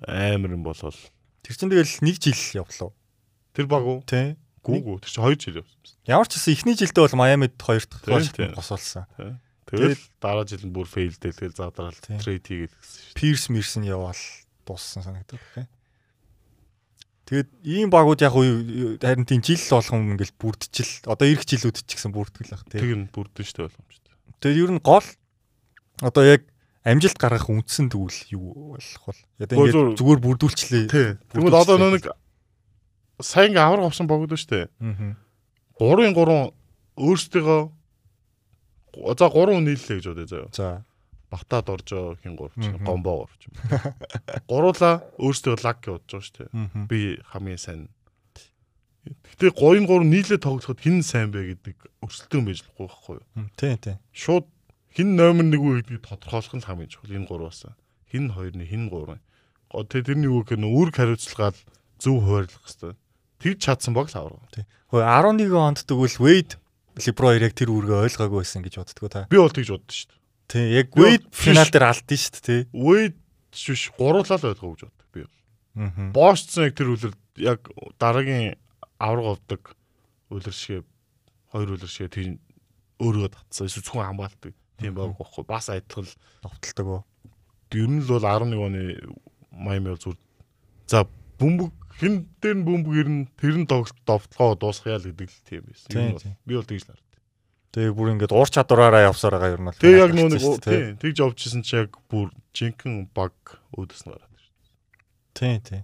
[0.07, 0.95] амар юм болол.
[1.43, 2.91] Тэр чинь тэгэл нэг жил явлаа.
[3.51, 3.99] Тэр баг уу?
[4.07, 4.39] Тий.
[4.63, 4.95] Гүүгүү.
[5.03, 5.95] Тэр чинь 2 жил явсан.
[6.07, 8.47] Ямар ч гэсэн эхний жилдээ бол Майамид хоёр дахь Тий, гол тий.
[8.55, 9.05] госолсон.
[9.67, 13.15] Тэгэл дараа жил нь бүр фейлдэл тэгэл задрал трейд хийгээд гэсэн шүү.
[13.19, 14.15] Пирс Мирсэн яваал
[14.63, 15.39] дууссан санагдав.
[17.27, 21.99] Тэгээд ийм багууд яг уу харин тийм жил болгон ингээл бүрдчихэл одоо эх жилүүд ч
[21.99, 22.79] гэсэн бүрдгэл ах тий.
[22.79, 24.15] Тэг нь бүрдэн штэ боломжтой.
[24.39, 25.03] Тэгээд ер нь гол
[25.99, 26.47] одоо яг
[26.87, 29.19] амжилт гаргах үндсэн тэгвэл юу болох
[29.59, 30.85] ингээд зур- зүгээр бүрдүүлчлээ.
[30.87, 31.09] Тий.
[31.35, 32.07] Тэгвэл одоо нэг
[33.19, 34.71] сайн ингээ авраг авсан богд штэ.
[34.79, 35.19] Аа.
[35.83, 36.55] 3-ын 3
[36.95, 37.59] өөрсдөө
[39.19, 40.49] за 3 нийллээ гэж бодъё заяа.
[40.55, 40.67] За.
[41.27, 42.85] Батад оржоо хин 3 ч Мгм.
[42.87, 43.43] гомбоо 3 ч.
[44.47, 46.43] Гуруула өөрсдөө лаг гэж бодож байгаа штэ.
[46.53, 46.87] Аа.
[46.87, 47.81] би хамгийн сайн.
[49.07, 53.47] Гэтэ 3-ын 3 нийлээ тоглоход хин сайн бэ гэдэг өрсөлдөөн байж болохгүй байхгүй юу?
[53.59, 53.95] Тий, тий.
[54.15, 54.47] Шууд
[54.95, 57.67] хин номер 1 үү гэдгийг тодорхойлох нь хамгийн чухал энэ гурваас.
[58.11, 59.19] Хин 2-ны хин 3.
[59.71, 61.55] Гоо тэ тэрний үг гэнэ үүрэг хариуцлагаад
[61.99, 62.95] зөв хуваарлах хэвээр.
[63.43, 64.43] Тэгж чадсан баг л авраг.
[64.91, 66.55] Хөөе 11 онд тэгвэл Wade
[66.97, 69.27] яг тэр үүргээ ойлгоогүй байсан гэж боддгоо та.
[69.29, 70.16] Би бол тэгж боддоо шүү дээ.
[70.47, 72.61] Тий, яг Wade финал дээр алдсан шүү дээ, тий.
[72.71, 73.17] Wade
[73.51, 75.25] биш гуруулаа л ойлгоо гэж боддог би.
[75.75, 76.11] Аа.
[76.15, 77.59] Босцсон яг тэр үлэр яг
[77.99, 78.55] дараагийн
[78.99, 79.75] авраг авдаг
[80.31, 80.85] үлэр шиг
[81.51, 82.39] хоёр үлэр шиг тийм
[82.99, 87.03] өөрийгөө татсан эсвэл зөвхөн хамгаалдаг тийм байг байхгүй бас адилхан л Товтолдог уу?
[87.75, 88.81] ер нь л бол 11 оны
[89.51, 90.17] Майами бол зүр
[90.87, 91.03] за
[91.39, 95.41] бөмбөг хин дээр нь бөмбөг ер нь тэр нь тоглолт довтлогоо дуусгая л гэдэг л
[95.43, 96.37] тийм байсан.
[96.45, 97.06] Би бол тэгж л хард.
[97.77, 99.77] Тэгээ бүр ингээд уур чадвараараа явсаар байгаа юм бол.
[99.77, 101.13] Тэгээ яг нөө нэг шүү дээ, тий.
[101.13, 103.37] тэгж явчихсан чи яг бүр жинхэнэ баг
[103.77, 104.33] өөдөс нь гараад.
[105.37, 105.81] Тий, тий.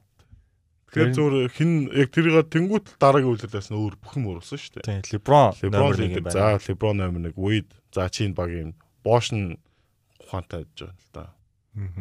[0.89, 5.05] Тэгэхээр зүгээр хин яг тэрийг тэнгуут дараагийн үйлдэлээс нь өөр бүхэн мөрөсөн шүү дээ.
[5.05, 6.57] Тий, Леброн номер 1 юм байна.
[6.57, 8.73] За Леброн номер 1, Wade, за чинь баг юм.
[9.05, 9.61] Бош нь
[10.17, 11.25] ухаантай байж байгаа л да.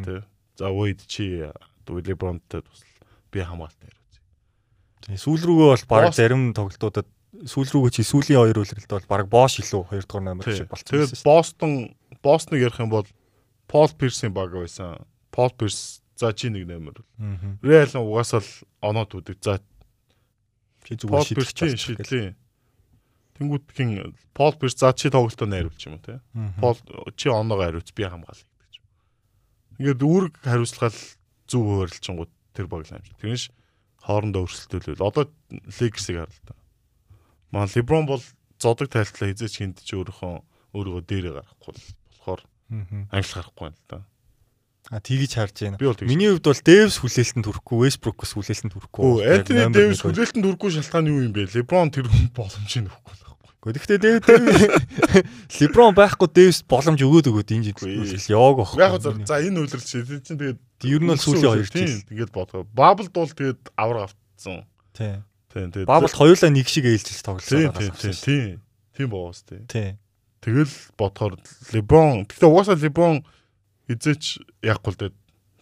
[0.01, 0.25] Тэ.
[0.57, 1.45] За Wade чи
[1.85, 2.89] Лебронтой тусал
[3.29, 4.01] би хамгаалтай хэрэг.
[5.05, 9.25] Тий, сүүл рүүгээ бол баг зарим тоглолтуудад сүүл рүүгээ чи сүүлийн хоёр үйлрэлд бол баг
[9.29, 10.93] Бош илүү хоёр дахь номер шиг болчихсон.
[10.93, 11.71] Тэгээд Бостон
[12.21, 13.07] Бостоныг ярих юм бол
[13.65, 15.01] Пол Пирсийн баг байсан.
[15.33, 17.01] Пол Пирс за чи нэг номер.
[17.65, 18.51] Реал нь угаасаа л
[18.85, 19.41] оноод үүдэг.
[19.41, 19.57] За
[20.85, 22.05] Чи зүгээр чадчих гэх.
[22.05, 22.35] шийдлийн
[23.33, 26.21] Тэнгүүдхийн Пол Пирс за чи тоглолтоо найруулчих юм уу те.
[26.61, 26.77] Пол
[27.17, 28.85] чи оноогоо хариуц би хамгаалъя гэдэг юм.
[29.81, 31.01] Ингээд үүрэг хариуцлагал
[31.49, 33.17] зөв хуваарлчингууд тэр баг л амжилт.
[33.17, 33.49] Тэрнш
[34.05, 35.01] хоорондоо өрсөлдөлөл.
[35.01, 36.53] Одоо Lakers-ыг хар л та.
[37.53, 38.23] Маа LeBron бол
[38.57, 40.41] зодог тайлтлаа хизээч хинт чи өөрийнхөө
[40.73, 42.41] өөрийгөө дээрээ гарахгүй болохоор
[43.13, 43.99] англи гарахгүй байна л да.
[44.91, 45.77] А тгийж харж байна.
[46.03, 49.23] Миний хувьд бол Дэвс хүлээлтэнд хүрэхгүй, Westbrook-с хүлээлтэнд хүрэхгүй.
[49.23, 49.95] Энтони хоёр.
[49.95, 51.47] хүлээлтэнд хүрхгүй шалтгаан юу юм бэ?
[51.55, 53.15] LeBron тэр хүн боломжийг өгөхгүй
[53.63, 53.79] байхгүй.
[53.79, 54.27] Гэхдээ Дэвид
[55.63, 58.75] Леброн байхгүй Дэвс боломж өгөөд өгөөд энэ жил явааг баг.
[58.75, 62.03] Яг за за энэ үйлрэл чи чинь тэгээд Ер нь бол сүүлийн хоёр тийм жил.
[62.11, 62.67] тэгээд бодгоо.
[62.75, 64.67] Бабл дул тэгээд авраг автсан.
[64.91, 65.23] Тий.
[65.53, 68.57] Тийм тэгээд Бабл хоёулаа нэг шиг ээлжилж Тийм тоглосон тийм тийм тийм.
[68.97, 69.69] Тийм боос тийм.
[69.69, 70.01] Тий.
[70.41, 71.37] Тэгэл бодохоор
[71.69, 73.21] LeBron гэхдээ угаасаа LeBron
[73.85, 75.13] хизээч яг гол дээ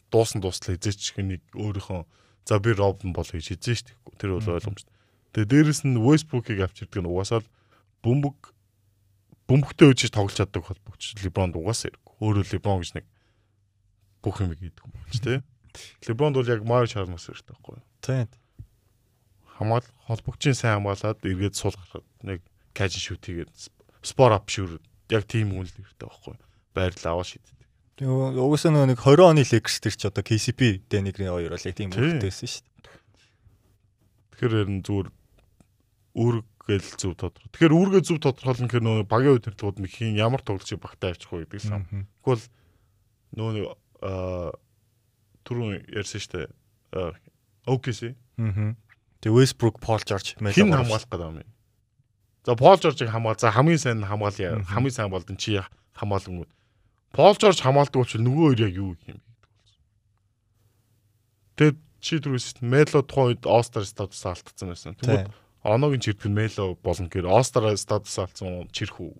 [0.07, 2.07] дуусан дуслаа хизээч нэг өөрийнхөө
[2.47, 4.15] за би Робн бол гэж хизээ шүү дээ.
[4.15, 4.95] Тэр бол ойлгомжтой.
[5.35, 7.51] Тэгээ дээрэс нь Westbrook-ыг авчирдаг нь угаасаа л
[7.99, 8.37] бөмбөг
[9.51, 12.03] бөмбөгтэй үжиж тоглож чаддаг холбогч LeBron угаасаа ирэх.
[12.23, 13.05] Өөрөө LeBron гэж нэг
[14.23, 15.39] бүх юм хийдэг юм болж тий.
[16.07, 17.85] LeBron бол яг Mario Chalmers хэрэгтэй байхгүй юу?
[18.01, 18.23] Тий.
[19.61, 22.41] Хамгаал холбогчийн сайн хамгаалаад эргээд сул гарахад нэг
[22.73, 23.53] каж шүт хийгээд
[24.01, 24.81] спор ап шүр
[25.13, 26.35] яг тийм л хэрэгтэй байхгүй
[26.73, 27.57] байрлал аваа шийддэг.
[28.01, 31.91] Тэгээ угсаа нэг 20 оны Lakers тэр ч одоо KCP Денигрийн хоёр бол яг тийм
[31.93, 32.01] Тий.
[32.01, 32.97] үүрэгтэйсэн шүү дээ.
[34.33, 35.07] Тэгэхээр харин зүгээр
[36.17, 37.51] үүргээл зөв тодорхой.
[37.53, 41.45] Тэгэхээр үүргээ зөв тодорхойлно гэхээр нөгөө багийн удирдлагууд нэг хин ямар тоглолцыг багтаа авчих вэ
[41.45, 41.69] гэдэг.
[41.69, 42.07] Мгм.
[42.25, 42.45] Тэгвэл
[43.37, 43.65] нөгөө нэг
[44.01, 44.49] аа
[45.45, 46.49] түрүүн ярьсан штэ
[47.67, 48.75] OKC Мгм.
[49.21, 51.49] Тэгээ Westbrook, Paul George, Melo хин хамгаалах гэдэг юм.
[52.45, 53.37] За Пол Жоржийг хамгаал.
[53.37, 54.65] За хамгийн сайн нь хамгаалъя.
[54.65, 55.61] Хамгийн сайн болдон чи
[55.93, 56.49] хамгаалангууд.
[57.13, 59.81] Пол Жорж хамгаалдаг учраас нөгөө хоёр яг юу юм бэ гэдэг болсон.
[61.57, 64.97] Тэгэд чи түрүүс Мело тухайн үед All-Star статус алдсан байсан.
[64.97, 65.29] Тэгвэл
[65.61, 69.13] оноогийн чирдэг нь Мело болно гэхээр All-Star статус алдсан чирхүү.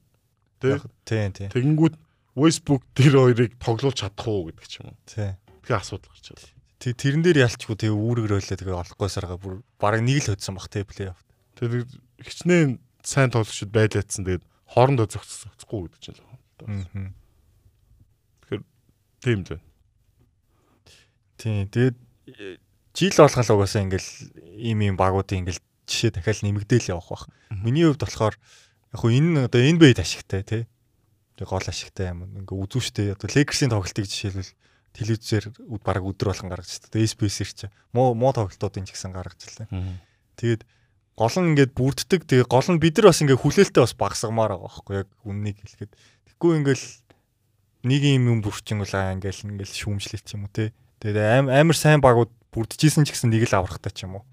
[0.58, 0.82] Тэ.
[0.82, 1.47] Яг- Тий, тий.
[1.54, 1.95] Тэгэнгүүт
[2.34, 4.97] Westbrook тэр хоёрыг тоглуулж чадах уу гэдэг ч юм уу.
[5.06, 5.38] Тий.
[5.68, 6.58] Тэгээ асуудал гарч ирсэн.
[6.82, 10.82] Тэг тэрэн дээр ялчгүй тэгээ үүрэгрөөлээ тэгээ олохгүйсараа бүр баг нэг л хөдсөн бах те
[10.82, 11.22] плей офф.
[11.54, 11.86] Тэр
[12.18, 14.26] хичнээн сайн тоглогчд байлаадсан.
[14.26, 16.26] Тэгээд хоорондоо зохицохгүй гэдэг чинь л.
[16.66, 17.14] Аа.
[19.22, 19.66] Тийм л байна.
[21.38, 21.70] Тийм.
[21.70, 21.98] Тэгээд
[22.34, 22.58] э,
[22.98, 24.10] жил болгол угаасаа ингээл
[24.58, 27.26] ийм ийм багуудын ингээл жишээ дахиад нэмэгдээл явах бах.
[27.54, 30.64] Миний хувьд болохоор яг хуу энэ одоо NBA ашигтай тий.
[31.38, 32.26] Тэг гол ашигтай юм.
[32.42, 34.54] Ингээ үзүүштэй одоо Lakers-ийн тоглолтыг жишээлбэл
[34.96, 35.46] телевизээр
[35.84, 36.92] баг өдөр болгон гаргаж байна.
[36.92, 37.66] Тэгээ SBS-ээр чи
[37.96, 39.39] муу муу тоглолтуудын ч гэсэн гаргаж
[39.70, 40.00] байна.
[40.36, 40.62] Тэгээд
[41.16, 42.22] гол нь ингээд бүрддэг.
[42.28, 45.92] Тэгээ гол нь бид нар бас ингээ хүлээлттэй бас багсгамаар байгаа байхгүй яг үннийг хэлэхэд.
[46.28, 46.86] Тэггүй ингээл
[47.88, 50.74] нэг юм юм бүрчин бол ингээл ингээл шүүмжлэлт юм уу те.
[51.00, 54.26] Тэгээд амар сайн багууд бүрдчихсэн ч гэсэн нэг л аврахтай ч юм уу.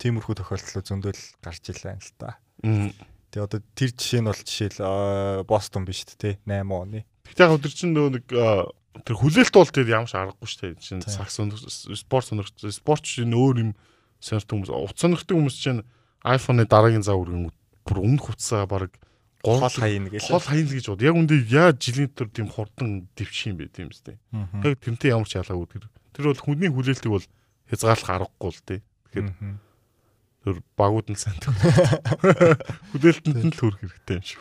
[0.00, 2.40] Тиймэрхүү тохиолдол зөндөл гарч илаа л та.
[2.60, 7.06] Тэгээ одоо тэр жишээ нь бол жишээл Бостон биш үү те 8 оны.
[7.30, 8.26] Гэтэ яг өдөр чинь нөгөө нэг
[9.04, 10.82] тэр хүлээлт бол тэр ямар ч аргагүй шүү дээ.
[10.82, 11.38] Чин сакс
[11.98, 13.70] спорт сонирхч спорт чинь өөр юм
[14.18, 15.80] сонирхдаг хүмүүс утас сонирхдаг хүмүүс чинь
[16.26, 17.48] iPhone-ы дараагийн зав үргэн
[17.86, 18.92] бүр өмнөх хуцаа баг
[19.40, 21.00] гол хаяна гэж гол хаяна гэж бод.
[21.06, 24.20] Яг үндэ яаж жилийн төр тийм хурдан дэвчих юм бэ тийм үстэй.
[24.34, 25.88] Яг тэрнтэй ямар ч ялгаагүй тэр.
[26.12, 27.26] Тэр бол хүний хүлээлтийг бол
[27.70, 28.80] хязгаарлах аргагүй л дээ.
[28.82, 29.28] Тэгэхээр
[30.44, 31.40] тэр багууд нь сайн
[32.92, 34.40] хүлээлтэнд нь л хүрэх хэрэгтэй юм шиг.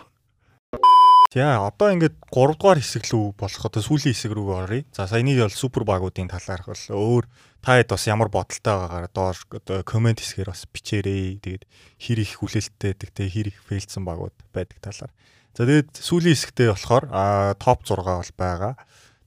[1.29, 4.81] За одоо ингээд 3 дугаар хэсэг лүү болох одоо сүүлийн хэсэг рүү оръё.
[4.89, 7.29] За саяны бол супер багуудын талаарх бол өөр
[7.61, 11.37] та хэд бас ямар бодолтой байгаагаар доор одоо комент хэсгээр бас бичээрэй.
[11.37, 11.63] Тэгээд
[12.01, 15.13] хэр их хүлээлттэй те хэр их фейлсэн багууд байдаг талаар.
[15.53, 18.73] За тэгээд сүүлийн хэсэгтээ болохоор а топ 6 бол байгаа.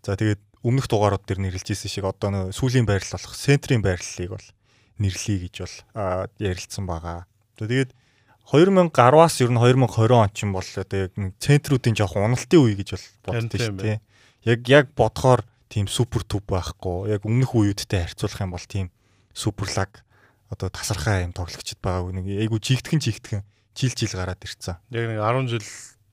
[0.03, 4.49] За тэгээд өмнөх дугаарууд дээр нэрлэжсэн шиг одоо нөө сүүлийн байрлал болох центрийн байрлалыг бол
[4.99, 5.77] нэрлэе гэж бол
[6.43, 7.31] ярилцсан байгаа.
[7.63, 7.95] За тэгээд
[8.53, 12.89] 2010-аас ер нь 2020 он ч юм бол одоо яг центруудын жоох уналтын үе гэж
[12.93, 13.99] бол боддог шүү дээ.
[14.45, 15.41] Яг яг бодохоор
[15.73, 17.17] тийм супер төв байхгүй.
[17.17, 18.93] Яг өмнөх үеүүдтэй харьцуулах юм бол тийм
[19.33, 20.05] суперлаг
[20.53, 22.13] одоо тасархай юм тоглогчд байгаа.
[22.13, 23.41] Нэг айгу жигтгэн жигтгэн
[23.73, 24.77] жил жил гараад ирцэн.
[24.93, 25.65] Яг нэг 10 жил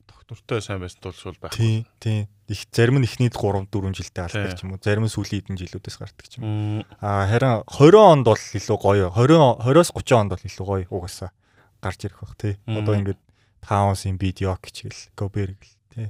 [0.08, 1.60] тогтвортой сайн байсан тулш бол байхгүй.
[1.60, 2.24] Тийм, тийм.
[2.48, 4.80] Их зарим нь эхний 3 4 жилдээ алдаг ч юм уу.
[4.80, 6.88] Зарим нь сүүлийн хэдэн жилүүдээс гардаг ч юм.
[7.04, 9.12] Аа харин 20 онд бол илүү гоё.
[9.12, 11.36] 20 20-оос 30 онд бол илүү гоё угаасаа
[11.80, 12.54] гарч ирэх бах тий.
[12.68, 13.20] Одоо ингээд
[13.60, 16.08] Таунсын видео гэж гэл Гобер гэл тий.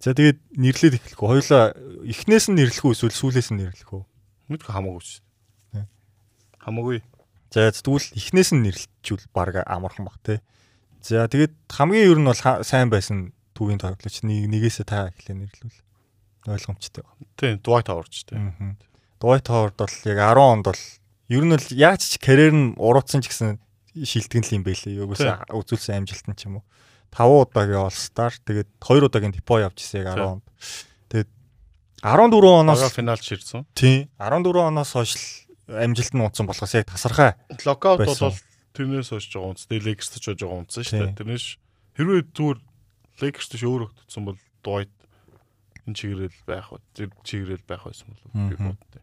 [0.00, 1.28] За тэгээд нэрлээд эхлэх үү?
[1.28, 1.74] Хоёлаа
[2.06, 4.04] эхнээс нь нэрлэх үү эсвэл сүүлээс нь нэрлэх үү?
[4.48, 5.22] Мэдгүй хамаагүй шүү.
[6.62, 7.00] Хамаагүй.
[7.50, 10.38] За тэгвэл эхнээс нь нэрлэлчүүл баг амархан бах тий.
[11.00, 15.78] За тэгээд хамгийн ер нь бол сайн байсан төвийн тоглогч нэг нэгээсээ та эхлээ нэрлүүл
[16.46, 17.26] ойлгомжтой байна.
[17.36, 18.76] Тийм, Dwight Howard ч тийм.
[19.18, 20.82] Dwight Howard бол яг 10 онд бол
[21.28, 23.58] ер нь л яаж ч карьер нь уруудсан ч гэсэн
[24.04, 24.98] шилтгэн л юм байлээ.
[25.00, 26.64] Юугаас үзүүлсэн амжилт нь ч юм уу.
[27.10, 30.44] 5 удаагийн Star тэгээд 2 удаагийн Depo явж ирсэн яг 10 онд.
[31.08, 31.30] Тэгээд
[32.04, 33.64] 14 оноос финалд ширсэн.
[33.74, 34.12] Тийм.
[34.20, 35.12] 14 оноос хойш
[35.68, 37.34] амжилт нь унтсан болохоос яг тасархай.
[37.64, 38.36] Локаут бол
[38.76, 39.66] тэрнээс хойш жоо унц.
[39.66, 41.18] Тэгээд Lakers ч жоо унцсан шүү дээ.
[41.18, 41.46] Тэрнээс
[41.96, 42.58] хэрвээ зүгээр
[43.24, 44.92] Lakers ч өөр өгдсөн бол Dwight
[45.88, 46.80] энэ чигээрэл байх уу.
[46.92, 49.02] Тэр чигээрэл байх байсан бол би боддоо.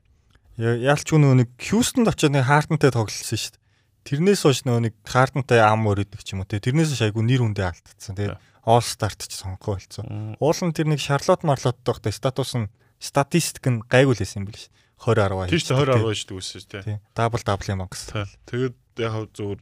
[0.56, 3.65] Яалч үнэ нэг Хьюстонд очиод нэг хаартантай тоглолсон шүү дээ.
[4.06, 6.62] Тэрнээс хойш нөгөө нэг хаартантай ам өрөдөг ч юм уу те.
[6.62, 8.38] Тэрнээс хойш айгу нэр хүндээ алдчихсан те.
[8.62, 10.38] All Star-т ч сонгох болсон.
[10.38, 12.70] Уул нь тэр нэг Шарлот Марлот доохтой статус нь
[13.02, 14.70] статистик нь гайгүй л байсан юм биш.
[15.02, 15.50] 20 10.
[15.50, 17.02] Тийм шүү 20 10 шүү дүүсэн шүү те.
[17.18, 18.06] Дабл дабл юм ангас.
[18.46, 19.60] Тэгээд яг зөвөр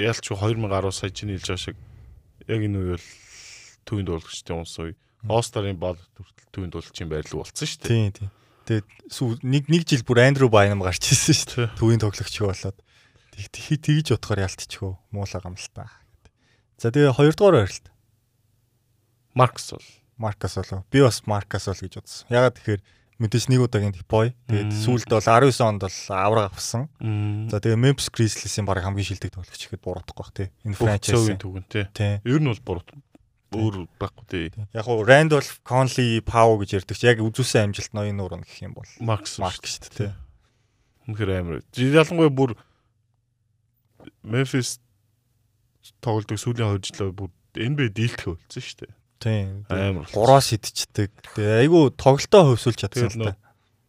[0.00, 1.76] яалч 2010 сая чинь хэлж байгаа шиг
[2.48, 3.08] яг энэ үе бол
[3.84, 4.96] төвийн дуулагчдын унс үе.
[5.28, 7.92] All Star-ын бал хүртэл төвийн дуулагчийн байрлал болсон шүү дээ.
[7.92, 8.30] Тийм тийм.
[8.66, 8.86] Тэгээд
[9.42, 11.68] нэг нэг жил бүр Андрю Байнам гарч ирсэн шүү дээ.
[11.78, 12.78] Төвийн тоглогч болоод
[13.32, 15.88] тэгж бодохоор ялтчихөө муулаа гам л та.
[16.78, 17.86] За тэгээ хоёрдугаар байралт.
[19.34, 19.88] Маркс бол
[20.18, 20.84] Маркас болов.
[20.90, 22.26] Би бас Маркас бол гэж бодсон.
[22.30, 22.82] Ягаад тэгэхээр
[23.18, 24.36] мэдээж нэг удаагийн Депой.
[24.46, 26.86] Тэгээд сүүлд бол 19 онд бол авраг авсан.
[27.48, 30.52] За тэгээ Memphis Grizzlies-ийн баг хамгийн шилдэг тоглогч ихэд буруутгах бах тий.
[30.62, 31.86] Энэ франчайзын түгэн тий.
[32.22, 32.92] Ер нь бол буруут
[33.52, 34.66] өөр байхгүй тий.
[34.72, 38.74] Яг уу Randolph Conley Pau гэж ярьдаг чи яг үзүүлсэн амжилт ноён нуурна гэх юм
[38.76, 40.10] бол Max Max шүү дээ тий.
[41.08, 41.62] Үнэхээр амар.
[41.76, 42.56] Ялангуяа бүр
[44.22, 44.78] Memphis
[46.02, 48.92] тоглодог сүүлийн 2 жилөө бүр NBA дийлдэх болсон шүү дээ.
[49.22, 49.48] Тийм.
[49.70, 50.06] Амар.
[50.10, 51.10] Гураас идчихдэг.
[51.34, 53.36] Тэгээ айгүй тоглолтоо хөвсүүлж чадсан л та.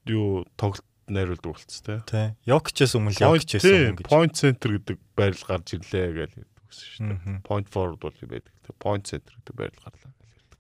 [0.10, 2.00] Юу тоглолт найруулдаг болцсон тий.
[2.10, 2.30] Тийм.
[2.46, 4.10] Йокчээс өмнө Йокчээс өмнө гэж.
[4.10, 6.32] Point center гэдэг байрал гарч ирлээ гэж
[6.74, 7.46] гэсэн шүү дээ.
[7.46, 8.54] Point forward бол байдаг.
[8.82, 10.12] Point center гэдэг байрал гарлаа.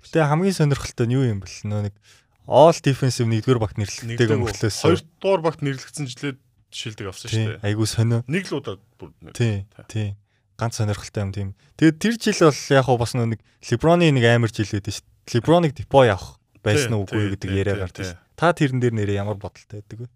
[0.05, 1.95] Гэтэ хамгийн сонирхолтой нь юу юм бэл нөө нэг
[2.45, 6.39] all defensive нэгдүгээр багт нэрлэгддэг өнгөлөөс хоёрдугаар багт нэрлэгдсэн жилээд
[6.76, 7.64] шилдэг авсан шүү дээ.
[7.64, 8.20] Айгуу сонио.
[8.28, 9.16] Нэг л удаа бүр.
[9.32, 9.64] Тий.
[9.88, 10.20] Тий.
[10.59, 11.49] Ганц сонирхолтой юм тийм.
[11.80, 15.34] Тэгээд тэр жил бол яг хуу бас нэг LeBron-ы нэг амар жил байдаг шүү дээ.
[15.39, 18.20] LeBron-ыг Depo явах байсан уугүй гэдэг яриа гардаг шүү.
[18.36, 20.07] Та тэрэн дээр нэрээ ямар бодолтой байдаг вэ?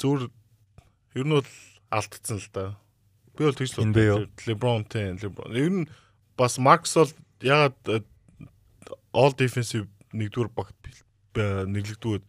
[0.00, 0.24] Зүгээр
[1.16, 1.50] ер нь бол
[1.92, 2.76] алдцсан л да.
[3.36, 5.50] Би бол тэгж л LeBron тийм LeBron.
[5.56, 5.86] Ер нь
[6.36, 8.00] бас Max бол ягаад э,
[9.12, 10.76] all defensive нэгдүгээр багт
[11.36, 12.22] нэрлэгдүүд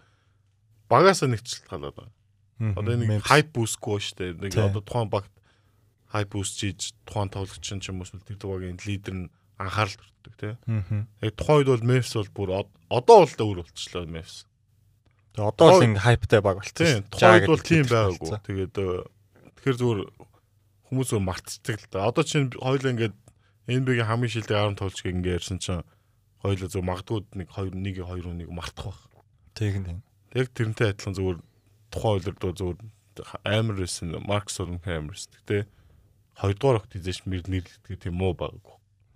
[0.89, 2.11] багаасаа нэг шалтгаалаад байгаа.
[2.59, 2.73] Мгм.
[2.79, 4.31] Одоо нэг хайп бүүсгүй шүү дээ.
[4.47, 5.31] Нэг одоо тухайн багт
[6.13, 9.27] хайп бүүсч хийж тухайн тоглогч ч юм уу тэр багийн лидер нь
[9.59, 10.53] анхаарал төрдөг тий.
[11.19, 14.45] Яг тухайн үед бол Memphis бол бүр од- одоо бол өөр болчихлоо Memphis.
[15.33, 17.03] Тэгээ одоо л ингэ хайптай баг болчихсон.
[17.11, 18.31] Тухайн үед бол тийм байгаагүй.
[18.47, 18.87] Тэгээд э,
[19.59, 20.01] тэгэхээр зүгээр
[20.93, 22.07] хүмүүс өөр мартцдаг л да.
[22.07, 23.15] Одоо чинь хоёул ингээд
[23.67, 25.81] NBA-гийн хамгийн шилдэг 10 тоглогч гэх ингээд ярьсан чинь
[26.45, 29.01] хоёул зөв магадгүй нэг 2 1 2 1 мартах байх.
[29.57, 30.05] Тэг юм.
[30.37, 31.39] Яг тэрнтэй адилхан зүгээр
[31.89, 32.79] тухайн дөө зүгээр
[33.45, 35.69] амар байсан Маркс Орн Хамерс гэтээ
[36.37, 38.75] хоёрдугаар огт хийжээч мэр нэрлэгдэх тийм муу байгаагүй.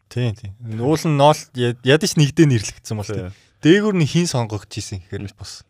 [0.09, 0.53] Тийм тийм.
[0.77, 3.33] Уул нь ноол ядаж нэгдээ нэрлэгдсэн бол тийм.
[3.65, 5.65] Дээгүүр нь хин сонгогч ийсэн гэхээр бас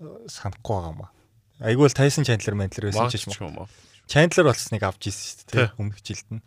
[0.00, 1.10] э, санахгүй байгаа маа.
[1.60, 3.68] Айгүй л Тайсон Чандлер Мандлер байсан ч юм уу.
[4.08, 5.68] Чандлер болсныг авч ийсэн шүү дээ.
[5.76, 6.42] Өмнөх жилд нь.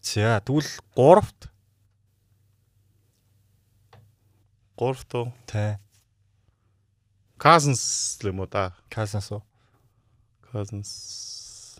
[0.00, 0.66] За тэгвэл
[0.96, 1.52] 3-т
[4.82, 5.14] Гуравт
[5.46, 5.78] тий.
[7.38, 8.74] Cousins л юм уу да.
[8.90, 9.44] Казанс уу.
[10.50, 11.78] Cousins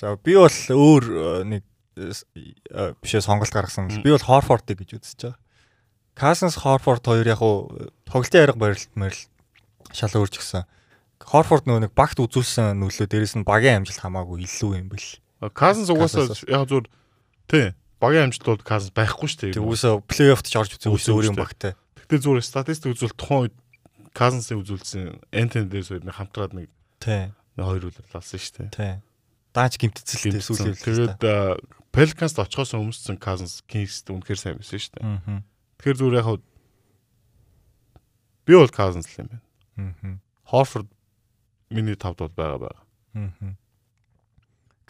[0.00, 1.62] За би бол өөр э, нэг
[1.94, 3.92] э, бишээ сонголт гаргасан.
[4.02, 5.38] Би бол Хорфордыг гэж үзэж байгаа.
[6.16, 7.68] Казанс Хорфорд хоёр яг уу
[8.08, 9.22] тоглолтын арга барилт мэрл
[9.92, 10.64] шал өөрч гисэн.
[11.20, 15.08] Хорфорд нөгөө нэг багт үзүүлсэн нөлөө дээрэс нь багийн амжилт хамаагүй илүү юм бэл.
[15.52, 16.86] Cousins угаасаа яг зүгээр
[17.48, 17.66] тий
[18.00, 19.56] багийн амжилт бол Cousins байхгүй шүү дээ.
[19.60, 21.76] Тэг үсээ плей-оффт ч орж үзсэн Үзсэн өөр юм багтай.
[22.00, 23.56] Тэгтээ зүгээр статистик үзвэл тухайн үед
[24.16, 26.66] Cousins-ыг үзүүлсэн Anthony Davis хоёрын хамтраад нэг
[26.98, 27.30] Тий.
[27.30, 28.74] нэг хоёр үлээлсэн шүү дээ.
[28.74, 28.94] Тий.
[29.54, 31.20] Даач гимтцэлтэй сүүлийн Тэгээд
[31.94, 35.04] Pelicans-д очихоос өмнөсөн Cousins Kings-д үнэхээр сайн байсан шүү дээ.
[35.04, 35.42] Аа.
[35.78, 36.28] Тэгэхээр зүгээр яг
[38.46, 39.42] би бол Cousins л юм байна.
[39.78, 40.18] Аа.
[40.50, 40.88] Horford
[41.70, 42.82] миний тавд бол байгаа байгаа.
[43.14, 43.54] Аа.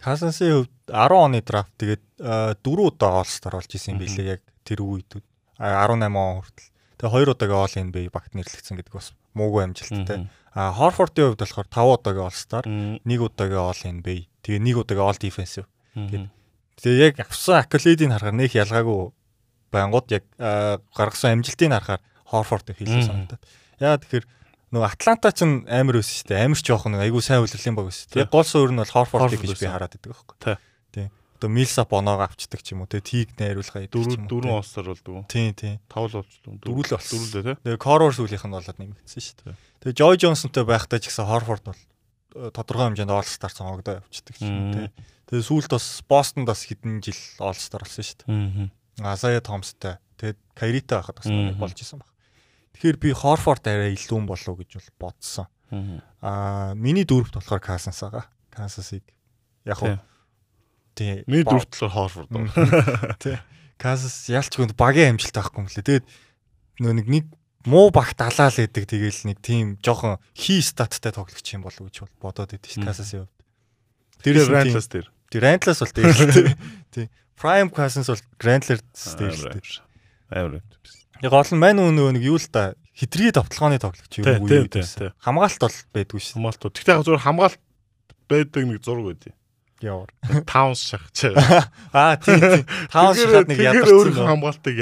[0.01, 5.21] Казансын хувьд 10 оны драфт тэгээд 4 удаа All-Star болж исэн билээ яг тэр үед.
[5.61, 6.69] А, 18 он хүртэл.
[6.97, 10.25] Тэгээ 2 удаагийн All NBA багт нэрлэгдсэн гэдэг бас муугүй амжилттай.
[10.57, 15.19] А Horford-ийн хувьд болохоор 5 удаагийн All-Star, 1 удаагийн All NBA, тэгээ 1 удаагийн All
[15.21, 15.67] Defensive.
[16.81, 19.13] Тэгээ яг авсан accolade-ийг харахаар нэх ялгаагүй
[19.69, 20.25] байнгут яг
[20.97, 22.01] гаргасан амжилтыг харахаар
[22.73, 23.05] хийлээ Мгм.
[23.05, 23.41] санагдаад.
[23.77, 24.25] Яа тэгэхээр
[24.71, 26.43] нөгөө Атланта ч амар байсан шүү дээ.
[26.47, 28.07] Амар ч жоох нэг айгүй сайн үлрэлийн баг байсан.
[28.15, 30.35] Яг гол суурь нь бол Horford гэж би хараад байдаг байхгүй.
[30.39, 30.57] Тий.
[30.95, 31.07] Тий.
[31.41, 32.89] Одоо Millsap оноог авчдаг ч юм уу.
[32.91, 34.31] Тэгээ Тиг найруулга хийдэг ч Дөрөв юм уу.
[34.31, 35.23] дөрвөн All-Star болдгоо.
[35.27, 35.73] Тий, тий.
[35.91, 36.55] Тавл болчихлоо.
[36.61, 37.17] Дөрвөл болсон.
[37.19, 37.55] Дөрвөлөө тий.
[37.65, 39.55] Тэгээ Coror сүүлийнх нь болоод нэмэгдсэн шүү дээ.
[39.81, 44.45] Тэгээ Joy Johnson-тэй байхдаа ч гэсэн Horford бол э, тодорхой хэмжээнд All-Star цонгогдоо явчихдаг ч
[44.45, 44.73] юм уу.
[44.77, 44.87] тий.
[45.33, 48.69] Тэгээ сүүлд бас Boston бас хэдэн жил All-Star болсон шүү дээ.
[49.01, 49.97] Асая Томстой.
[50.21, 51.25] Тэгээд Кайритай байхад бас
[51.57, 52.10] болж исэн баг.
[52.75, 55.47] Тэгэхээр би Хорфорд арай илүү юм болов уу гэж бол бодсон.
[56.21, 58.25] Аа миний дөрөвт болохоор Касанс байгаа.
[58.51, 59.03] Касасыг
[59.65, 59.99] яг уу
[60.95, 61.23] тий.
[61.27, 62.29] Миний дөрөвт Horford.
[62.31, 62.51] Мм.
[63.23, 63.37] Тий.
[63.79, 65.85] Касас ялч хүнд багийн амжилт авахгүй юм лээ.
[65.85, 66.05] Тэгээд
[66.83, 67.25] нөө нэг нэг
[67.65, 72.03] муу багт алаал гэдэг тэгээл нэг тийм жоохон хий статтай тоглогч юм болов уу гэж
[72.05, 72.85] бол бодоод идэв Мм.
[72.89, 73.35] Касасын хувьд.
[74.21, 75.07] Тэр Rantless дээр.
[75.31, 76.57] тий Рантлас бол дээр л
[76.93, 77.07] тий.
[77.39, 78.83] Prime Cousins бол Grantlers
[79.17, 79.81] дээр л тий.
[80.29, 80.61] Амар.
[81.21, 84.61] Яг гол нь мань нөгөө нэг юу л да хитрхи товтлооны тоглогч Тий, юу тий,
[84.61, 85.13] юу гэсэн.
[85.21, 86.41] Хамгаалт бол байдгүй шин.
[86.41, 86.61] Хамгаалт.
[86.73, 87.59] Тэгтээ яг зүгээр хамгаалт
[88.29, 89.33] байдаг нэг зураг байдیں۔
[89.81, 90.09] Явар.
[90.51, 91.33] Таунс шахаж.
[91.93, 92.63] Аа тий тий.
[92.93, 93.97] Таун шахаад нэг Тэгэхээр ядарсан.
[93.97, 94.77] өөрөө хамгаалтыг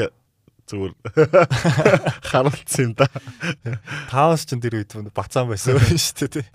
[0.69, 0.93] зүгээр
[2.29, 3.07] харуулсан юм да.
[4.11, 6.45] Таунс ч тэр үед бацаан байсан шүү дээ тий.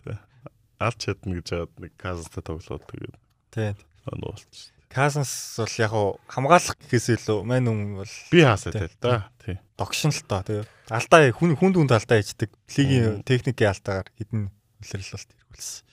[0.78, 3.16] Алт чадна гэж хаад нэг казантай тоглоод тэгээд
[3.54, 3.70] Тий.
[4.10, 4.70] оноо болчих.
[4.92, 5.92] Касанс бол яг
[6.30, 9.30] хамгаалах гэхээс илүү мань хүн бол Би хаасаа тэл да.
[9.42, 9.58] Тий.
[9.78, 10.62] Догшин л тоо тий.
[10.90, 12.50] Алдаа хүн хүн дүнд алдаа хийдэг.
[12.78, 14.50] Лигийн техникийн алдаагаар хідэн
[14.82, 15.84] илэрлэлт эргүүлсэн.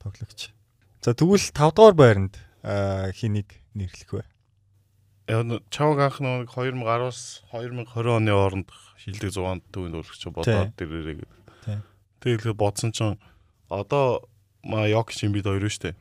[0.00, 0.40] Тоглогч.
[1.02, 4.24] За тэгвэл 5 дугаар байранд хэнийг нэрлэх вэ?
[5.28, 8.68] Яг нь чавг анх нэг 2010-аас 2020 оны хооронд
[8.98, 11.82] шилдэг 100-анд төвөнд үлгч бодоод дээрээ гэдэг.
[12.22, 13.18] Тэгээд бодсон чинь
[13.68, 14.26] одоо
[14.62, 15.96] ма Йок Шимбид хоёр шүү дээ.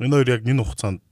[0.00, 1.04] Энэ хоёр яг энэ хугацаанд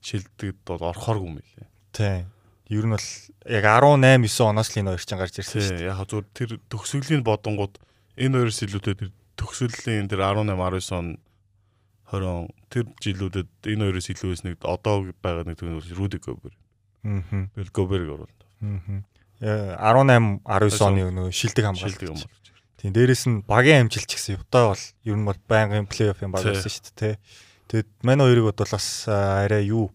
[0.00, 1.68] шилдэгд бол орохооргүй юм лээ.
[1.92, 2.24] Тий.
[2.70, 3.08] Ер нь бол
[3.48, 6.50] яг 18 9 оноос л энэ хоёр ч гарч ирсэн шүү Тий, яг зөв тэр
[6.70, 7.74] төгсгөлийн бодонгууд
[8.16, 9.10] энэ хоёроос илүүтэй тэр
[9.40, 11.06] төгсгөлийн тэр 18 19 он
[12.12, 16.52] 20 он тэр жилүүдэд энэ хоёроос илүү байсныг одоо байгаа нэг төгнөл Руди Гобер.
[17.04, 17.20] дээ.
[17.32, 17.48] Аа.
[17.56, 18.40] Тэгэл Гоберг оруулаад
[19.42, 19.74] Аа.
[19.80, 21.98] 18 19 оны өнөө шилдэг хамгаалт.
[21.98, 22.28] шилдэг болж.
[22.78, 26.30] Тийм дээрэс нь багийн амжилт ч гэсэн Юта бол ер нь бол байнгын плей-офф юм
[26.34, 27.14] баг байсан шүү дээ.
[27.70, 29.90] Тэгэд манай хоёрыг бол бас аа, арай юу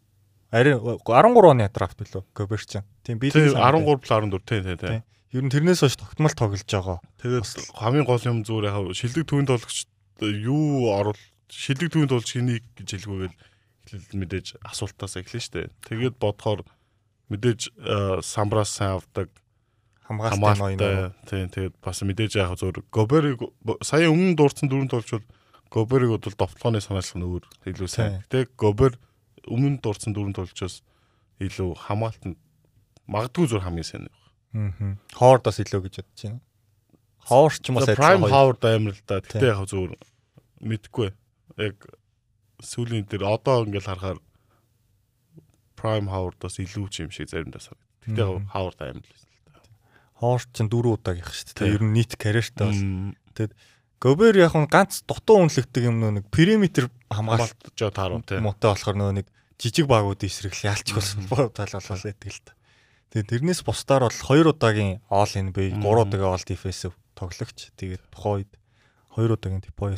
[0.52, 2.84] арай 13 оны драфт билүү Гоберчин.
[3.04, 4.00] Тийм би Тий тийм санагдав.
[4.04, 5.02] 13 14 тий тий тий.
[5.36, 7.00] Ер нь тэрнээс хойш тогтмол тоглож байгаа.
[7.20, 7.46] Тэгээд
[7.76, 9.78] хамгийн гол юм зүгээр яг шилдэг төвөнд болгоч
[10.24, 11.20] юу оруул
[11.52, 13.36] шилдэг төвөнд болж хэнийг гэж хэлгүйгээл
[13.88, 15.72] эхлэл мэдээж асуултаас эхлэн штэ.
[15.84, 16.64] Тэгээд бодохоор
[17.28, 19.28] мэдээж э, самбраас сайн авдаг
[20.08, 21.14] хамгаалалтын ноён.
[21.28, 23.44] тийм тэгээд бас мэдээж яг зөв Гобериг
[23.84, 25.26] сая өмнө дуурсан дөрөв толчвол
[25.68, 28.24] Гобериг бол довтлооны санаалах нь өөр илүү сайн.
[28.24, 28.96] Гэтэ Гобер
[29.48, 30.82] өмнө дуурсан дөрөв толчоос
[31.44, 32.38] илүү хамгаалтанд
[33.08, 34.20] магадгүй зөв хамгийн сайн байна.
[34.54, 34.96] Аа.
[35.16, 36.40] Ховард бас илүү гэж бодож байна.
[37.28, 39.22] Ховард ч юм уу Prime Howard амар л да.
[39.22, 39.94] Гэтэ яг зөв
[40.64, 41.12] мэдгүй.
[41.62, 41.78] Яг
[42.64, 44.20] сүүлийн дээр одоо ингээл харахаар
[45.78, 47.86] Prime Howard-аас илүү ч юм шиг заримдаа санагд.
[48.08, 48.24] Гэтэ
[48.56, 49.28] Howard амар л
[50.18, 51.74] Ховард ч дөрөв удаагийнх шүү дээ.
[51.78, 53.14] Ер нь нийт карьертай бол.
[53.38, 53.54] Тэгэд
[54.02, 58.46] Гобер яг нь ганц дутуу үнэлэгдэг юм нэг периметр хамгаалт жоо тааруу тийм.
[58.46, 59.28] Муутай болохоор нөө нэг
[59.58, 62.54] жижиг багуудын эсрэг ялч болсон тал болол байдаг л та.
[63.14, 67.74] Тэгээд тэрнээс бусдаар бол хоёр удаагийн all NBA, 3 удаагийн all defensive тоглогч.
[67.74, 68.52] Тэгээд тухайн үед
[69.10, 69.98] хоёр удаагийн deploy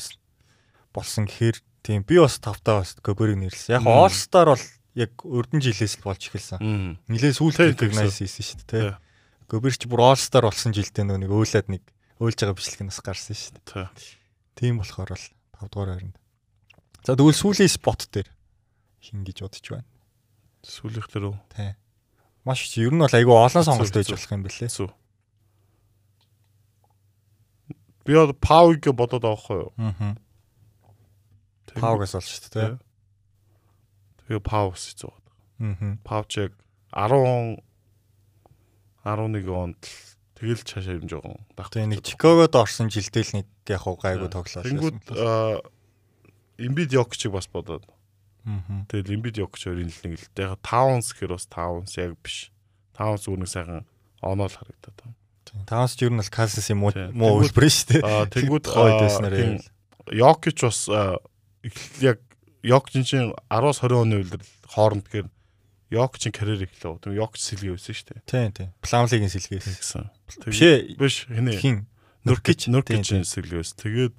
[0.95, 3.81] болсон гэхээр тийм би бас тавтаа бас Гоберийг нэрлсэн.
[3.81, 4.65] Яг all star бол
[4.95, 6.99] яг өрдөн жилээс л болж эхэлсэн.
[7.11, 8.97] Нилээ сүүлд recognize хийсэн шүү дээ.
[9.49, 11.83] Гоберч бүр all star болсон жилдээ нэг өөлөд нэг
[12.21, 13.89] өөлж байгаа бичлэг нас гарсан шүү дээ.
[14.55, 15.25] Тийм болохоор бол
[15.59, 16.17] 5 дугаар байранд.
[17.03, 18.27] За тэгвэл сүүлийн спот дээр
[18.99, 19.87] хин гэж бодож байна.
[20.63, 21.35] Сүүлийнх үү?
[21.55, 21.75] Тий.
[22.43, 24.71] Маш ер нь бол айгүй олон сонголт байж болох юм бэлээ.
[24.71, 24.91] Зү.
[28.03, 29.71] Би одоо Пауг бодоод байгаа хгүй юу?
[29.79, 30.15] Аа.
[31.79, 32.79] Паугас бол шүү дээ.
[34.27, 35.23] Тэгээ Паус хийж байгаа.
[35.63, 35.95] Аа.
[36.03, 36.51] Паучэг
[36.91, 37.61] 10
[39.05, 39.83] 11 онд
[40.35, 41.71] тэгэл цаашаа юм жоохон баг.
[41.71, 44.63] Тэгээ нэг Чикагод орсон жилдээ л нэг яг гайгүй тоглолоо.
[44.63, 44.97] Тэнгүүд
[46.59, 47.87] Эмбид Йокчиг бас бодоод.
[47.87, 47.98] Аа.
[48.45, 52.51] Тэгэл Эмбид Йокч хоёрын л нэг л яг Таунс гэхэр бас Таунс яг биш.
[52.95, 53.85] Таунс үүнийг сайхан
[54.21, 55.15] оноол харагдаад байна.
[55.65, 58.31] Таунс ч ер нь бол Касас юм уу муу үлбэр шүү дээ.
[58.31, 59.59] Тэнгүүд хойд байснараа.
[60.13, 60.79] Йокч бас
[61.99, 62.17] яг
[62.63, 65.27] Йокч чинь 10-20 оны үлрэл хооронд гэхээр
[65.89, 67.01] Йокчийн карьер эхлэв.
[67.01, 68.21] Тэгм Йокч сэлгээ байсан шүү дээ.
[68.29, 68.69] Тийм тийм.
[68.83, 70.05] Пламлигийн сэлгээ гэсэн.
[70.45, 70.61] Биш.
[70.99, 71.57] Биш хинэ.
[71.57, 71.77] Хин.
[72.27, 73.77] Нуркич Нуркичийн сэлгээ байсан.
[73.81, 74.15] Тэгээд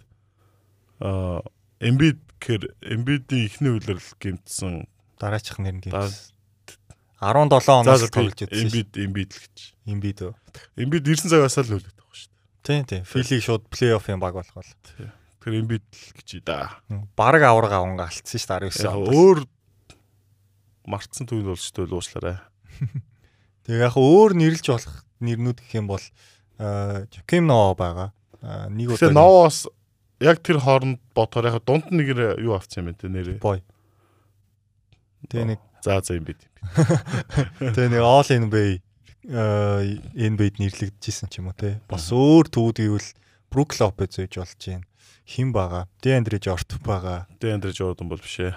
[1.04, 1.46] аа
[1.78, 4.88] Эмбид гэхэр Эмбидийн ихний үлрэл гэмтсэн
[5.20, 6.32] дараачих нэр нь гэмтсэн.
[7.20, 8.64] 17 оноос тоглож байсан.
[8.64, 9.56] Эмбид Эмбид л гэж.
[9.84, 10.32] Эмбид үү.
[10.80, 12.64] Эмбид ирсэн цагаас л үлдэх таах шүү дээ.
[12.64, 13.02] Тийм тийм.
[13.04, 14.72] Филиг шууд плей-оффын баг болох бол.
[14.96, 16.80] Тэр Эмбид л гэж да.
[17.20, 19.12] Бараг авраг аванга алдсан шүү дээ 19 онд.
[19.12, 19.38] Өөр
[20.88, 22.40] мартсан түүнд болчтой л уучлаарай.
[23.68, 26.04] Тэгээ яг өөр нэрлж болох нэрнүүд гэх юм бол
[26.56, 28.16] Жаким Ноо байгаа.
[28.72, 29.68] Нэг удаа Ноос
[30.20, 33.40] яг тэр хооронд бодохоор яг дунд нэг юу авсан юм бэ те нэрээ.
[33.40, 33.64] Бой.
[35.32, 36.40] Тэгээ нэг за за юм бид.
[37.60, 38.84] Тэгээ нэг All NBA
[39.24, 41.80] NBA-д нэрлэгдэжсэн ч юм уу те.
[41.88, 43.10] Бас өөр төвд гэвэл
[43.52, 44.86] Брук Лопез гэж болж байна.
[45.28, 45.88] Хин байгаа.
[46.00, 47.28] Деандре Жорт байгаа.
[47.40, 48.56] Деандре Жордан бол биш ээ.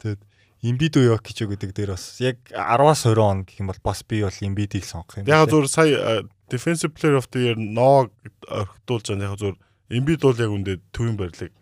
[0.00, 0.20] Тэгээд
[0.66, 4.20] Имбид уу Йокич гэдэг дээр бас яг 10-аас 20 он гэх юм бол бас би
[4.20, 5.28] бол Имбидийг сонгох юм.
[5.28, 8.12] Яг зөв сая defensive player of the year ноо
[8.48, 9.56] орхитуулж байгаа яг зөв
[9.88, 11.52] Имбид бол яг үндэ төвийн барилыг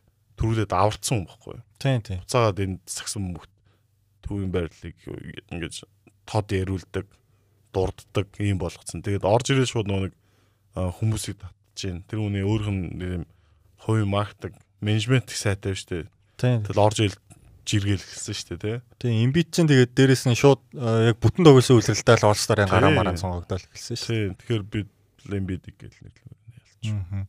[0.40, 1.60] төрүүлээд аварцсан юм баггүй.
[1.78, 2.20] Тийм тийм.
[2.24, 3.52] Буцаагаад энэ сагсан мөхт
[4.24, 4.96] төвийн барилыг
[5.52, 5.84] ингэж
[6.24, 7.06] тод ярүүлдэг,
[7.76, 9.04] дурддаг юм болгоцсон.
[9.04, 10.16] Тэгээд орж ирэл шууд нэг
[10.74, 12.00] хүмүүсийг татж гин.
[12.08, 13.28] Тэр үний өөрх нь
[13.84, 16.08] хувийн маркетинг, менежмент сайтай шүү
[16.40, 16.64] дээ.
[16.64, 17.20] Тэгэл орж ирэл
[17.64, 18.76] жиргэл гэсэн шүү дээ тий.
[19.00, 23.16] Тийм имбит чинь тэгээд дээрэс нь шууд яг бүтэн тоглосон үйлрэлтэй л олстарын гараа мараа
[23.16, 24.08] сонгогдол гэсэн шүү.
[24.08, 24.80] Тийм тэгэхээр би
[25.32, 27.28] имбитик гэж нэрлэв.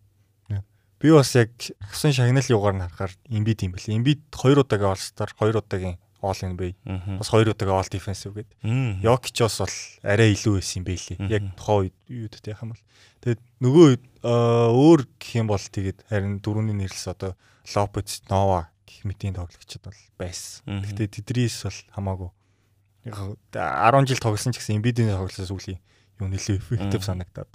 [1.05, 1.51] Би бас яг
[1.85, 3.93] агсан шагнал юугаар нь харахаар имбит юм бэл.
[3.93, 6.73] Имбит 2 удаагийн олстар 2 удаагийн all in bay.
[7.21, 8.57] Бас 2 удаагийн all defensive гэдэг.
[9.05, 11.17] Йокичос бол арай илүү байсан юм байлээ.
[11.29, 12.81] Яг тухайн үед үед яхам бол.
[13.21, 13.87] Тэгээд нөгөө
[14.25, 17.37] өөр гэх юм бол тэгээд харин дөрөвний нэрлс одоо
[17.69, 20.65] Лопец, Нова гэх мэтийн тоглогчд бол байсан.
[20.65, 22.33] Гэхдээ тэдрээс бол хамаагүй
[23.05, 27.51] 10 жил тоглосон ч гэсэн Embiid-ийн тоглолтоос үгүй юу нэлээд эффектив санагдаад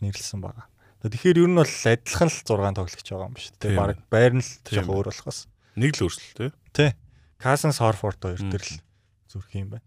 [0.00, 0.64] нэрлсэн байгаа.
[1.10, 3.76] Тэгэхээр ер нь бол адилхан л 6 тоглогч байгаа юм шүү дээ.
[3.78, 5.46] Бараг байр нь л жоох өөр болохоос.
[5.76, 6.90] Нэг л өөрчлөлт тий.
[7.38, 8.80] Касен Сорфорд хоёр төр л
[9.28, 9.86] зүрх юм байна.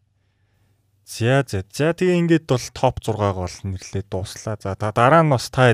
[1.10, 1.66] За за.
[1.66, 4.56] За тэгээ ингээд бол топ 6-г бол нэрлээд дууслаа.
[4.62, 5.74] За дараа нь бас та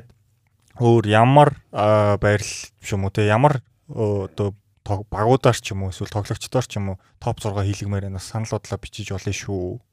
[0.79, 2.55] өөр ямар байрал
[2.87, 3.59] юм уу те ямар
[3.91, 4.55] одоо
[4.87, 8.79] багуудаар ч юм уу эсвэл тоглогчдоор ч юм уу топ 6 хийлгмээр нас санал бодлоо
[8.79, 9.83] бичиж болно шүү.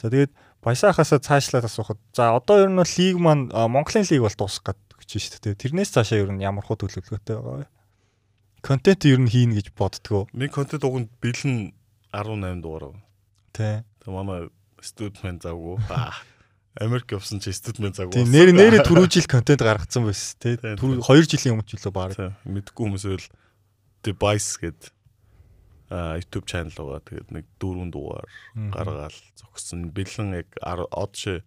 [0.00, 0.32] За тэгээд
[0.64, 5.40] Баясаахаас цаашлаад асуухад за одоо ер нь лиг маань Монголын лиг бол дуусах гэж шүү
[5.44, 5.60] дээ.
[5.60, 7.68] Тэрнээс цаашаа ер нь ямар хуу төлөвлөгөөтэй байгаа вэ?
[8.64, 10.24] Контент ер нь хийнэ гэж боддгоо.
[10.32, 11.76] Ми контент уг нь бэлэн
[12.10, 12.96] 18 дугаар.
[13.52, 13.84] Тэ.
[14.00, 14.48] Тэг манай
[14.80, 15.78] студмент завгүй.
[16.80, 18.24] Америк явсан чи студмент завгүй.
[18.24, 20.56] Тийм нэр нэрээ түрүү жил контент гаргацсан байсан тий.
[20.58, 22.16] Түрүү 2 жилийн өмнө ч үлээ баг.
[22.48, 23.28] Мэдгүй хүмүүс байл
[24.02, 24.90] device гэдэг
[25.92, 27.04] а YouTube channel байгаа.
[27.04, 28.26] Тэгээд нэг дөрвөн дугаар
[28.74, 29.92] гаргаал зогссон.
[29.94, 31.44] Бэлэн яг од шээ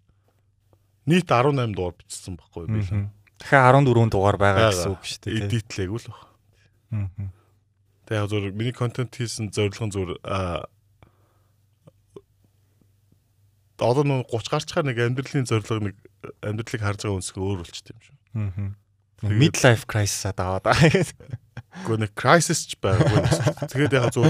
[1.07, 2.81] нийт 18 дугаар бичсэн байхгүй би
[3.41, 5.37] Тэгэхээр 14 дугаар байгаа гэсэн үг шүү дээ.
[5.45, 6.23] Эдитлээгүй л баг.
[6.93, 7.29] Аа.
[8.07, 10.65] Тэгээ яг зөв миний контент хийсэн зорилго зөв а
[13.77, 15.97] одоо нэг 30 гарчхаар нэг амьдралын зорилго нэг
[16.41, 18.15] амьдралыг харж байгаа үнсгээ өөр болчт юм шүү.
[18.41, 19.31] Аа.
[19.33, 21.05] Midlife crisis аваад байгаа.
[21.77, 23.21] Гэхдээ нэг crisis ч байгаагүй.
[23.69, 24.25] Тэгээд яг зөв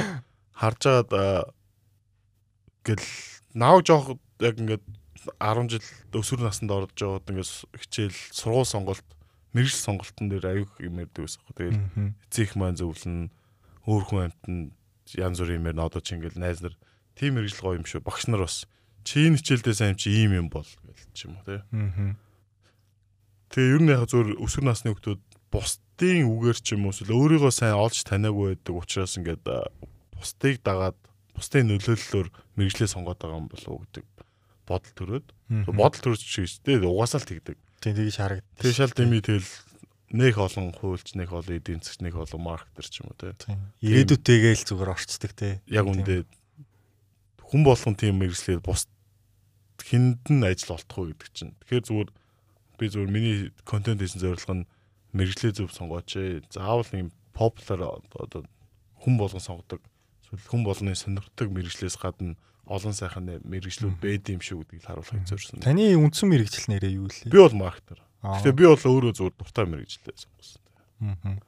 [0.51, 1.11] харж агаад
[2.83, 3.07] гэл
[3.55, 4.83] нав жоох яг ингээд
[5.39, 9.07] 10 жил өсвөр наснд орж жоод ингээд хичээл сургууль сонголт
[9.57, 11.55] мэрэгжил сонголтын дээр аюух юм ярьдаг байсан хөө.
[11.57, 11.81] Тэгэл
[12.29, 13.31] эцэг маань зөвлөн
[13.87, 14.71] өөр хүн амтнд
[15.15, 16.75] янз бүрийн юмэр нодож ингээл найз нар
[17.15, 18.05] тийм мэрэгжил гоё юм шүү.
[18.05, 18.67] Багш нар бас
[19.07, 21.61] чи энэ хичээлдээ сайн чи ийм юм бол гэл ч юм уу тий.
[23.49, 25.17] Тэгээ ер нь яг зөв өсвөр насны хүмүүс
[25.47, 29.47] бусдын үгээр ч юм уу эсвэл өөрийгөө сайн олж таниагүй байдаг учраас ингээд
[30.11, 30.99] бусдыг дагаад
[31.31, 32.27] бусдын нөлөөллөөр
[32.59, 34.05] мэрэгжлээ сонгоод байгаа юм болов уу гэдэг
[34.67, 35.27] бодол төрөөд
[35.71, 37.57] бодол төрөж ч гэжтэй угаасаа л тэгдэг.
[37.81, 38.45] Тийм тэгж харагд.
[38.59, 39.47] Тэгээ шал дэмий тэгэл
[40.11, 43.35] нэг олон хуульч, нэг олон эдийн засаг, нэг олон маркетер ч юм уу те.
[43.83, 45.63] Ирээдүйтэйгээ л зүгээр орцдог те.
[45.67, 46.27] Яг үндэ
[47.47, 48.91] хүн болгон тийм мэрэгчлэр бус
[49.79, 51.55] хүнд нь ажил олдохгүй гэдэг чинь.
[51.63, 52.09] Тэгэхээр зүгээр
[52.75, 54.67] би зүгээр миний контент хийсэн зорилго нь
[55.15, 56.43] мэрэгчлээ зөв сонгооч ээ.
[56.51, 58.43] Заавал нэг popular одоо
[58.99, 59.79] хүн болгон сонгодог
[60.49, 62.35] хүн болгоны сонирхдаг мэрэгчлээс гадна
[62.67, 65.63] олон сайхан мэрэгчлүүд байд юм шүү гэдгийг харуулахыг зорьсон.
[65.63, 67.31] Таны үндсэн мэрэгжил нэрээ юу вэ?
[67.31, 68.03] Би бол маркетер.
[68.21, 70.61] Гэтэ би бол өөрөө зөв дуртай мэрэгчлээ сонгосон.
[71.01, 71.39] Аа.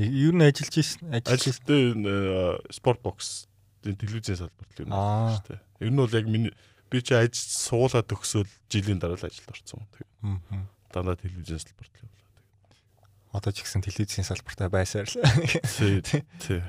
[0.00, 3.50] Ер нь ажиллаж ирсэн ажиллаж ирсэн спорт бокс
[3.82, 5.60] телевизийн салбарт л юм шүү дээ.
[5.84, 6.54] Ер нь бол яг миний
[6.88, 9.82] би чи ажил суулаад төгсөөл жилийн дараа л ажилд орсон.
[10.24, 10.64] Аа.
[10.94, 13.36] Дандаа телевизийн салбарт л явлаа.
[13.36, 15.20] Одоо ч гэсэн телевизийн салбартаа байсаар л.
[15.66, 16.00] Тий.
[16.44, 16.62] Тий.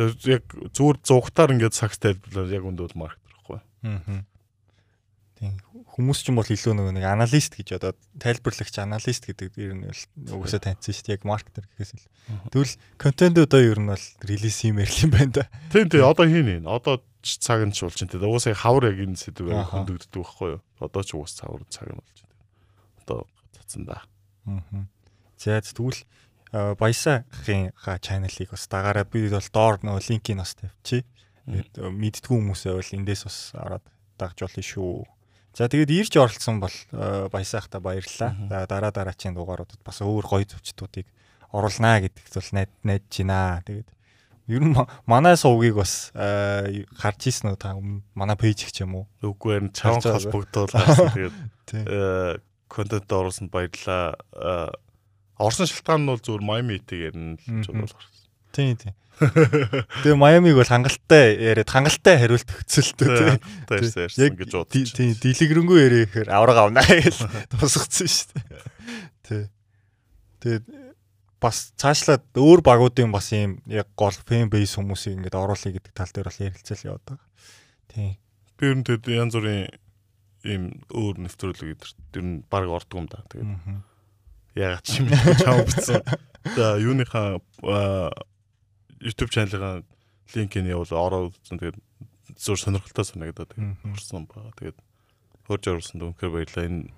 [0.00, 3.60] Тэгээд яг зүгээр зугатаар ингээд цагт тайлбарлаад яг өндөө маркетер байхгүй.
[3.84, 4.24] Аа.
[5.36, 5.60] Тийм
[6.00, 9.84] хүмүүс ч юм бол илүү нөгөө нэг аналист гэж одоо тайлбарлагч аналист гэдэг ер нь
[9.84, 12.08] бол угсаа таньсан шүү дээ яг маркетер гэхээс л.
[12.48, 15.44] Тэгвэл контент одоо ер нь бол релиз хиймээр л юм байна да.
[15.68, 16.70] Тийм тийм одоо хийн энэ.
[16.70, 18.12] Одоо цаг нь ч болж байна.
[18.16, 20.60] Тэгээд угсаа хавар яг энэ сэдв хөндөгддөг байхгүй юу?
[20.80, 22.36] Одоо ч угс цавар цаг нь болж байна.
[23.04, 23.18] Одоо
[23.60, 23.98] цацсан да.
[24.46, 24.86] Аа.
[25.36, 26.00] За тэгвэл
[26.52, 31.06] Баясаахын ха чаналыг бас дагаараа би бол доор нөгөө линкийг бас тавьчих.
[31.46, 33.86] Тэгээд мэдтгүү хүмүүсээ бол эндээс бас ороод
[34.18, 35.06] дагж болно шүү.
[35.54, 36.74] За тэгээд ирж оролцсон бол
[37.30, 38.34] Баясаахта баярлалаа.
[38.50, 41.06] За дараа дараачийн дугааруудад бас өөр гоё төвчтүүдийг
[41.54, 43.62] оруулнаа гэдэгт бол найд найдаж байна.
[43.66, 43.88] Тэгээд
[44.50, 44.74] ер нь
[45.06, 47.78] манай сувгийг бас харж ийсэн үү та
[48.14, 49.06] манай пэйж их ч юм уу?
[49.22, 51.36] Үгүй ээ чаван холбогдуулаад тэгээд
[52.74, 54.18] контент оруулсанд баярлалаа
[55.40, 58.20] Орсон шалтгаан нь бол зүгээр Miami Heat-ийг ярина л ч бол гарсан.
[58.52, 58.94] Тийм тийм.
[59.20, 63.08] Тэгээ Майамиг бол хангалттай яриад хангалттай хариулт өгцөлтөө
[63.68, 64.36] тийм.
[64.40, 64.96] Гэж бодчих.
[64.96, 67.20] Тийм дэлгэрэнгүй яриа гэхээр авраг авнаа гэж
[67.52, 68.64] тусгацсан шүү дээ.
[69.28, 69.44] Тий.
[70.40, 70.64] Тэгээд
[71.36, 76.08] бас цаашлаад өөр багуудын бас ийм яг гол фэн бейс хүмүүсийг ингээд оруулъя гэдэг тал
[76.08, 77.28] дээр бол ярилцал яваад байгаа.
[77.92, 78.12] Тийм.
[78.56, 79.68] Би ер нь тэд янз бүрийн
[80.48, 83.20] ийм өөр нэвтрүүлэг гэдэг ер нь баг ордог юм да.
[83.28, 83.52] Тэгээд
[84.54, 85.08] ягаад ч юм
[85.38, 86.02] чам бичсэн.
[86.56, 87.40] За юуныхаа
[89.00, 89.84] YouTube чаналын
[90.34, 91.58] линкийг явуул ороод үзсэн.
[91.58, 91.78] Тэгээд
[92.36, 93.54] зур сонирхолтой санагдаад
[93.84, 94.50] орсон баа.
[94.58, 94.78] Тэгээд
[95.46, 96.66] хөрж оруулсан дүнхээр баярлаа.
[96.68, 96.90] Энэ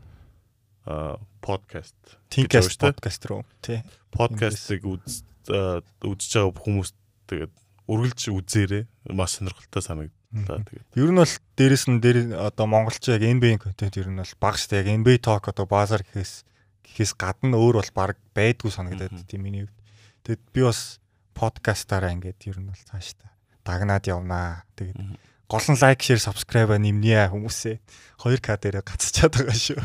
[1.41, 1.97] подкаст.
[2.31, 3.83] Тинкаст подкаст руу тий.
[4.11, 6.91] Подкастыг үз үзэж байгаа хүмүүс
[7.31, 7.53] тэгээд
[7.87, 8.85] үргэлж үзээрэй.
[9.15, 10.87] Маш сонирхолтой санагдлаа тэгээд.
[10.99, 14.59] Ер нь бол дээрэс нь дээр одоо монголч яг NBA контент ер нь бол баг
[14.59, 16.43] штэ яг NBA talk одоо базар гэхээс
[16.85, 19.79] гэхээс гадна өөр бол баг байдгүй санагдаад тийм миний хувьд.
[20.27, 20.99] Тэгэд би бас
[21.35, 23.33] подкастаараа ингээд ер нь бол цааш та
[23.65, 24.67] дагнаад явнаа.
[24.77, 24.99] Тэгээд
[25.47, 27.77] гол нь лайк, шеэр, сабскрайба нэмнэ хүмүүсээ
[28.19, 29.81] 2К дээр гацчаад байгаа шүү.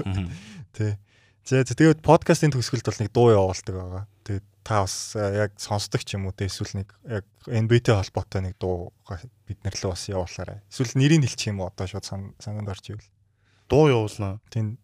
[0.74, 0.98] Тэ.
[1.48, 4.04] За тэгээд подкастын төгсгөлд бол нэг дуу явуулдаг байгаа.
[4.26, 8.60] Тэгээд та бас яг сонсдог ч юм уу те эсвэл нэг яг NBT холбоотой нэг
[8.60, 8.92] дуу
[9.48, 10.60] бид нар л бас явуулаарай.
[10.68, 13.12] Эсвэл нэрийг хэлчих юм уу одоо шууд санаанд орж ивэл.
[13.72, 14.44] Дуу явуулнаа.
[14.52, 14.76] Тийм.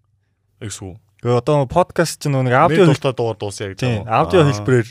[0.64, 0.95] Эксүү.
[1.24, 4.04] Гэхдээ одоо подкаст чинь нэг аудио дуугаар дуусъя гэж байна.
[4.04, 4.88] Тийм, аудио хэлбэрээр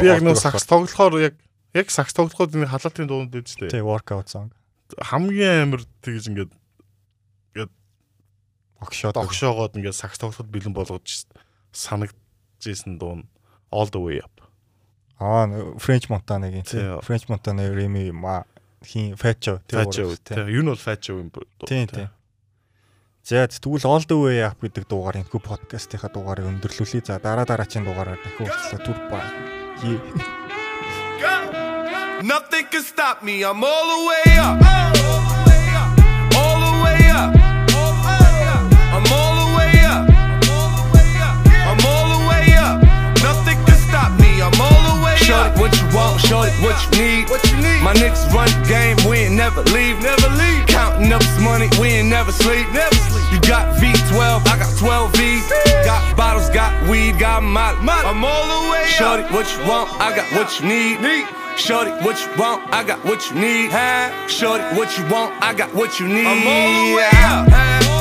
[0.00, 1.34] би яг нэг сакс тоглохоор яг
[1.76, 3.68] яг сакс тоглоход нэг халаатын дуунд дэвч тээ.
[3.68, 4.48] Тийм, workout song.
[4.96, 6.52] Хамгийн амар тэгж ингээд
[7.52, 7.72] ингээд
[8.80, 11.28] огшоод огшоогоод ингээд сакс тоглоход бэлэн болгож
[11.76, 13.28] санагдчихсэн дуу нь
[13.68, 14.32] all the way up.
[15.20, 15.44] Аа,
[15.76, 16.96] French Montana-гийн тийм.
[17.04, 18.48] French Montana Remy ма
[18.80, 20.48] хин Fatcho тийм.
[20.48, 21.28] Юу нь бол Fatcho юм.
[21.68, 22.08] Тийм, тийм.
[23.22, 27.04] За тэгвэл all the way up гэдэг дугаар энэ подкастынхаа дугаарыг өндөрлүүлье.
[27.04, 29.20] За дараа дараачийн дугаараар дахин уулзлаа түр ба.
[32.22, 33.44] Nothing can stop me.
[33.44, 33.64] I'm.
[33.64, 35.29] All the way up.
[45.30, 46.20] Shorty, what you want?
[46.26, 47.30] Shorty, what you need?
[47.30, 47.80] What you need?
[47.86, 50.66] My niggas run the game, we ain't never leave, never leave.
[50.66, 53.30] Counting up this money, we ain't never sleep, never sleep.
[53.30, 55.40] You got V12, I got 12 V.
[55.86, 59.88] Got bottles, got weed, got my, I'm all the way Shorty, what you want?
[60.00, 61.00] I got what you need.
[61.00, 61.26] need.
[61.56, 62.66] Shorty, what you want?
[62.74, 63.70] I got what you need.
[64.28, 65.30] Shorty, what you want?
[65.40, 66.26] I got what you need.
[66.26, 67.08] I'm all the way.
[67.12, 67.99] I'm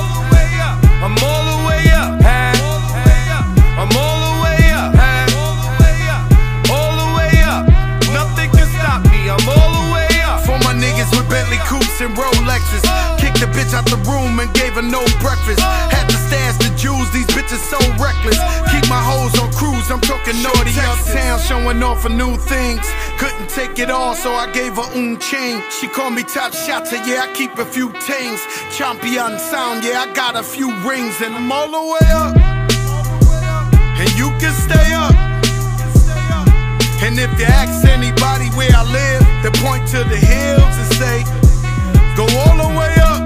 [12.02, 12.80] And Rolexes.
[13.20, 15.60] Kicked the bitch out the room and gave her no breakfast.
[15.60, 17.12] Had to stash the jewels.
[17.12, 18.40] These bitches so reckless.
[18.72, 19.92] Keep my hoes on cruise.
[19.92, 22.88] I'm talking naughty uptown, showing off for new things.
[23.18, 25.62] Couldn't take it all, so I gave her un chain.
[25.72, 28.40] She called me top shotter, yeah, I keep a few tings.
[28.72, 32.36] Champion sound, yeah, I got a few rings, and I'm all the way up.
[34.00, 35.16] And you can stay up.
[37.04, 41.39] And if you ask anybody where I live, they point to the hills and say,
[42.16, 43.20] Go all the way up.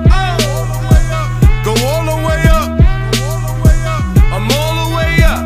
[1.64, 2.70] Go all the way up.
[4.34, 5.42] I'm all the way up.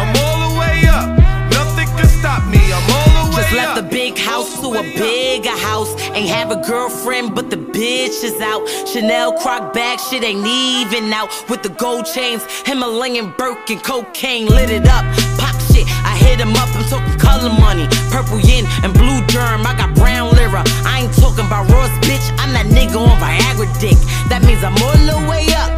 [0.00, 1.06] I'm all the way up.
[1.50, 2.72] Nothing can stop me.
[2.72, 3.84] I'm all the way Just left up.
[3.84, 5.94] the big house to a bigger house.
[6.14, 8.66] Ain't have a girlfriend, but the bitch is out.
[8.86, 11.28] Chanel croc bag, shit ain't even out.
[11.48, 15.04] With the gold chains, Himalayan Birkin, cocaine lit it up.
[15.38, 16.68] Pop shit, I hit him up.
[16.76, 19.66] I'm talking color money, purple yin and blue germ.
[19.66, 20.62] I got brown lira.
[20.84, 22.26] I ain't talking about Ross, bitch.
[22.38, 23.98] I'm that nigga on Viagra dick.
[24.28, 25.70] That means I'm all the way up,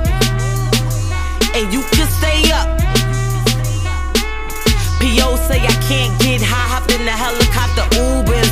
[1.55, 2.66] and you can stay up.
[5.01, 5.36] P.O.
[5.47, 8.45] say I can't get high, hopped in the helicopter, Uber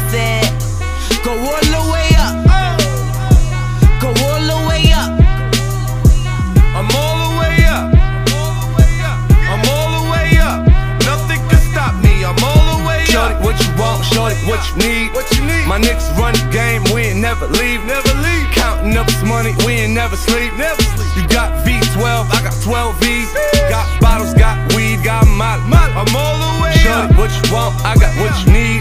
[14.54, 15.12] what you need?
[15.14, 15.66] What you need?
[15.66, 16.82] My niggas run the game.
[16.94, 17.82] We ain't never leave.
[17.84, 18.46] Never leave.
[18.54, 19.52] Counting up this money.
[19.66, 20.54] We ain't never sleep.
[20.54, 21.10] Never sleep.
[21.16, 22.30] You got V12.
[22.30, 23.26] I got 12 V.
[23.68, 24.34] Got bottles.
[24.34, 25.02] Got weed.
[25.02, 25.58] Got my.
[25.98, 27.18] I'm all the way Shorty, up.
[27.18, 27.74] what you want?
[27.84, 28.74] I got what you need.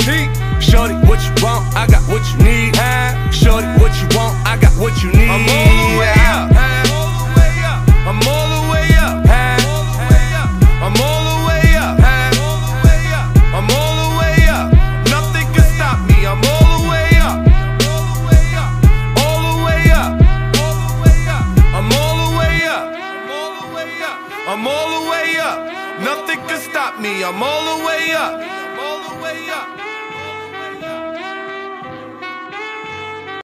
[0.61, 1.65] Shorty, what you want?
[1.75, 2.75] I got what you need.